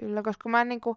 Kyllä, 0.01 0.23
koska 0.23 0.49
mä 0.49 0.61
en 0.61 0.69
niinku, 0.69 0.97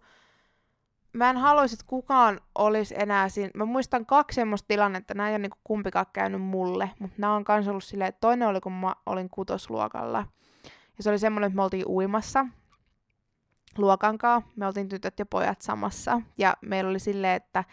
mä 1.14 1.30
en 1.30 1.38
haluaisi, 1.38 1.76
että 1.76 1.86
kukaan 1.88 2.42
olisi 2.56 2.96
enää 2.98 3.30
siinä. 3.30 3.52
Mä 3.56 3.66
muistan 3.66 4.06
kaksi 4.06 4.36
semmoista 4.36 4.68
tilannetta, 4.68 5.14
nämä 5.14 5.30
ei 5.30 5.34
ole 5.34 5.40
niinku 5.40 5.58
kumpikaan 5.64 6.06
käynyt 6.14 6.42
mulle, 6.42 6.90
mutta 7.00 7.16
nämä 7.18 7.36
on 7.36 7.44
kans 7.44 7.68
ollut 7.68 7.84
silleen, 7.84 8.10
että 8.10 8.22
toinen 8.22 8.48
oli, 8.48 8.62
kun 8.62 8.72
mä 8.72 8.96
olin 9.06 9.30
kutosluokalla. 9.30 10.26
Ja 10.98 11.04
se 11.04 11.10
oli 11.10 11.20
semmoinen, 11.20 11.48
että 11.48 11.56
me 11.56 11.64
oltiin 11.64 11.88
uimassa. 11.88 12.46
luokankaa. 13.78 14.42
Me 14.56 14.68
oltiin 14.68 14.90
tytöt 14.90 15.20
ja 15.20 15.26
pojat 15.26 15.62
samassa. 15.62 16.22
Ja 16.38 16.54
meillä 16.62 16.90
oli 16.90 17.00
silleen, 17.00 17.36
että 17.36 17.64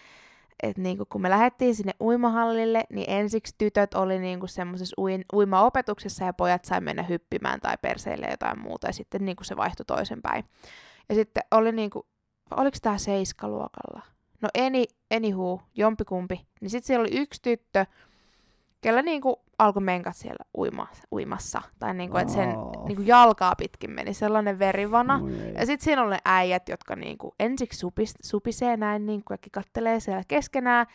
et 0.62 0.78
niinku, 0.78 1.04
kun 1.04 1.20
me 1.20 1.30
lähdettiin 1.30 1.74
sinne 1.74 1.92
uimahallille, 2.00 2.84
niin 2.90 3.11
ensiksi 3.11 3.54
tytöt 3.58 3.94
oli 3.94 4.18
niinku 4.18 4.46
semmoisessa 4.46 4.96
uimaopetuksessa 5.32 6.24
ja 6.24 6.32
pojat 6.32 6.64
sai 6.64 6.80
mennä 6.80 7.02
hyppimään 7.02 7.61
tai 7.61 7.76
perseille 7.82 8.26
jotain 8.30 8.61
muuta 8.61 8.86
ja 8.86 8.92
sitten 8.92 9.24
niinku 9.24 9.44
se 9.44 9.56
vaihtui 9.56 9.84
toisenpäin. 9.86 10.44
Ja 11.08 11.14
sitten 11.14 11.42
oli 11.50 11.72
niinku, 11.72 12.06
oliko 12.56 12.76
tämä 12.82 12.98
seiskaluokalla? 12.98 14.02
No 14.40 14.48
any, 14.66 14.84
anywho, 15.16 15.62
jompikumpi. 15.76 16.46
Niin 16.61 16.70
sitten 16.70 16.86
siellä 16.86 17.02
oli 17.02 17.18
yksi 17.18 17.42
tyttö, 17.42 17.86
kellä 18.80 19.02
niinku 19.02 19.42
alkoi 19.61 19.82
menkat 19.82 20.16
siellä 20.16 20.44
uima, 20.58 20.86
uimassa. 21.12 21.62
Tai 21.78 21.94
niinku, 21.94 22.16
että 22.16 22.32
sen 22.32 22.48
Oh. 22.56 22.86
niinku 22.88 23.02
jalkaa 23.02 23.54
pitkin 23.58 23.90
meni 23.90 24.14
sellainen 24.14 24.58
verivana. 24.58 25.20
Oi 25.22 25.32
ei. 25.42 25.52
Ja 25.54 25.66
sitten 25.66 25.84
siinä 25.84 26.02
on 26.02 26.11
ne 26.11 26.18
äijät, 26.24 26.68
jotka 26.68 26.96
niinku 26.96 27.34
ensiksi 27.40 27.78
supis, 27.78 28.14
supisee 28.22 28.76
näin, 28.76 29.06
niinku, 29.06 29.24
kaikki 29.28 29.50
kattelee 29.50 30.00
siellä 30.00 30.22
keskenään. 30.28 30.86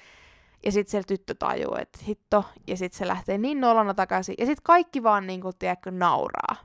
Ja 0.65 0.71
sitten 0.71 0.91
siellä 0.91 1.05
tyttö 1.07 1.35
tajuu, 1.39 1.75
että 1.79 1.99
hitto. 2.07 2.45
Ja 2.67 2.77
sitten 2.77 2.97
se 2.97 3.07
lähtee 3.07 3.37
niin 3.37 3.61
nolona 3.61 3.93
takaisin. 3.93 4.35
Ja 4.37 4.45
sitten 4.45 4.63
kaikki 4.63 5.03
vaan, 5.03 5.27
niinku, 5.27 5.51
tiedätkö, 5.59 5.91
nauraa. 5.91 6.55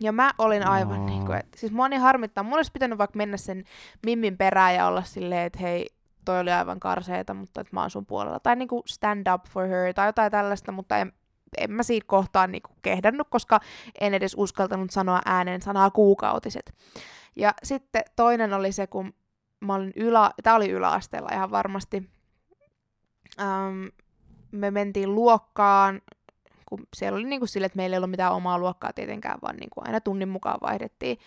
Ja 0.00 0.12
mä 0.12 0.30
olin 0.38 0.66
aivan 0.66 1.00
Aa. 1.00 1.06
niinku, 1.06 1.32
että 1.32 1.58
siis 1.58 1.72
mua 1.72 1.88
niin 1.88 2.00
harmittaa. 2.00 2.44
Mulla 2.44 2.56
olisi 2.56 2.72
pitänyt 2.72 2.98
vaikka 2.98 3.16
mennä 3.16 3.36
sen 3.36 3.64
Mimmin 4.06 4.36
perään 4.36 4.74
ja 4.74 4.86
olla 4.86 5.02
silleen, 5.02 5.46
että 5.46 5.58
hei, 5.58 5.86
toi 6.26 6.40
oli 6.40 6.52
aivan 6.52 6.80
karseeta, 6.80 7.34
mutta 7.34 7.60
että 7.60 7.76
mä 7.76 7.80
oon 7.80 7.90
sun 7.90 8.06
puolella. 8.06 8.40
Tai 8.40 8.56
niinku 8.56 8.82
stand 8.86 9.26
up 9.34 9.44
for 9.48 9.66
her 9.66 9.94
tai 9.94 10.08
jotain 10.08 10.32
tällaista, 10.32 10.72
mutta 10.72 10.98
en, 10.98 11.12
en 11.58 11.72
mä 11.72 11.82
siitä 11.82 12.06
kohtaan 12.06 12.52
niinku 12.52 12.70
kehdannut, 12.82 13.26
koska 13.30 13.60
en 14.00 14.14
edes 14.14 14.34
uskaltanut 14.38 14.90
sanoa 14.90 15.20
ääneen 15.24 15.62
sanaa 15.62 15.90
kuukautiset. 15.90 16.74
Ja 17.36 17.54
sitten 17.62 18.02
toinen 18.16 18.52
oli 18.52 18.72
se, 18.72 18.86
kun 18.86 19.14
mä 19.60 19.74
olin 19.74 19.92
ylä, 19.96 20.30
tää 20.42 20.54
oli 20.54 20.70
yläasteella 20.70 21.28
ihan 21.32 21.50
varmasti. 21.50 22.10
Ähm, 23.40 23.84
me 24.52 24.70
mentiin 24.70 25.14
luokkaan, 25.14 26.00
kun 26.66 26.86
siellä 26.96 27.16
oli 27.16 27.24
niinku 27.24 27.46
sille, 27.46 27.66
että 27.66 27.76
meillä 27.76 27.94
ei 27.94 27.98
ollut 27.98 28.10
mitään 28.10 28.32
omaa 28.32 28.58
luokkaa 28.58 28.92
tietenkään, 28.92 29.38
vaan 29.42 29.56
niinku 29.56 29.80
aina 29.84 30.00
tunnin 30.00 30.28
mukaan 30.28 30.58
vaihdettiin. 30.62 31.18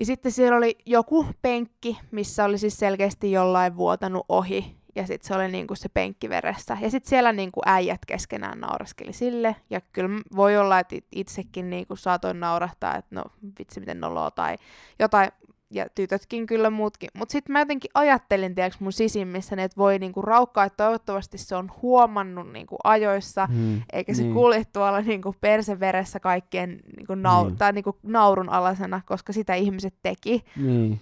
Ja 0.00 0.06
sitten 0.06 0.32
siellä 0.32 0.56
oli 0.56 0.78
joku 0.86 1.26
penkki, 1.42 1.98
missä 2.10 2.44
oli 2.44 2.58
siis 2.58 2.78
selkeästi 2.78 3.32
jollain 3.32 3.76
vuotanut 3.76 4.26
ohi. 4.28 4.76
Ja 4.96 5.06
sitten 5.06 5.28
se 5.28 5.34
oli 5.34 5.48
niinku 5.48 5.74
se 5.74 5.88
penkki 5.88 6.28
veressä. 6.28 6.76
Ja 6.80 6.90
sitten 6.90 7.10
siellä 7.10 7.32
niinku 7.32 7.60
äijät 7.66 8.00
keskenään 8.06 8.60
nauraskeli 8.60 9.12
sille. 9.12 9.56
Ja 9.70 9.80
kyllä 9.80 10.20
voi 10.36 10.56
olla, 10.56 10.78
että 10.78 10.96
it- 10.96 11.06
itsekin 11.12 11.70
niinku 11.70 11.96
saatoin 11.96 12.40
naurahtaa, 12.40 12.96
että 12.96 13.14
no 13.14 13.24
vitsi 13.58 13.80
miten 13.80 14.00
noloa 14.00 14.30
tai 14.30 14.56
jotain. 14.98 15.32
Ja 15.72 15.86
tytötkin 15.94 16.46
kyllä 16.46 16.70
muutkin. 16.70 17.10
Mutta 17.14 17.32
sitten 17.32 17.52
mä 17.52 17.58
jotenkin 17.58 17.90
ajattelin, 17.94 18.54
tiedätkö 18.54 18.78
mun 18.84 18.92
sisimmissä, 18.92 19.56
että 19.58 19.76
voi 19.76 19.98
niinku 19.98 20.22
raukkaa, 20.22 20.64
että 20.64 20.84
toivottavasti 20.84 21.38
se 21.38 21.56
on 21.56 21.70
huomannut 21.82 22.52
niinku 22.52 22.76
ajoissa. 22.84 23.46
Hmm. 23.46 23.82
Eikä 23.92 24.14
se 24.14 24.22
niin. 24.22 24.34
kulje 24.34 24.64
tuolla 24.72 25.00
niinku 25.00 25.34
perseveressä 25.40 26.20
kaikkien 26.20 26.80
niinku 26.96 27.14
nau- 27.14 27.44
Niin. 27.46 27.56
tai 27.56 27.72
niinku 27.72 27.96
naurun 28.02 28.48
alasena, 28.48 29.00
koska 29.06 29.32
sitä 29.32 29.54
ihmiset 29.54 29.94
teki. 30.02 30.44
Niin. 30.56 31.00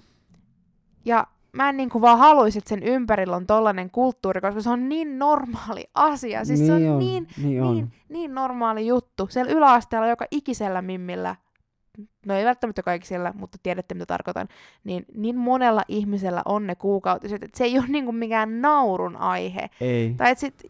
Ja 1.05 1.27
mä 1.53 1.69
en 1.69 1.77
niinku 1.77 2.01
vaan 2.01 2.19
haluaisi, 2.19 2.59
että 2.59 2.69
sen 2.69 2.83
ympärillä 2.83 3.37
on 3.37 3.47
tollainen 3.47 3.91
kulttuuri, 3.91 4.41
koska 4.41 4.61
se 4.61 4.71
on 4.71 4.89
niin 4.89 5.19
normaali 5.19 5.85
asia. 5.95 6.45
Siis 6.45 6.67
se 6.67 6.73
on, 6.73 6.99
niin, 6.99 7.29
niin, 7.43 7.63
on. 7.63 7.75
niin, 7.75 7.93
niin 8.09 8.35
normaali 8.35 8.87
juttu. 8.87 9.27
Siellä 9.31 9.53
yläasteella 9.53 10.07
joka 10.09 10.25
ikisellä 10.31 10.83
mimmillä, 10.83 11.37
no 12.27 12.35
ei 12.35 12.45
välttämättä 12.45 12.83
kaikilla, 12.83 13.33
mutta 13.35 13.59
tiedätte 13.63 13.95
mitä 13.95 14.07
tarkoitan, 14.07 14.49
niin, 14.85 15.05
niin 15.15 15.37
monella 15.37 15.83
ihmisellä 15.89 16.43
on 16.45 16.67
ne 16.67 16.75
kuukautiset, 16.75 17.43
että 17.43 17.59
se 17.59 17.65
ei 17.65 17.79
ole 17.79 17.87
niinku 17.89 18.13
mikään 18.13 18.61
naurun 18.63 19.17
aihe. 19.17 19.71
Ei. 19.81 20.15
Tai 20.17 20.31
et 20.31 20.39
sit, 20.39 20.63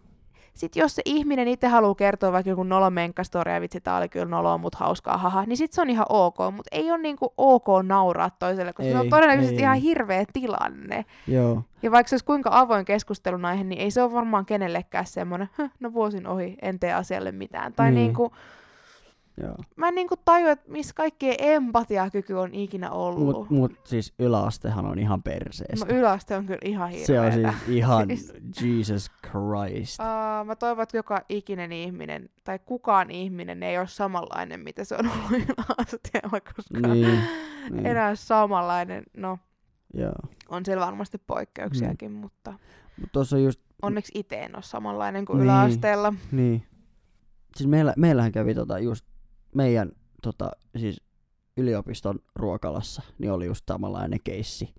sit 0.55 0.77
jos 0.77 0.95
se 0.95 1.03
ihminen 1.05 1.49
itse 1.49 1.67
haluaa 1.69 1.95
kertoa 1.95 2.33
vaikka 2.33 2.51
joku 2.51 2.63
nolomenkkastoria, 2.63 3.55
ja 3.55 3.61
vitsi, 3.61 3.81
tää 3.81 3.97
oli 3.97 4.09
kyllä 4.09 4.27
noloa, 4.27 4.59
mut 4.59 4.75
hauskaa, 4.75 5.17
haha, 5.19 5.45
niin 5.47 5.57
sit 5.57 5.73
se 5.73 5.81
on 5.81 5.91
ihan 5.91 6.07
ok, 6.09 6.37
mutta 6.53 6.69
ei 6.73 6.91
ole 6.91 6.99
niinku 6.99 7.33
ok 7.37 7.67
nauraa 7.83 8.31
toiselle, 8.31 8.73
koska 8.73 8.93
se 8.93 8.99
on 8.99 9.05
Ei, 9.05 9.11
todennäköisesti 9.11 9.57
ei. 9.57 9.63
ihan 9.63 9.77
hirveä 9.77 10.25
tilanne. 10.33 11.05
Joo. 11.27 11.63
Ja 11.83 11.91
vaikka 11.91 12.09
se 12.09 12.15
olisi 12.15 12.25
kuinka 12.25 12.51
avoin 12.53 12.85
keskustelun 12.85 13.45
aihe, 13.45 13.65
niin 13.65 13.81
ei 13.81 13.91
se 13.91 14.03
ole 14.03 14.13
varmaan 14.13 14.47
kenellekään 14.47 15.07
semmoinen, 15.07 15.49
"Höh, 15.53 15.71
no 15.81 15.93
vuosin 15.93 16.27
ohi, 16.27 16.57
en 16.63 16.79
tee 16.81 16.93
asialle 16.93 17.33
mitään. 17.33 17.73
Tai 17.73 17.91
Niin. 17.91 17.95
niinku, 17.95 18.33
Joo. 19.43 19.57
mä 19.77 19.89
en 19.89 19.95
niinku 19.95 20.15
tajua, 20.25 20.51
että 20.51 20.73
missä 20.73 20.95
kaikkien 20.95 21.35
empatiakyky 21.39 22.33
on 22.35 22.55
ikinä 22.55 22.91
ollut. 22.91 23.37
Mut, 23.39 23.51
mut 23.51 23.73
siis 23.85 24.15
yläastehan 24.19 24.87
on 24.87 24.99
ihan 24.99 25.23
perseestä. 25.23 25.87
no 25.87 25.99
yläaste 25.99 26.37
on 26.37 26.47
kyllä 26.47 26.59
ihan 26.65 26.89
hirveetä. 26.91 27.07
se 27.07 27.21
on 27.21 27.33
siis 27.33 27.69
ihan 27.77 28.07
Siis- 28.09 28.33
Jesus 28.63 29.11
Christ. 29.31 29.99
Uh, 30.01 30.47
mä 30.47 30.57
toivon, 30.57 30.83
että 30.83 30.97
joka 30.97 31.21
ikinen 31.29 31.73
ihminen, 31.73 32.29
tai 32.45 32.59
kukaan 32.59 33.11
ihminen 33.11 33.63
ei 33.63 33.79
ole 33.79 33.87
samanlainen, 33.87 34.61
mitä 34.61 34.85
se 34.85 34.95
on 34.95 35.07
ollut 35.11 35.31
yläasteella, 35.59 36.41
koska 36.57 36.89
Niin, 36.89 37.21
niin. 37.71 37.87
enää 37.87 38.15
samanlainen. 38.15 39.03
No, 39.17 39.39
Joo. 39.95 40.13
on 40.49 40.65
siellä 40.65 40.87
varmasti 40.87 41.19
poikkeuksiakin, 41.27 42.13
mutta 42.13 42.55
Mut 43.01 43.13
tossa 43.13 43.37
on 43.37 43.43
just, 43.45 43.61
onneksi 43.83 44.13
itse 44.15 44.37
en 44.37 44.57
ole 44.57 44.63
samanlainen 44.63 45.25
kuin 45.25 45.37
Niin. 45.37 45.45
yläasteella. 45.45 46.13
niin. 46.33 46.63
Siis 47.57 47.69
meillä, 47.71 47.95
meillähän 47.97 48.33
kävi 48.33 48.55
tota 48.55 48.79
just 48.79 49.07
meidän 49.55 49.93
tota, 50.23 50.51
siis 50.77 51.01
yliopiston 51.57 52.19
ruokalassa, 52.35 53.03
niin 53.19 53.33
oli 53.33 53.47
just 53.47 53.65
samanlainen 53.69 54.21
keissi. 54.25 54.75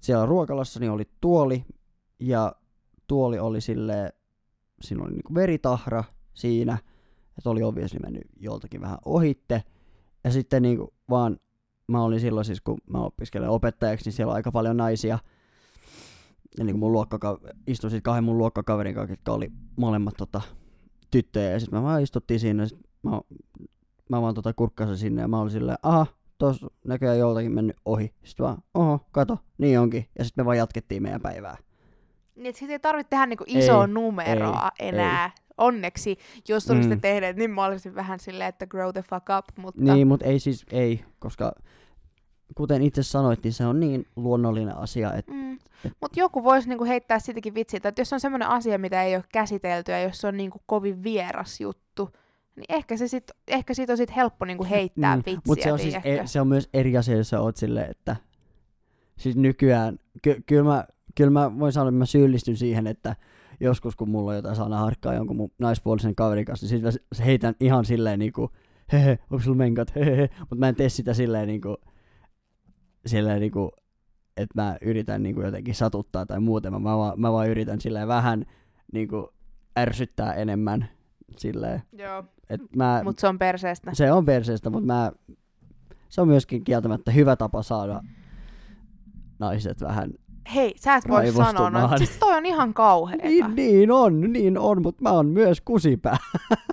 Siellä 0.00 0.26
ruokalassa 0.26 0.80
niin 0.80 0.90
oli 0.90 1.10
tuoli, 1.20 1.64
ja 2.20 2.52
tuoli 3.06 3.38
oli 3.38 3.60
sille 3.60 4.12
siinä 4.82 5.02
oli 5.02 5.12
niinku 5.12 5.34
veritahra 5.34 6.04
siinä, 6.34 6.78
että 7.38 7.50
oli 7.50 7.62
obviously 7.62 7.98
mennyt 8.02 8.22
joltakin 8.36 8.80
vähän 8.80 8.98
ohitte. 9.04 9.62
Ja 10.24 10.30
sitten 10.30 10.62
niinku 10.62 10.94
vaan, 11.10 11.40
mä 11.88 12.02
olin 12.02 12.20
silloin 12.20 12.44
siis, 12.44 12.60
kun 12.60 12.78
mä 12.86 12.98
opiskelen 12.98 13.48
opettajaksi, 13.48 14.04
niin 14.04 14.12
siellä 14.12 14.30
on 14.30 14.36
aika 14.36 14.52
paljon 14.52 14.76
naisia. 14.76 15.18
Ja 16.58 16.64
niinku 16.64 16.78
mun 16.78 16.92
luokkaka- 16.92 17.54
istuin 17.66 17.90
sit 17.90 18.04
kahden 18.04 18.24
mun 18.24 18.38
luokkakaverin 18.38 18.94
kanssa, 18.94 19.12
jotka 19.12 19.32
oli 19.32 19.52
molemmat 19.76 20.14
tota, 20.18 20.40
tyttöjä. 21.10 21.50
Ja 21.50 21.60
sitten 21.60 21.78
me 21.78 21.82
vaan 21.82 22.02
istuttiin 22.02 22.40
siinä, 22.40 22.62
ja 22.62 22.68
sit 22.68 22.78
mä, 23.02 23.20
mä 24.08 24.22
vaan 24.22 24.34
tota 24.34 24.52
kurkkasin 24.52 24.96
sinne, 24.96 25.22
ja 25.22 25.28
mä 25.28 25.40
olin 25.40 25.50
silleen, 25.50 25.78
aha, 25.82 26.06
tos 26.38 26.66
näköjään 26.84 27.18
joltakin 27.18 27.52
mennyt 27.52 27.76
ohi. 27.84 28.14
Sitten 28.24 28.44
vaan, 28.46 28.58
oho, 28.74 29.00
kato, 29.12 29.38
niin 29.58 29.80
onkin. 29.80 30.08
Ja 30.18 30.24
sitten 30.24 30.42
me 30.42 30.46
vaan 30.46 30.56
jatkettiin 30.58 31.02
meidän 31.02 31.20
päivää. 31.20 31.56
Niin, 32.36 32.46
että 32.46 32.58
siitä 32.58 32.72
ei 32.72 32.78
tarvitse 32.78 33.10
tehdä 33.10 33.26
niinku 33.26 33.44
isoa 33.46 33.84
Ei, 33.84 33.92
numeroa 33.92 34.70
ei, 34.80 34.88
enää. 34.88 35.30
Onneksi, 35.58 36.16
jos 36.48 36.70
olisitte 36.70 36.94
Mm. 36.94 37.00
tehneet, 37.00 37.36
niin 37.36 37.50
mä 37.50 37.64
olisin 37.64 37.94
vähän 37.94 38.20
silleen, 38.20 38.48
että 38.48 38.66
grow 38.66 38.90
the 38.92 39.02
fuck 39.02 39.26
up, 39.38 39.58
mutta 39.58 39.82
Niin, 39.82 40.06
mutta 40.06 40.26
ei 40.26 40.38
siis, 40.38 40.66
ei, 40.70 41.04
koska 41.18 41.52
kuten 42.54 42.82
itse 42.82 43.02
sanoit, 43.02 43.42
niin 43.44 43.52
se 43.52 43.66
on 43.66 43.80
niin 43.80 44.06
luonnollinen 44.16 44.76
asia, 44.76 45.12
että 45.14 45.32
Mm. 45.32 45.58
Mutta 46.00 46.20
joku 46.20 46.44
voisi 46.44 46.68
niinku 46.68 46.84
heittää 46.84 47.18
sitäkin 47.18 47.54
vitsiä, 47.54 47.80
että 47.84 48.00
jos 48.00 48.12
on 48.12 48.20
semmoinen 48.20 48.48
asia, 48.48 48.78
mitä 48.78 49.02
ei 49.02 49.16
ole 49.16 49.24
käsitelty 49.32 49.92
ja 49.92 50.02
jos 50.02 50.20
se 50.20 50.26
on 50.26 50.36
niinku 50.36 50.60
kovin 50.66 51.02
vieras 51.02 51.60
juttu, 51.60 52.10
niin 52.56 52.64
ehkä, 52.68 52.96
se 52.96 53.08
sit, 53.08 53.30
ehkä 53.48 53.74
siitä 53.74 53.92
on 53.92 53.96
sit 53.96 54.16
helppo 54.16 54.44
niinku 54.44 54.64
heittää 54.70 55.16
Mm, 55.16 55.22
vitsiä, 55.26 55.42
Mutta 55.46 55.62
se 55.62 55.72
on, 55.72 55.78
siis, 55.78 55.94
tiedätkö? 56.02 56.22
e, 56.22 56.26
se 56.26 56.40
on 56.40 56.48
myös 56.48 56.68
eri 56.74 56.96
asia, 56.96 57.16
jos 57.16 57.28
sä 57.28 57.40
oot 57.40 57.56
silleen, 57.56 57.90
että 57.90 58.16
siis 59.18 59.36
nykyään, 59.36 59.98
ky- 60.22 60.42
kyllä 60.46 60.64
mä, 60.64 60.84
kyl 61.14 61.30
mä 61.30 61.58
voin 61.58 61.72
sanoa, 61.72 61.88
että 61.88 61.98
mä 61.98 62.06
syyllistyn 62.06 62.56
siihen, 62.56 62.86
että 62.86 63.16
joskus 63.60 63.96
kun 63.96 64.08
mulla 64.10 64.30
on 64.30 64.36
jotain 64.36 64.56
sanaharkkaa 64.56 65.14
jonkun 65.14 65.36
mun 65.36 65.50
naispuolisen 65.58 66.14
kaverin 66.14 66.44
kanssa, 66.44 66.66
niin 66.66 66.92
sit 66.92 67.02
mä 67.18 67.24
heitän 67.24 67.54
ihan 67.60 67.84
silleen 67.84 68.18
niinku, 68.18 68.50
hehe, 68.92 69.18
onko 69.30 69.42
sulla 69.44 69.56
menkat, 69.56 69.94
hehe, 69.94 70.28
mutta 70.40 70.56
mä 70.56 70.68
en 70.68 70.74
tee 70.74 70.88
sitä 70.88 71.14
silleen 71.14 71.48
niinku, 71.48 71.76
silleen 73.06 73.40
niinku, 73.40 73.70
että 74.36 74.62
mä 74.62 74.76
yritän 74.80 75.22
niinku 75.22 75.40
jotenkin 75.42 75.74
satuttaa 75.74 76.26
tai 76.26 76.40
muuten, 76.40 76.72
mä, 76.72 76.78
mä, 76.78 76.96
vaan, 76.98 77.20
mä 77.20 77.32
vaan 77.32 77.48
yritän 77.48 77.80
silleen 77.80 78.08
vähän 78.08 78.44
niinku 78.92 79.32
ärsyttää 79.78 80.34
enemmän 80.34 80.88
silleen, 81.36 81.82
Joo, 81.92 82.24
mutta 83.04 83.20
se 83.20 83.28
on 83.28 83.38
perseestä. 83.38 83.90
se 83.94 84.12
on 84.12 84.24
perseestä, 84.24 84.70
mutta 84.70 84.86
mä, 84.86 85.12
se 86.08 86.20
on 86.20 86.28
myöskin 86.28 86.64
kieltämättä 86.64 87.10
hyvä 87.10 87.36
tapa 87.36 87.62
saada 87.62 88.02
naiset 89.38 89.80
vähän. 89.80 90.10
Hei, 90.54 90.74
sä 90.76 90.96
et 90.96 91.08
voi 91.08 91.32
sanoa. 91.32 91.70
Raivostumaan. 91.70 91.98
Siis 91.98 92.18
toi 92.18 92.36
on 92.36 92.46
ihan 92.46 92.74
kauheeta. 92.74 93.28
Niin, 93.28 93.54
niin 93.54 93.90
on, 93.90 94.20
niin 94.20 94.58
on, 94.58 94.82
mutta 94.82 95.02
mä 95.02 95.10
oon 95.10 95.26
myös 95.26 95.60
kusipää. 95.60 96.16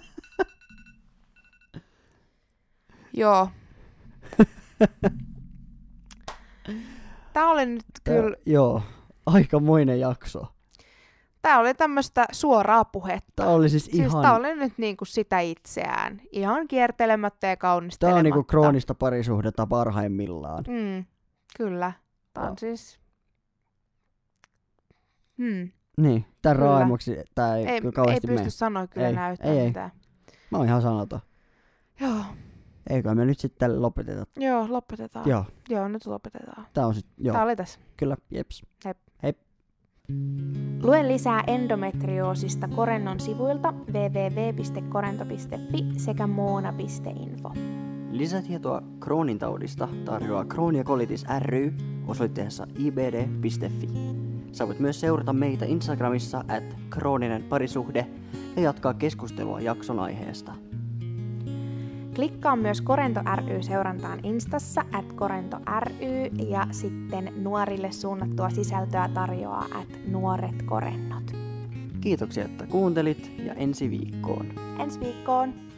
Joo. 3.13 3.49
Tää 7.33 7.47
oli 7.47 7.65
nyt 7.65 7.85
kyllä, 8.03 8.35
Joo, 8.45 8.81
aikamoinen 9.25 9.99
jakso. 9.99 10.47
Tää 11.41 11.59
oli 11.59 11.73
tämmöistä 11.73 12.25
suoraa 12.31 12.85
puhetta. 12.85 13.31
Tää 13.43 13.49
oli 13.49 13.69
siis, 13.69 13.85
Siis 13.85 13.97
ihan... 13.97 14.21
tää 14.21 14.35
oli 14.35 14.55
nyt 14.55 14.73
niinku 14.77 15.05
sitä 15.05 15.39
itseään. 15.39 16.21
Ihan 16.31 16.67
kiertelemättä 16.67 17.47
ja 17.47 17.49
Tää 17.51 17.57
kaunistelematta. 17.57 18.17
on 18.19 18.23
niinku 18.23 18.43
kroonista 18.43 18.95
parisuhdetta 18.95 19.67
parhaimmillaan. 19.67 20.63
Mm, 20.67 21.05
kyllä. 21.57 21.91
Tää 22.33 22.43
on 22.43 22.47
Joo. 22.49 22.55
siis... 22.57 22.99
Hmm. 25.37 25.69
Niin, 25.97 26.25
tän 26.41 26.55
Kyllä. 26.57 26.69
raaimoksi 26.69 27.17
tää 27.35 27.55
ei, 27.57 27.67
Ei, 27.67 27.77
kyllä 27.81 27.89
ei 27.89 27.91
kauheasti 27.91 28.27
pysty 28.27 28.39
mene. 28.41 28.49
sanoa 28.49 28.87
kyllä 28.87 29.07
Ei, 29.07 29.13
näyttää 29.13 29.51
ei, 29.51 29.59
ei. 29.59 29.67
mitään. 29.67 29.91
Mä 30.51 30.57
oon 30.57 30.67
ihan 30.67 30.81
sanaton. 30.81 31.19
Joo, 31.99 32.15
Eikö 32.89 33.15
me 33.15 33.25
nyt 33.25 33.39
sitten 33.39 33.81
lopeteta? 33.81 34.25
joo, 34.37 34.65
lopetetaan. 34.69 35.29
Joo, 35.29 35.45
Joo, 35.69 35.87
nyt 35.87 36.05
lopetetaan. 36.05 36.67
tää 36.73 36.87
on 36.87 36.95
sit, 36.95 37.05
joo, 37.17 37.33
Tää 37.33 37.43
oli 37.43 37.55
tässä. 37.55 37.79
kyllä, 37.97 38.17
jeps. 38.31 38.65
Lue 40.83 41.07
lisää 41.07 41.43
endometrioosista 41.47 42.67
Korennon 42.67 43.19
sivuilta 43.19 43.71
www.korento.fi 43.71 45.85
sekä 45.97 46.27
moona.info. 46.27 47.53
Lisätietoa 48.11 48.81
Crohnin 49.03 49.39
taudista 49.39 49.87
tarjoaa 50.05 50.45
Crohn 50.45 50.83
Colitis 50.83 51.25
ry 51.39 51.73
osoitteessa 52.07 52.67
ibd.fi. 52.77 53.89
Sä 54.51 54.67
voit 54.67 54.79
myös 54.79 54.99
seurata 54.99 55.33
meitä 55.33 55.65
Instagramissa 55.65 56.43
at 56.47 56.63
krooninen 56.89 57.43
parisuhde 57.43 58.07
ja 58.55 58.61
jatkaa 58.61 58.93
keskustelua 58.93 59.61
jakson 59.61 59.99
aiheesta. 59.99 60.68
Klikkaa 62.19 62.55
myös 62.55 62.81
Korento 62.81 63.21
ry 63.35 63.63
seurantaan 63.63 64.19
Instassa 64.23 64.85
at 64.91 65.13
Korento 65.13 65.57
ry 65.79 66.25
ja 66.49 66.67
sitten 66.71 67.33
nuorille 67.35 67.91
suunnattua 67.91 68.49
sisältöä 68.49 69.09
tarjoaa 69.13 69.65
at 69.71 69.87
Nuoret 70.07 70.63
Korennot. 70.65 71.23
Kiitoksia, 72.01 72.45
että 72.45 72.67
kuuntelit 72.67 73.31
ja 73.45 73.53
ensi 73.53 73.89
viikkoon. 73.89 74.45
Ensi 74.79 74.99
viikkoon! 74.99 75.68